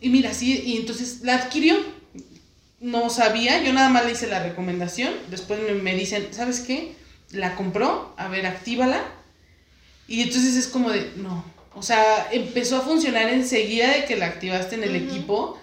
Y 0.00 0.10
mira, 0.10 0.34
sí, 0.34 0.62
y 0.64 0.76
entonces 0.76 1.20
la 1.22 1.36
adquirió. 1.36 1.76
No 2.80 3.10
sabía, 3.10 3.62
yo 3.62 3.72
nada 3.72 3.88
más 3.88 4.04
le 4.04 4.12
hice 4.12 4.28
la 4.28 4.42
recomendación. 4.42 5.12
Después 5.30 5.60
me, 5.60 5.72
me 5.74 5.94
dicen, 5.94 6.28
¿sabes 6.30 6.60
qué? 6.60 6.94
La 7.30 7.56
compró, 7.56 8.14
a 8.16 8.28
ver, 8.28 8.46
actívala. 8.46 9.02
Y 10.06 10.22
entonces 10.22 10.54
es 10.56 10.68
como 10.68 10.90
de, 10.90 11.10
no. 11.16 11.44
O 11.74 11.82
sea, 11.82 12.28
empezó 12.32 12.76
a 12.76 12.80
funcionar 12.80 13.28
enseguida 13.28 13.92
de 13.92 14.04
que 14.04 14.16
la 14.16 14.26
activaste 14.26 14.76
en 14.76 14.84
el 14.84 14.96
equipo. 14.96 15.58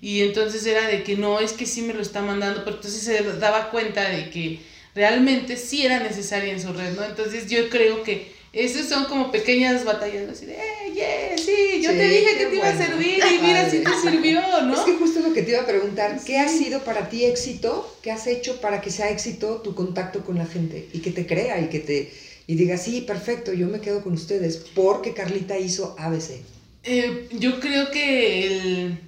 Y 0.00 0.22
entonces 0.22 0.64
era 0.66 0.86
de 0.86 1.02
que 1.02 1.16
no, 1.16 1.40
es 1.40 1.52
que 1.52 1.66
sí 1.66 1.82
me 1.82 1.94
lo 1.94 2.02
está 2.02 2.20
mandando. 2.20 2.64
Pero 2.64 2.76
entonces 2.76 3.02
se 3.02 3.22
daba 3.38 3.70
cuenta 3.70 4.08
de 4.08 4.30
que 4.30 4.60
realmente 4.94 5.56
sí 5.56 5.84
era 5.84 6.00
necesaria 6.00 6.52
en 6.52 6.60
su 6.60 6.72
red, 6.72 6.94
¿no? 6.94 7.04
Entonces 7.04 7.48
yo 7.48 7.68
creo 7.68 8.02
que 8.02 8.32
esas 8.52 8.88
son 8.88 9.04
como 9.04 9.30
pequeñas 9.30 9.84
batallas, 9.84 10.24
¿no? 10.26 10.32
Así 10.32 10.46
de, 10.46 10.54
eh, 10.54 10.92
yeah, 10.94 11.36
sí, 11.38 11.82
yo 11.82 11.90
Sí, 11.90 11.96
te 11.96 12.08
dije 12.08 12.38
que 12.38 12.46
te 12.46 12.56
iba 12.56 12.68
a 12.68 12.76
servir 12.76 13.18
y 13.18 13.42
mira 13.42 13.68
si 13.70 13.80
te 13.80 13.90
sirvió, 14.02 14.40
¿no? 14.62 14.74
Es 14.74 14.80
que 14.80 14.94
justo 14.94 15.20
lo 15.20 15.32
que 15.34 15.42
te 15.42 15.50
iba 15.50 15.60
a 15.60 15.66
preguntar, 15.66 16.18
¿qué 16.24 16.38
ha 16.38 16.48
sido 16.48 16.82
para 16.82 17.08
ti 17.10 17.24
éxito? 17.24 17.98
¿Qué 18.02 18.10
has 18.10 18.26
hecho 18.26 18.60
para 18.60 18.80
que 18.80 18.90
sea 18.90 19.10
éxito 19.10 19.60
tu 19.62 19.74
contacto 19.74 20.24
con 20.24 20.38
la 20.38 20.46
gente 20.46 20.88
y 20.92 21.00
que 21.00 21.10
te 21.10 21.26
crea 21.26 21.60
y 21.60 21.68
que 21.68 21.80
te 21.80 22.10
y 22.46 22.54
diga, 22.54 22.78
sí, 22.78 23.02
perfecto, 23.02 23.52
yo 23.52 23.66
me 23.66 23.80
quedo 23.82 24.02
con 24.02 24.14
ustedes 24.14 24.56
porque 24.74 25.12
Carlita 25.12 25.58
hizo 25.58 25.94
ABC? 25.98 26.40
Eh, 26.84 27.28
yo 27.32 27.60
creo 27.60 27.90
que 27.90 28.46
el, 28.46 28.98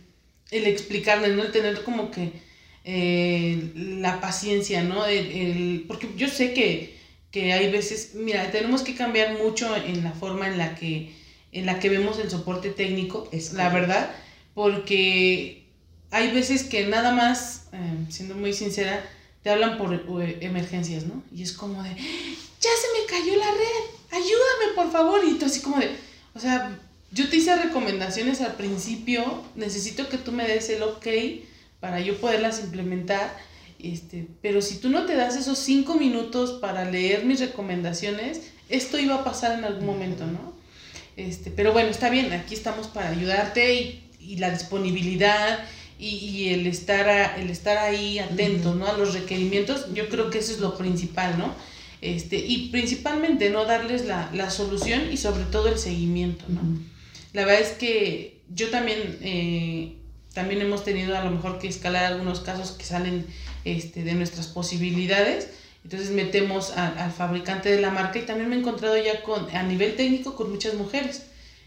el 0.51 0.67
explicarles, 0.67 1.35
¿no? 1.35 1.45
El 1.45 1.51
tener 1.51 1.83
como 1.83 2.11
que 2.11 2.33
eh, 2.85 3.73
la 3.75 4.21
paciencia, 4.21 4.83
¿no? 4.83 5.07
El, 5.07 5.27
el- 5.33 5.85
porque 5.89 6.09
yo 6.17 6.29
sé 6.29 6.53
que, 6.55 6.99
que 7.31 7.53
hay 7.53 7.71
veces, 7.71 8.13
mira, 8.15 8.51
tenemos 8.51 8.83
que 8.83 8.95
cambiar 8.95 9.39
mucho 9.39 9.75
en 9.77 10.03
la 10.03 10.13
forma 10.13 10.49
en 10.49 10.59
la 10.59 10.75
que, 10.75 11.13
en 11.53 11.67
la 11.67 11.79
que 11.79 11.89
vemos 11.89 12.19
el 12.19 12.31
soporte 12.31 12.71
técnico, 12.71 13.29
Es 13.33 13.53
la 13.53 13.69
verdad, 13.69 14.11
porque 14.55 15.65
hay 16.11 16.31
veces 16.33 16.65
que 16.65 16.87
nada 16.87 17.13
más, 17.13 17.69
eh, 17.73 17.79
siendo 18.09 18.35
muy 18.35 18.53
sincera, 18.53 19.05
te 19.43 19.51
hablan 19.51 19.79
por 19.79 19.95
eh, 20.23 20.39
emergencias, 20.41 21.05
¿no? 21.07 21.23
Y 21.35 21.43
es 21.43 21.53
como 21.53 21.83
de, 21.83 21.91
ya 21.91 22.71
se 22.83 22.89
me 23.01 23.07
cayó 23.09 23.37
la 23.37 23.51
red, 23.51 23.85
ayúdame 24.11 24.75
por 24.75 24.91
favor. 24.93 25.21
Y 25.27 25.39
tú 25.39 25.47
así 25.47 25.61
como 25.61 25.79
de, 25.79 25.91
o 26.35 26.41
sea, 26.41 26.79
yo 27.13 27.29
te 27.29 27.37
hice 27.37 27.57
recomendaciones 27.57 28.41
al 28.41 28.55
principio, 28.55 29.43
necesito 29.55 30.09
que 30.09 30.19
tú 30.19 30.33
me 30.33 30.47
des 30.47 30.69
el 30.71 30.83
ok 30.83 31.07
para 31.81 32.01
yo 32.01 32.17
poderlas 32.19 32.61
implementar. 32.61 33.37
Este, 33.83 34.27
pero 34.43 34.61
si 34.61 34.77
tú 34.77 34.91
no 34.91 35.07
te 35.07 35.15
das 35.17 35.37
esos 35.37 35.59
cinco 35.59 35.95
minutos 35.95 36.59
para 36.61 36.85
leer 36.91 37.25
mis 37.25 37.41
recomendaciones, 37.41 38.43
esto 38.69 38.99
iba 38.99 39.15
a 39.17 39.25
pasar 39.25 39.59
en 39.59 39.65
algún 39.65 39.87
momento, 39.87 40.27
¿no? 40.27 40.53
Este, 41.17 41.51
pero 41.51 41.73
bueno, 41.73 41.89
está 41.89 42.11
bien, 42.11 42.33
aquí 42.33 42.55
estamos 42.55 42.87
para 42.89 43.09
ayudarte 43.09 43.75
y, 43.75 44.05
y 44.21 44.37
la 44.37 44.51
disponibilidad 44.51 45.61
y, 45.99 46.09
y 46.17 46.49
el, 46.51 46.67
estar 46.67 47.09
a- 47.09 47.37
el 47.37 47.51
estar 47.51 47.79
ahí 47.79 48.19
atentos, 48.19 48.77
¿no? 48.77 48.87
A 48.87 48.97
los 48.97 49.15
requerimientos, 49.15 49.87
yo 49.95 50.09
creo 50.09 50.31
que 50.31 50.39
eso 50.39 50.53
es 50.53 50.61
lo 50.61 50.77
principal, 50.79 51.39
¿no? 51.39 51.55
Este, 52.03 52.37
y 52.39 52.69
principalmente, 52.69 53.51
¿no? 53.51 53.65
Darles 53.65 54.05
la, 54.07 54.31
la 54.35 54.51
solución 54.51 55.11
y 55.13 55.17
sobre 55.17 55.45
todo 55.45 55.69
el 55.69 55.79
seguimiento, 55.79 56.45
¿no? 56.49 56.61
La 57.33 57.45
verdad 57.45 57.63
es 57.63 57.73
que 57.77 58.41
yo 58.55 58.69
también, 58.71 59.19
eh, 59.23 59.97
también 60.35 60.61
hemos 60.61 60.85
tenido 60.85 61.17
a 61.17 61.25
lo 61.25 61.31
mejor 61.31 61.59
que 61.59 61.69
escalar 61.69 62.05
algunos 62.05 62.41
casos 62.41 62.73
que 62.73 62.85
salen 62.85 63.27
este, 63.65 64.05
de 64.05 64.15
nuestras 64.15 64.47
posibilidades. 64.47 65.49
Entonces 65.85 66.11
metemos 66.11 66.71
a- 66.77 67.05
al 67.05 67.11
fabricante 67.13 67.71
de 67.71 67.81
la 67.81 67.91
marca 67.91 68.19
y 68.19 68.23
también 68.23 68.49
me 68.51 68.57
he 68.57 68.59
encontrado 68.59 68.97
ya 68.97 69.23
con, 69.23 69.49
a 69.55 69.63
nivel 69.63 69.97
técnico 69.97 70.37
con 70.37 70.51
muchas 70.51 70.75
mujeres. 70.75 71.23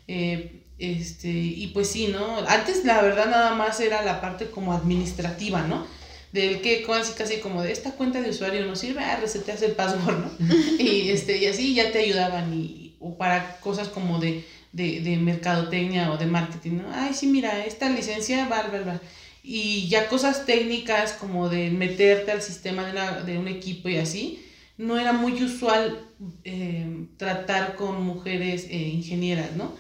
Eh, 0.07 0.59
este, 0.80 1.30
y 1.30 1.68
pues 1.68 1.88
sí, 1.89 2.07
¿no? 2.07 2.38
Antes 2.47 2.84
la 2.84 3.01
verdad 3.01 3.28
nada 3.30 3.55
más 3.55 3.80
era 3.80 4.03
la 4.03 4.22
parte 4.22 4.49
como 4.49 4.74
administrativa, 4.74 5.61
¿no? 5.68 5.86
Del 6.32 6.61
que 6.61 6.84
casi 6.84 7.14
casi 7.14 7.38
como 7.38 7.61
de 7.61 7.72
esta 7.72 7.91
cuenta 7.91 8.22
de 8.22 8.32
usuario 8.32 8.66
no 8.66 8.76
sirve, 8.76 9.01
ah, 9.03 9.18
reseteas 9.22 9.61
el 9.61 9.74
password, 9.74 10.18
¿no? 10.18 10.32
y, 10.80 11.09
este, 11.09 11.38
y 11.38 11.45
así 11.45 11.74
ya 11.76 11.91
te 11.91 11.99
ayudaban 11.99 12.53
y, 12.53 12.95
o 12.99 13.16
para 13.18 13.57
cosas 13.59 13.88
como 13.89 14.20
de, 14.20 14.43
de, 14.74 15.01
de 15.01 15.17
mercadotecnia 15.17 16.11
o 16.11 16.17
de 16.17 16.28
marketing, 16.28 16.78
¿no? 16.84 16.86
Ay, 16.93 17.13
sí, 17.13 17.28
mira, 17.28 17.65
esta 17.65 17.89
licencia, 17.89 18.47
va, 18.49 18.63
va, 18.69 18.82
va. 18.82 19.01
Y 19.43 19.88
ya 19.89 20.07
cosas 20.09 20.45
técnicas 20.45 21.13
como 21.13 21.49
de 21.49 21.69
meterte 21.71 22.32
al 22.32 22.41
sistema 22.41 22.86
de, 22.86 22.91
una- 22.93 23.21
de 23.21 23.38
un 23.39 23.47
equipo 23.47 23.89
y 23.89 23.97
así, 23.97 24.45
no 24.78 24.99
era 24.99 25.13
muy 25.13 25.43
usual 25.43 25.99
eh, 26.45 27.05
tratar 27.17 27.76
con 27.76 28.03
mujeres 28.03 28.65
eh, 28.69 28.78
ingenieras, 28.78 29.55
¿no? 29.55 29.74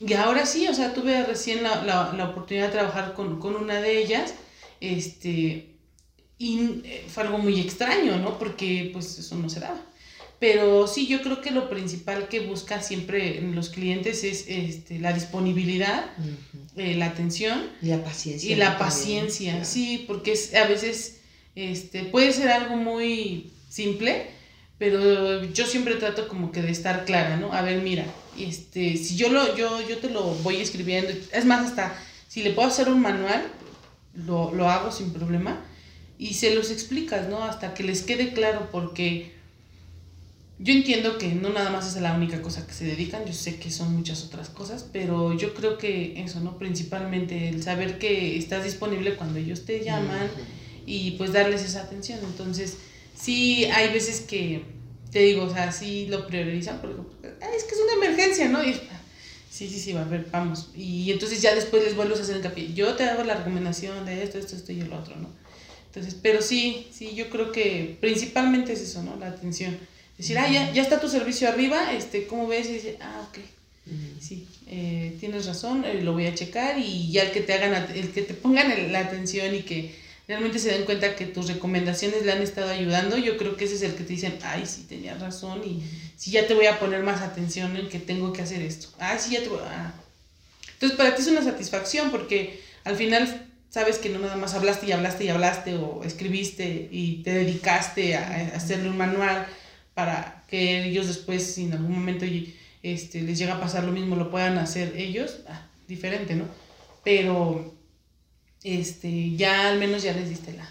Y 0.00 0.14
ahora 0.14 0.46
sí, 0.46 0.66
o 0.68 0.74
sea, 0.74 0.94
tuve 0.94 1.24
recién 1.24 1.62
la, 1.62 1.84
la, 1.84 2.12
la 2.16 2.24
oportunidad 2.30 2.66
de 2.66 2.72
trabajar 2.72 3.14
con, 3.14 3.38
con 3.40 3.54
una 3.56 3.80
de 3.80 3.98
ellas, 4.02 4.34
este, 4.80 5.76
y 6.38 6.82
eh, 6.84 7.06
fue 7.08 7.24
algo 7.24 7.38
muy 7.38 7.60
extraño, 7.60 8.18
¿no? 8.18 8.38
Porque 8.38 8.90
pues 8.92 9.18
eso 9.18 9.36
no 9.36 9.48
se 9.50 9.60
daba. 9.60 9.80
Pero 10.42 10.88
sí, 10.88 11.06
yo 11.06 11.22
creo 11.22 11.40
que 11.40 11.52
lo 11.52 11.70
principal 11.70 12.26
que 12.26 12.40
busca 12.40 12.82
siempre 12.82 13.38
en 13.38 13.54
los 13.54 13.68
clientes 13.68 14.24
es 14.24 14.46
este, 14.48 14.98
la 14.98 15.12
disponibilidad, 15.12 16.06
eh, 16.76 16.96
la 16.96 17.06
atención 17.06 17.62
Y 17.80 17.86
la 17.86 18.02
paciencia. 18.02 18.50
y 18.50 18.56
la 18.56 18.76
paciencia, 18.76 19.52
claro. 19.52 19.64
sí, 19.64 20.04
porque 20.04 20.32
es, 20.32 20.52
a 20.56 20.66
veces 20.66 21.20
este, 21.54 22.02
puede 22.06 22.32
ser 22.32 22.48
algo 22.48 22.74
muy 22.74 23.52
simple, 23.68 24.30
pero 24.78 25.44
yo 25.44 25.64
siempre 25.64 25.94
trato 25.94 26.26
como 26.26 26.50
que 26.50 26.60
de 26.60 26.72
estar 26.72 27.04
clara, 27.04 27.36
¿no? 27.36 27.52
A 27.52 27.62
ver, 27.62 27.80
mira, 27.80 28.04
este, 28.36 28.96
si 28.96 29.14
yo, 29.14 29.28
lo, 29.28 29.56
yo, 29.56 29.88
yo 29.88 29.98
te 29.98 30.10
lo 30.10 30.34
voy 30.42 30.56
escribiendo, 30.56 31.12
es 31.32 31.44
más, 31.44 31.66
hasta 31.66 31.94
si 32.26 32.42
le 32.42 32.50
puedo 32.50 32.66
hacer 32.66 32.88
un 32.88 33.00
manual, 33.00 33.44
lo, 34.16 34.52
lo 34.52 34.68
hago 34.68 34.90
sin 34.90 35.12
problema 35.12 35.64
y 36.18 36.34
se 36.34 36.52
los 36.52 36.72
explicas, 36.72 37.28
¿no? 37.28 37.44
Hasta 37.44 37.74
que 37.74 37.84
les 37.84 38.02
quede 38.02 38.32
claro, 38.32 38.70
porque 38.72 39.40
yo 40.62 40.72
entiendo 40.72 41.18
que 41.18 41.28
no 41.34 41.48
nada 41.50 41.70
más 41.70 41.94
es 41.96 42.00
la 42.00 42.14
única 42.14 42.40
cosa 42.40 42.66
que 42.66 42.72
se 42.72 42.84
dedican, 42.84 43.24
yo 43.26 43.32
sé 43.32 43.56
que 43.56 43.70
son 43.70 43.94
muchas 43.96 44.22
otras 44.24 44.48
cosas, 44.48 44.86
pero 44.92 45.36
yo 45.36 45.54
creo 45.54 45.76
que 45.76 46.22
eso, 46.22 46.40
¿no? 46.40 46.56
Principalmente 46.58 47.48
el 47.48 47.62
saber 47.62 47.98
que 47.98 48.36
estás 48.38 48.62
disponible 48.64 49.16
cuando 49.16 49.38
ellos 49.40 49.64
te 49.64 49.82
llaman 49.84 50.28
y 50.86 51.12
pues 51.12 51.32
darles 51.32 51.62
esa 51.64 51.82
atención. 51.82 52.20
Entonces, 52.24 52.76
sí 53.20 53.64
hay 53.66 53.92
veces 53.92 54.20
que, 54.20 54.64
te 55.10 55.20
digo, 55.20 55.44
o 55.44 55.52
sea, 55.52 55.72
sí 55.72 56.06
lo 56.08 56.26
priorizan 56.26 56.80
porque 56.80 56.96
"Ah, 57.40 57.48
es 57.56 57.64
que 57.64 57.74
es 57.74 57.80
una 57.80 58.06
emergencia, 58.06 58.48
¿no? 58.48 58.62
Y, 58.62 58.74
sí, 59.50 59.68
sí, 59.68 59.80
sí, 59.80 59.92
va 59.92 60.02
a 60.02 60.04
ver, 60.04 60.28
vamos. 60.30 60.70
Y 60.76 61.10
entonces 61.10 61.42
ya 61.42 61.54
después 61.54 61.82
les 61.82 61.96
vuelves 61.96 62.20
a 62.20 62.22
hacer 62.22 62.36
hincapié. 62.36 62.72
Yo 62.72 62.94
te 62.94 63.04
hago 63.04 63.24
la 63.24 63.34
recomendación 63.34 64.06
de 64.06 64.22
esto, 64.22 64.38
esto, 64.38 64.54
esto 64.56 64.70
y 64.72 64.80
el 64.80 64.92
otro, 64.92 65.16
¿no? 65.16 65.28
Entonces, 65.86 66.16
pero 66.22 66.40
sí, 66.40 66.86
sí, 66.92 67.14
yo 67.14 67.28
creo 67.30 67.52
que 67.52 67.98
principalmente 68.00 68.72
es 68.72 68.80
eso, 68.80 69.02
¿no? 69.02 69.16
La 69.16 69.26
atención. 69.28 69.76
Decir, 70.22 70.38
ah, 70.38 70.48
ya, 70.50 70.72
ya 70.72 70.82
está 70.82 71.00
tu 71.00 71.08
servicio 71.08 71.48
arriba, 71.48 71.92
este, 71.92 72.26
¿cómo 72.26 72.46
ves? 72.46 72.68
Y 72.68 72.74
dice, 72.74 72.96
ah, 73.00 73.26
ok. 73.28 73.38
Sí, 74.20 74.46
eh, 74.68 75.16
tienes 75.18 75.46
razón, 75.46 75.84
eh, 75.84 76.00
lo 76.02 76.12
voy 76.12 76.26
a 76.26 76.34
checar 76.34 76.78
y 76.78 77.10
ya 77.10 77.24
el 77.24 77.32
que 77.32 77.40
te 77.40 77.52
hagan, 77.54 77.74
el 77.94 78.10
que 78.12 78.22
te 78.22 78.32
pongan 78.32 78.70
el- 78.70 78.92
la 78.92 79.00
atención 79.00 79.52
y 79.54 79.62
que 79.62 79.92
realmente 80.28 80.60
se 80.60 80.70
den 80.70 80.84
cuenta 80.84 81.16
que 81.16 81.26
tus 81.26 81.48
recomendaciones 81.48 82.24
le 82.24 82.30
han 82.30 82.40
estado 82.42 82.70
ayudando, 82.70 83.18
yo 83.18 83.36
creo 83.36 83.56
que 83.56 83.64
ese 83.64 83.74
es 83.74 83.82
el 83.82 83.94
que 83.96 84.04
te 84.04 84.12
dicen, 84.12 84.38
ay, 84.44 84.64
sí, 84.66 84.84
tenías 84.88 85.20
razón 85.20 85.62
y 85.66 85.82
sí, 86.16 86.30
ya 86.30 86.46
te 86.46 86.54
voy 86.54 86.66
a 86.66 86.78
poner 86.78 87.02
más 87.02 87.20
atención 87.22 87.76
en 87.76 87.88
que 87.88 87.98
tengo 87.98 88.32
que 88.32 88.42
hacer 88.42 88.62
esto. 88.62 88.88
Ay, 89.00 89.18
sí, 89.20 89.32
ya 89.32 89.42
te 89.42 89.48
voy 89.48 89.58
a... 89.58 89.92
Entonces, 90.74 90.96
para 90.96 91.14
ti 91.16 91.22
es 91.22 91.28
una 91.28 91.42
satisfacción 91.42 92.12
porque 92.12 92.60
al 92.84 92.94
final 92.96 93.48
sabes 93.70 93.98
que 93.98 94.08
no 94.10 94.20
nada 94.20 94.36
más 94.36 94.54
hablaste 94.54 94.86
y 94.86 94.92
hablaste 94.92 95.24
y 95.24 95.28
hablaste 95.28 95.74
o 95.74 96.02
escribiste 96.04 96.88
y 96.92 97.22
te 97.24 97.32
dedicaste 97.34 98.14
a, 98.14 98.26
a 98.28 98.56
hacerle 98.56 98.88
un 98.88 98.96
manual 98.96 99.46
para 99.94 100.44
que 100.48 100.84
ellos 100.84 101.06
después, 101.06 101.54
si 101.54 101.64
en 101.64 101.74
algún 101.74 101.92
momento 101.92 102.24
este, 102.82 103.22
les 103.22 103.38
llega 103.38 103.54
a 103.54 103.60
pasar 103.60 103.84
lo 103.84 103.92
mismo, 103.92 104.16
lo 104.16 104.30
puedan 104.30 104.58
hacer 104.58 104.94
ellos, 104.96 105.40
ah, 105.48 105.66
diferente, 105.88 106.34
¿no? 106.34 106.44
Pero 107.04 107.74
este, 108.62 109.34
ya 109.36 109.68
al 109.68 109.78
menos 109.78 110.02
ya 110.02 110.12
les 110.12 110.28
diste 110.28 110.52
la, 110.52 110.68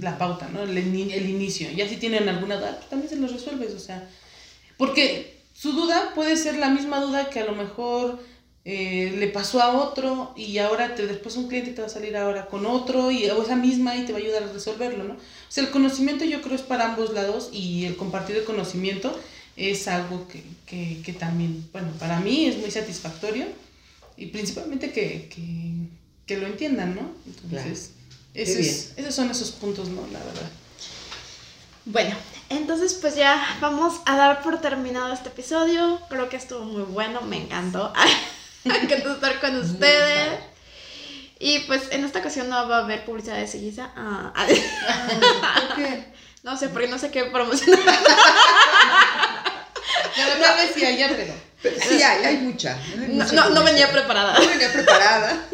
la 0.00 0.18
pauta, 0.18 0.48
¿no? 0.48 0.62
El, 0.62 0.76
el 0.76 1.28
inicio. 1.28 1.70
Ya 1.70 1.88
si 1.88 1.96
tienen 1.96 2.28
alguna 2.28 2.56
duda, 2.56 2.76
pues 2.76 2.90
también 2.90 3.10
se 3.10 3.16
los 3.16 3.32
resuelves, 3.32 3.72
o 3.72 3.78
sea, 3.78 4.08
porque 4.76 5.40
su 5.54 5.72
duda 5.72 6.12
puede 6.14 6.36
ser 6.36 6.56
la 6.56 6.70
misma 6.70 7.00
duda 7.00 7.30
que 7.30 7.40
a 7.40 7.44
lo 7.44 7.54
mejor 7.54 8.20
eh, 8.66 9.14
le 9.18 9.28
pasó 9.28 9.60
a 9.60 9.72
otro 9.82 10.32
y 10.36 10.56
ahora 10.58 10.94
te, 10.94 11.06
después 11.06 11.36
un 11.36 11.48
cliente 11.48 11.72
te 11.72 11.80
va 11.82 11.86
a 11.86 11.90
salir 11.90 12.16
ahora 12.16 12.46
con 12.46 12.64
otro 12.66 13.10
y 13.10 13.28
o 13.28 13.42
esa 13.42 13.56
misma 13.56 13.94
y 13.96 14.04
te 14.06 14.12
va 14.12 14.18
a 14.18 14.22
ayudar 14.22 14.44
a 14.44 14.52
resolverlo, 14.52 15.04
¿no? 15.04 15.14
O 15.14 15.50
sea, 15.50 15.64
el 15.64 15.70
conocimiento 15.70 16.24
yo 16.24 16.40
creo 16.42 16.54
es 16.56 16.62
para 16.62 16.86
ambos 16.86 17.12
lados 17.12 17.50
y 17.52 17.84
el 17.84 17.96
compartir 17.96 18.36
el 18.36 18.44
conocimiento 18.44 19.18
es 19.56 19.86
algo 19.86 20.26
que, 20.28 20.42
que, 20.66 21.00
que 21.04 21.12
también, 21.12 21.68
bueno, 21.72 21.88
para 21.98 22.20
mí 22.20 22.46
es 22.46 22.56
muy 22.58 22.70
satisfactorio 22.70 23.46
y 24.16 24.26
principalmente 24.26 24.92
que, 24.92 25.28
que, 25.28 25.72
que 26.26 26.38
lo 26.40 26.46
entiendan, 26.46 26.94
¿no? 26.94 27.02
Entonces, 27.26 27.90
Qué 28.32 28.42
ese 28.42 28.58
bien. 28.58 28.70
es- 28.74 28.92
esos 28.96 29.14
son 29.14 29.30
esos 29.30 29.50
puntos, 29.52 29.88
¿no? 29.90 30.00
La 30.12 30.18
verdad. 30.20 30.50
Bueno, 31.86 32.16
entonces 32.48 32.94
pues 32.94 33.14
ya 33.14 33.58
vamos 33.60 34.00
a 34.06 34.16
dar 34.16 34.42
por 34.42 34.60
terminado 34.60 35.12
este 35.12 35.28
episodio. 35.28 36.00
Creo 36.08 36.28
que 36.30 36.36
estuvo 36.36 36.64
muy 36.64 36.82
bueno, 36.82 37.20
me 37.22 37.36
encantó. 37.42 37.92
me 38.72 38.78
encantó 38.78 39.12
estar 39.14 39.40
con 39.40 39.56
ustedes. 39.56 40.40
Y 41.38 41.60
pues 41.60 41.82
en 41.90 42.04
esta 42.04 42.20
ocasión 42.20 42.48
no 42.48 42.68
va 42.68 42.78
a 42.78 42.84
haber 42.84 43.04
publicidad 43.04 43.36
de 43.36 43.46
Seguiza. 43.46 43.90
Ah, 43.96 44.32
ah, 44.34 44.46
¿Por 44.46 45.76
qué? 45.76 46.04
no 46.42 46.56
sé, 46.56 46.68
porque 46.70 46.88
no 46.88 46.98
sé 46.98 47.10
qué 47.10 47.24
promocionar. 47.24 47.80
La 50.16 50.26
verdad 50.26 50.64
es 50.64 50.72
que 50.72 50.86
allá, 50.86 51.10
pero. 51.14 51.34
Pero 51.60 51.76
sí, 51.80 52.02
hay, 52.02 52.24
hay 52.24 52.36
mucha. 52.38 52.76
hay 52.76 53.08
No, 53.08 53.24
mucha 53.24 53.32
no, 53.32 53.50
no 53.50 53.64
venía 53.64 53.90
preparada. 53.90 54.38
No 54.38 54.46
venía 54.46 54.72
preparada. 54.72 55.44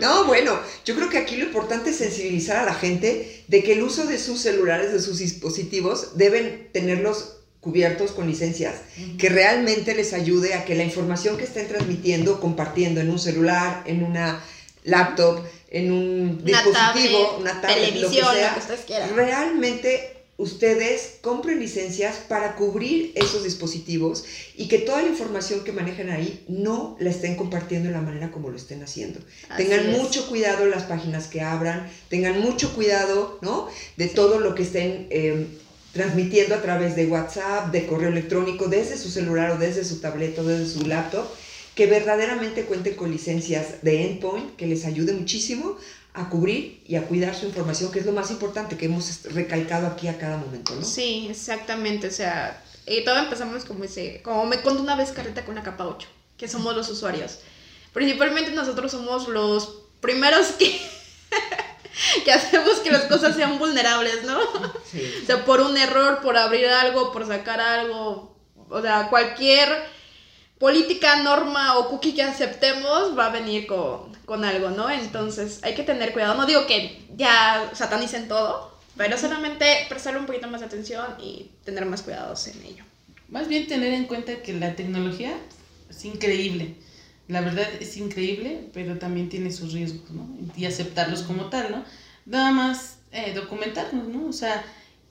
No, 0.00 0.24
bueno, 0.24 0.58
yo 0.84 0.96
creo 0.96 1.08
que 1.08 1.18
aquí 1.18 1.36
lo 1.36 1.44
importante 1.44 1.90
es 1.90 1.96
sensibilizar 1.96 2.56
a 2.56 2.64
la 2.64 2.74
gente 2.74 3.44
de 3.46 3.62
que 3.62 3.74
el 3.74 3.82
uso 3.82 4.06
de 4.06 4.18
sus 4.18 4.40
celulares, 4.40 4.92
de 4.92 5.00
sus 5.00 5.18
dispositivos, 5.18 6.16
deben 6.16 6.70
tenerlos 6.72 7.39
cubiertos 7.60 8.12
con 8.12 8.26
licencias, 8.26 8.76
que 9.18 9.28
realmente 9.28 9.94
les 9.94 10.12
ayude 10.14 10.54
a 10.54 10.64
que 10.64 10.74
la 10.74 10.84
información 10.84 11.36
que 11.36 11.44
estén 11.44 11.68
transmitiendo, 11.68 12.40
compartiendo 12.40 13.00
en 13.00 13.10
un 13.10 13.18
celular, 13.18 13.82
en 13.86 14.02
una 14.02 14.42
laptop, 14.84 15.44
en 15.70 15.92
un 15.92 16.42
Una 16.42 16.62
dispositivo, 16.62 16.72
tablet, 16.72 17.40
una 17.40 17.60
tablet, 17.60 17.88
televisión, 17.90 18.24
lo 18.24 18.30
que 18.30 18.36
sea, 18.36 18.48
lo 18.48 18.54
que 18.54 18.60
ustedes 18.60 18.80
quieran. 18.86 19.14
realmente 19.14 20.16
ustedes 20.38 21.18
compren 21.20 21.60
licencias 21.60 22.16
para 22.26 22.56
cubrir 22.56 23.12
esos 23.14 23.44
dispositivos 23.44 24.24
y 24.56 24.68
que 24.68 24.78
toda 24.78 25.02
la 25.02 25.08
información 25.08 25.62
que 25.64 25.72
manejan 25.72 26.08
ahí 26.08 26.42
no 26.48 26.96
la 26.98 27.10
estén 27.10 27.36
compartiendo 27.36 27.88
de 27.90 27.94
la 27.94 28.00
manera 28.00 28.30
como 28.30 28.48
lo 28.48 28.56
estén 28.56 28.82
haciendo. 28.82 29.20
Así 29.50 29.64
tengan 29.64 29.90
es. 29.90 29.98
mucho 29.98 30.26
cuidado 30.30 30.64
las 30.64 30.84
páginas 30.84 31.26
que 31.26 31.42
abran, 31.42 31.90
tengan 32.08 32.40
mucho 32.40 32.74
cuidado, 32.74 33.38
¿no? 33.42 33.68
De 33.98 34.06
todo 34.06 34.40
lo 34.40 34.54
que 34.54 34.62
estén 34.62 35.08
eh, 35.10 35.46
transmitiendo 35.92 36.54
a 36.54 36.62
través 36.62 36.96
de 36.96 37.06
WhatsApp, 37.06 37.72
de 37.72 37.86
correo 37.86 38.10
electrónico, 38.10 38.68
desde 38.68 38.96
su 38.96 39.10
celular 39.10 39.52
o 39.52 39.58
desde 39.58 39.84
su 39.84 40.00
tableta 40.00 40.42
o 40.42 40.44
desde 40.44 40.66
su 40.66 40.86
laptop, 40.86 41.26
que 41.74 41.86
verdaderamente 41.86 42.64
cuenten 42.64 42.94
con 42.94 43.10
licencias 43.10 43.82
de 43.82 44.06
endpoint 44.06 44.56
que 44.56 44.66
les 44.66 44.84
ayude 44.84 45.12
muchísimo 45.12 45.76
a 46.12 46.28
cubrir 46.28 46.82
y 46.86 46.96
a 46.96 47.06
cuidar 47.06 47.34
su 47.34 47.46
información, 47.46 47.92
que 47.92 48.00
es 48.00 48.06
lo 48.06 48.12
más 48.12 48.30
importante 48.30 48.76
que 48.76 48.86
hemos 48.86 49.22
recalcado 49.24 49.86
aquí 49.86 50.08
a 50.08 50.18
cada 50.18 50.36
momento, 50.36 50.74
¿no? 50.74 50.84
Sí, 50.84 51.28
exactamente. 51.30 52.08
O 52.08 52.10
sea, 52.10 52.62
y 52.86 53.04
todo 53.04 53.18
empezamos 53.18 53.64
como 53.64 53.84
dice, 53.84 54.20
como 54.22 54.46
me 54.46 54.60
contó 54.60 54.82
una 54.82 54.96
vez 54.96 55.12
Carreta 55.12 55.44
con 55.44 55.54
la 55.54 55.62
capa 55.62 55.86
8, 55.86 56.08
que 56.36 56.48
somos 56.48 56.74
los 56.74 56.88
usuarios. 56.88 57.38
Principalmente 57.92 58.50
nosotros 58.52 58.90
somos 58.92 59.28
los 59.28 59.82
primeros 60.00 60.48
que, 60.52 60.80
que 62.24 62.32
hacemos 62.32 62.80
que 62.80 62.90
las 62.90 63.04
cosas 63.04 63.36
sean 63.36 63.58
vulnerables, 63.58 64.24
¿no? 64.24 64.38
Sí. 64.90 65.02
O 65.22 65.26
sea, 65.26 65.44
por 65.44 65.60
un 65.60 65.76
error, 65.76 66.20
por 66.22 66.36
abrir 66.36 66.66
algo, 66.68 67.12
por 67.12 67.26
sacar 67.26 67.60
algo, 67.60 68.36
o 68.68 68.82
sea, 68.82 69.08
cualquier 69.08 69.68
política, 70.58 71.22
norma 71.22 71.78
o 71.78 71.88
cookie 71.88 72.14
que 72.14 72.22
aceptemos 72.22 73.18
va 73.18 73.26
a 73.26 73.30
venir 73.30 73.66
con, 73.66 74.14
con 74.26 74.44
algo, 74.44 74.70
¿no? 74.70 74.90
Entonces 74.90 75.60
hay 75.62 75.74
que 75.74 75.82
tener 75.82 76.12
cuidado. 76.12 76.34
No 76.34 76.46
digo 76.46 76.66
que 76.66 77.06
ya 77.16 77.70
satanicen 77.74 78.28
todo, 78.28 78.78
pero 78.96 79.16
solamente 79.16 79.86
prestarle 79.88 80.20
un 80.20 80.26
poquito 80.26 80.48
más 80.48 80.60
de 80.60 80.66
atención 80.66 81.06
y 81.18 81.50
tener 81.64 81.86
más 81.86 82.02
cuidados 82.02 82.46
en 82.46 82.62
ello. 82.64 82.84
Más 83.28 83.48
bien 83.48 83.66
tener 83.66 83.92
en 83.94 84.04
cuenta 84.06 84.42
que 84.42 84.52
la 84.52 84.76
tecnología 84.76 85.32
es 85.88 86.04
increíble. 86.04 86.76
La 87.30 87.40
verdad 87.40 87.68
es 87.80 87.96
increíble, 87.96 88.68
pero 88.72 88.98
también 88.98 89.28
tiene 89.28 89.50
sus 89.52 89.72
riesgos, 89.72 90.10
¿no? 90.10 90.28
Y 90.56 90.64
aceptarlos 90.66 91.22
como 91.22 91.46
tal, 91.46 91.70
¿no? 91.70 91.84
Nada 92.26 92.50
más 92.50 92.98
eh, 93.12 93.32
documentarnos, 93.34 94.08
¿no? 94.08 94.26
O 94.26 94.32
sea, 94.32 94.64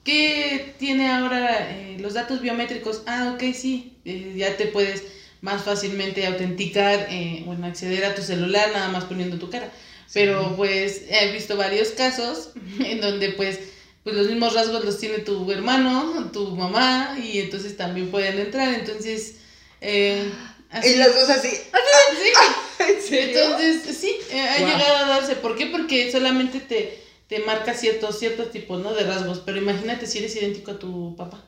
¿qué 0.03 0.75
tiene 0.77 1.09
ahora 1.09 1.71
eh, 1.71 1.97
los 1.99 2.13
datos 2.13 2.41
biométricos? 2.41 3.03
Ah, 3.07 3.33
ok, 3.33 3.53
sí, 3.53 3.93
eh, 4.05 4.33
ya 4.37 4.57
te 4.57 4.67
puedes 4.67 5.03
más 5.41 5.63
fácilmente 5.63 6.25
autenticar, 6.27 7.07
eh, 7.09 7.43
bueno, 7.45 7.65
acceder 7.67 8.03
a 8.05 8.15
tu 8.15 8.21
celular 8.21 8.69
nada 8.73 8.89
más 8.89 9.05
poniendo 9.05 9.37
tu 9.39 9.49
cara. 9.49 9.71
Pero 10.13 10.55
pues 10.55 11.03
he 11.09 11.31
visto 11.31 11.55
varios 11.55 11.89
casos 11.89 12.51
en 12.79 12.99
donde 12.99 13.29
pues 13.29 13.59
pues 14.03 14.15
los 14.15 14.27
mismos 14.27 14.53
rasgos 14.53 14.85
los 14.85 14.97
tiene 14.97 15.19
tu 15.19 15.51
hermano, 15.51 16.29
tu 16.31 16.55
mamá, 16.55 17.17
y 17.21 17.39
entonces 17.39 17.75
también 17.77 18.09
pueden 18.09 18.39
entrar. 18.39 18.73
Entonces, 18.73 19.35
eh, 19.81 20.31
así- 20.71 20.89
Y 20.89 20.95
las 20.95 21.13
dos 21.15 21.29
así. 21.29 21.49
sí. 21.49 22.83
¿En 22.83 23.01
serio? 23.01 23.39
Entonces, 23.43 23.97
sí, 23.97 24.15
eh, 24.31 24.39
ha 24.41 24.59
Wow. 24.59 24.67
llegado 24.69 24.95
a 24.97 25.05
darse. 25.07 25.35
¿Por 25.35 25.57
qué? 25.57 25.65
Porque 25.67 26.11
solamente 26.11 26.59
te, 26.59 26.99
te 27.27 27.39
marca 27.39 27.73
ciertos, 27.73 28.17
ciertos 28.19 28.51
tipos, 28.51 28.81
¿no? 28.81 28.93
De 28.93 29.03
rasgos. 29.03 29.39
Pero 29.45 29.57
imagínate 29.57 30.07
si 30.07 30.19
eres 30.19 30.35
idéntico 30.35 30.71
a 30.71 30.79
tu 30.79 31.15
papá 31.15 31.43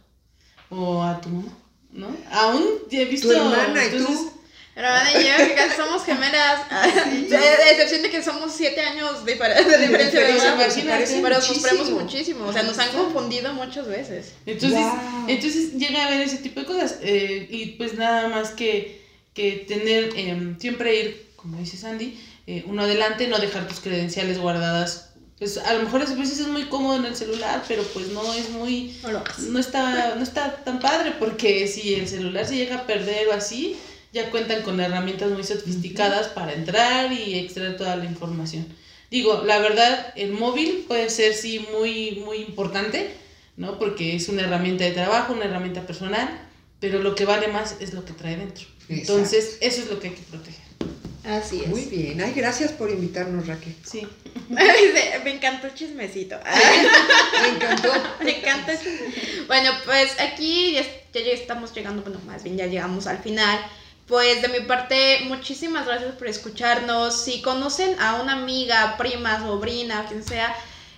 o 0.69 1.01
a 1.03 1.19
tu 1.21 1.29
mamá, 1.29 1.57
¿no? 1.91 2.15
Aún 2.31 2.65
he 2.91 3.05
visto... 3.05 3.27
tu 3.29 3.33
hermana 3.33 3.83
y 3.83 3.87
entonces, 3.87 4.07
tú. 4.17 4.33
Pero 4.73 4.87
Ana 4.87 5.11
y 5.11 5.25
yo, 5.25 5.47
que 5.47 5.53
casi 5.53 5.75
somos 5.75 6.05
gemelas, 6.05 6.61
de, 7.11 7.27
de 7.37 7.71
excepción 7.71 8.01
de 8.03 8.09
que 8.09 8.23
somos 8.23 8.53
siete 8.55 8.79
años 8.81 9.25
de, 9.25 9.37
difere- 9.37 9.65
de 9.65 9.77
diferencia 9.79 10.21
de 10.21 10.31
edad, 10.31 11.21
pero 11.21 11.41
sufrimos 11.41 11.89
muchísimo, 11.89 12.45
o 12.47 12.53
sea, 12.53 12.63
nos 12.63 12.77
han 12.79 12.89
confundido 12.93 13.51
muchas 13.53 13.85
veces. 13.87 14.33
Entonces, 14.45 14.79
Wow. 14.79 15.25
entonces 15.27 15.73
llega 15.73 16.03
a 16.03 16.07
haber 16.07 16.21
ese 16.21 16.37
tipo 16.37 16.61
de 16.61 16.65
cosas. 16.65 16.99
eh, 17.01 17.47
y 17.51 17.65
pues 17.77 17.95
nada 17.95 18.29
más 18.29 18.51
que, 18.51 19.00
que 19.33 19.65
tener, 19.67 20.11
em, 20.17 20.59
siempre 20.59 20.99
ir, 20.99 21.31
como 21.35 21.57
dice 21.57 21.77
Sandy, 21.77 22.19
eh, 22.47 22.63
uno 22.67 22.83
adelante, 22.83 23.27
no 23.27 23.39
dejar 23.39 23.67
tus 23.67 23.79
credenciales 23.79 24.39
guardadas. 24.39 25.13
Pues 25.37 25.57
a 25.57 25.73
lo 25.73 25.83
mejor 25.83 26.01
a 26.01 26.05
veces 26.05 26.39
es 26.39 26.47
muy 26.47 26.65
cómodo 26.65 26.97
en 26.97 27.05
el 27.05 27.15
celular, 27.15 27.63
pero 27.67 27.83
pues 27.83 28.09
no 28.09 28.33
es 28.33 28.49
muy, 28.51 28.95
No 29.39 29.59
está, 29.59 30.15
no 30.15 30.21
está 30.21 30.63
tan 30.63 30.79
padre 30.79 31.13
porque 31.17 31.67
si 31.67 31.95
el 31.95 32.07
celular 32.07 32.45
se 32.45 32.57
llega 32.57 32.75
a 32.75 32.85
perder 32.85 33.29
o 33.29 33.33
así, 33.33 33.75
ya 34.13 34.29
cuentan 34.29 34.61
con 34.61 34.79
herramientas 34.79 35.31
muy 35.31 35.43
sofisticadas 35.43 36.27
para 36.27 36.53
entrar 36.53 37.11
y 37.11 37.39
extraer 37.39 37.77
toda 37.77 37.95
la 37.95 38.05
información. 38.05 38.67
Digo, 39.09 39.43
la 39.45 39.59
verdad, 39.59 40.13
el 40.15 40.31
móvil 40.31 40.85
puede 40.87 41.09
ser 41.09 41.33
sí 41.33 41.65
muy, 41.73 42.21
muy 42.23 42.37
importante, 42.37 43.11
¿no? 43.57 43.79
Porque 43.79 44.15
es 44.15 44.29
una 44.29 44.43
herramienta 44.43 44.83
de 44.83 44.91
trabajo, 44.91 45.33
una 45.33 45.45
herramienta 45.45 45.85
personal, 45.85 46.29
pero 46.79 46.99
lo 46.99 47.15
que 47.15 47.25
vale 47.25 47.47
más 47.47 47.77
es 47.79 47.93
lo 47.93 48.05
que 48.05 48.13
trae 48.13 48.37
dentro. 48.37 48.65
Entonces, 48.89 49.57
eso 49.61 49.81
es 49.81 49.89
lo 49.89 49.99
que 49.99 50.09
hay 50.09 50.13
que 50.13 50.23
proteger. 50.23 50.61
Así 51.23 51.61
es. 51.61 51.67
Muy 51.67 51.85
bien. 51.85 52.19
Ay, 52.21 52.33
gracias 52.35 52.71
por 52.71 52.89
invitarnos, 52.89 53.47
Raquel. 53.47 53.75
Sí. 53.83 54.07
Me 54.49 55.31
encantó 55.31 55.67
el 55.67 55.73
chismecito. 55.75 56.37
Me 57.41 57.49
encantó. 57.49 57.89
Me 58.23 58.39
encanta. 58.39 58.73
Bueno, 59.47 59.71
pues 59.85 60.19
aquí 60.19 60.73
ya, 60.73 60.81
ya 61.13 61.21
ya 61.21 61.31
estamos 61.31 61.73
llegando, 61.73 62.01
bueno, 62.01 62.19
más 62.25 62.43
bien 62.43 62.57
ya 62.57 62.65
llegamos 62.65 63.07
al 63.07 63.19
final. 63.19 63.59
Pues 64.07 64.41
de 64.41 64.47
mi 64.47 64.61
parte, 64.65 65.19
muchísimas 65.25 65.85
gracias 65.85 66.15
por 66.15 66.27
escucharnos. 66.27 67.15
Si 67.23 67.41
conocen 67.41 67.97
a 67.99 68.21
una 68.21 68.33
amiga, 68.33 68.97
prima, 68.97 69.39
sobrina, 69.39 70.05
quien 70.07 70.23
sea, 70.23 70.53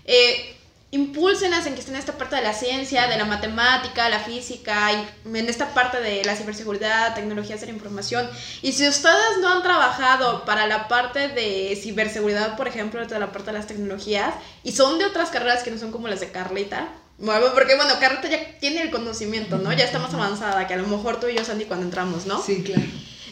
eh, 0.06 0.56
impúlsenas 0.94 1.66
en 1.66 1.74
que 1.74 1.80
estén 1.80 1.96
en 1.96 2.00
esta 2.00 2.20
parte 2.20 2.36
de 2.36 2.44
la 2.44 2.54
ciencia, 2.54 3.08
de 3.08 3.18
la 3.18 3.26
matemática, 3.26 4.10
la 4.10 4.20
física, 4.20 4.92
y 4.94 5.38
en 5.38 5.50
esta 5.50 5.74
parte 5.74 6.00
de 6.00 6.24
la 6.24 6.36
ciberseguridad, 6.36 7.16
tecnologías 7.16 7.62
de 7.62 7.66
la 7.66 7.74
información. 7.74 8.30
Y 8.62 8.74
si 8.74 8.88
ustedes 8.88 9.40
no 9.42 9.52
han 9.52 9.64
trabajado 9.64 10.46
para 10.46 10.68
la 10.68 10.88
parte 10.88 11.30
de 11.30 11.76
ciberseguridad, 11.82 12.56
por 12.56 12.68
ejemplo, 12.68 13.04
de 13.04 13.20
la 13.20 13.32
parte 13.32 13.52
de 13.52 13.58
las 13.58 13.66
tecnologías, 13.66 14.36
y 14.64 14.74
son 14.74 15.00
de 15.00 15.06
otras 15.06 15.32
carreras 15.32 15.64
que 15.64 15.72
no 15.72 15.80
son 15.80 15.92
como 15.92 16.08
las 16.08 16.20
de 16.20 16.30
Carlita, 16.30 16.88
bueno, 17.18 17.48
porque 17.56 17.76
bueno, 17.76 17.96
Carlita 18.00 18.28
ya 18.28 18.60
tiene 18.60 18.84
el 18.84 18.92
conocimiento, 18.92 19.58
¿no? 19.58 19.74
Ya 19.74 19.86
está 19.86 19.98
más 19.98 20.14
avanzada 20.14 20.68
que 20.68 20.76
a 20.76 20.78
lo 20.78 20.88
mejor 20.88 21.20
tú 21.20 21.28
y 21.28 21.36
yo, 21.36 21.44
Sandy, 21.44 21.66
cuando 21.66 21.86
entramos, 21.86 22.28
¿no? 22.28 22.40
Sí, 22.40 22.62
claro. 22.64 22.84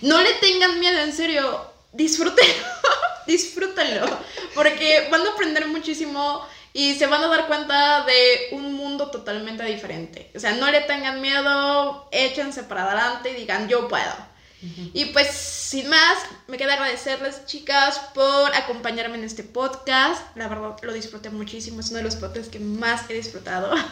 No 0.02 0.20
le 0.20 0.34
tengan 0.36 0.80
miedo, 0.80 1.00
en 1.00 1.14
serio. 1.14 1.66
Disfrútenlo. 1.94 2.64
Disfrútenlo. 3.28 4.08
Porque 4.56 5.08
van 5.12 5.22
a 5.22 5.32
aprender 5.32 5.68
muchísimo 5.68 6.44
y 6.74 6.96
se 6.96 7.08
van 7.08 7.24
a 7.24 7.28
dar 7.28 7.48
cuenta 7.48 8.06
de 8.06 8.56
un 8.56 8.74
mundo 8.74 9.12
totalmente 9.12 9.64
diferente. 9.66 10.32
O 10.36 10.40
sea, 10.40 10.54
no 10.54 10.72
le 10.72 10.82
tengan 10.82 11.22
miedo, 11.22 12.08
échense 12.12 12.64
para 12.64 12.84
adelante 12.84 13.32
y 13.32 13.36
digan, 13.36 13.68
yo 13.68 13.88
puedo. 13.88 14.32
Y 14.94 15.06
pues, 15.06 15.32
sin 15.32 15.90
más, 15.90 16.20
me 16.48 16.56
queda 16.56 16.74
agradecerles, 16.74 17.48
chicas, 17.48 18.00
por 18.14 18.56
acompañarme 18.56 19.18
en 19.18 19.24
este 19.24 19.44
podcast. 19.44 20.22
La 20.36 20.48
verdad, 20.48 20.76
lo 20.84 20.94
disfruté 20.94 21.32
muchísimo. 21.32 21.80
Es 21.80 21.90
uno 21.90 21.98
de 21.98 22.04
los 22.04 22.16
podcasts 22.16 22.52
que 22.52 22.60
más 22.60 23.10
he 23.10 23.14
disfrutado. 23.14 23.76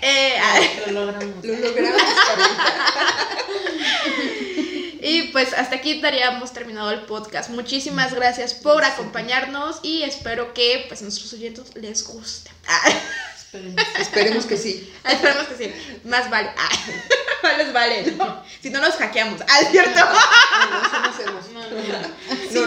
Eh. 0.00 0.40
Lo 0.86 1.06
logramos. 1.06 1.44
Lo 1.44 1.56
logramos. 1.56 2.00
Y 5.08 5.22
pues 5.28 5.54
hasta 5.54 5.76
aquí 5.76 6.02
daríamos 6.02 6.52
terminado 6.52 6.90
el 6.90 7.00
podcast. 7.00 7.48
Muchísimas 7.48 8.12
gracias 8.12 8.52
por 8.52 8.84
acompañarnos 8.84 9.80
y 9.82 10.02
espero 10.02 10.52
que 10.52 10.84
pues 10.86 11.00
a 11.00 11.04
nuestros 11.04 11.32
oyentes 11.32 11.74
les 11.76 12.06
guste. 12.06 12.50
Esperemos. 13.48 13.82
Esperemos 13.98 14.44
que 14.44 14.56
sí. 14.58 14.92
esperemos 15.08 15.46
que 15.46 15.56
sí. 15.56 15.72
Más 16.04 16.28
vale. 16.28 16.50
Ah. 16.58 16.68
Más 17.42 17.56
les 17.56 17.72
vale, 17.72 18.12
¿no? 18.12 18.42
Si 18.60 18.68
no 18.68 18.80
nos 18.80 18.96
hackeamos. 18.96 19.40
Ah, 19.48 19.60
es 19.60 19.70
cierto. 19.70 20.00
No, 20.00 20.86
eso 20.86 21.00
no 21.02 21.08
hacemos. 21.08 21.48
No, 21.52 21.60
no, 21.62 21.76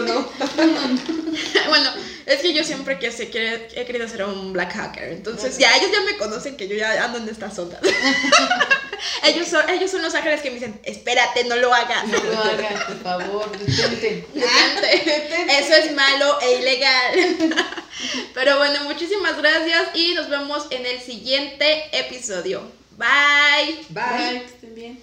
no. 0.02 0.32
No, 0.66 0.88
no. 0.88 1.68
Bueno, 1.68 1.90
es 2.26 2.40
que 2.40 2.52
yo 2.52 2.64
siempre 2.64 2.98
que 2.98 3.12
sé 3.12 3.30
que 3.30 3.68
he 3.76 3.84
querido 3.84 4.08
ser 4.08 4.24
un 4.24 4.52
black 4.52 4.72
hacker. 4.74 5.12
Entonces, 5.12 5.58
ya 5.58 5.76
ellos 5.76 5.90
ya 5.92 6.00
me 6.00 6.16
conocen 6.16 6.56
que 6.56 6.66
yo 6.66 6.74
ya 6.74 7.04
ando 7.04 7.18
en 7.18 7.28
estas 7.28 7.56
ondas. 7.58 7.80
ellos, 9.24 9.46
son, 9.46 9.68
ellos 9.70 9.90
son 9.90 10.02
los 10.02 10.14
ángeles 10.14 10.40
que 10.40 10.50
me 10.50 10.54
dicen, 10.56 10.80
espérate, 10.82 11.44
no 11.44 11.56
lo 11.56 11.72
hagas. 11.72 12.08
No 12.08 12.18
lo 12.18 12.42
hagas, 12.42 12.84
por 12.84 13.02
favor, 13.02 13.58
detente. 13.58 14.26
Detente. 14.34 15.58
Eso 15.58 15.74
es 15.74 15.92
malo 15.92 16.40
e 16.40 16.60
ilegal. 16.60 17.72
Pero 18.34 18.58
bueno, 18.58 18.84
muchísimas 18.84 19.36
gracias 19.36 19.90
y 19.94 20.14
nos 20.14 20.28
vemos 20.28 20.66
en 20.76 20.86
el 20.86 21.00
siguiente 21.00 21.84
episodio. 21.92 22.62
Bye. 22.96 23.76
Bye. 23.88 24.04
Bye, 24.04 24.40
que 24.40 24.46
estén 24.46 24.74
bien. 24.74 25.00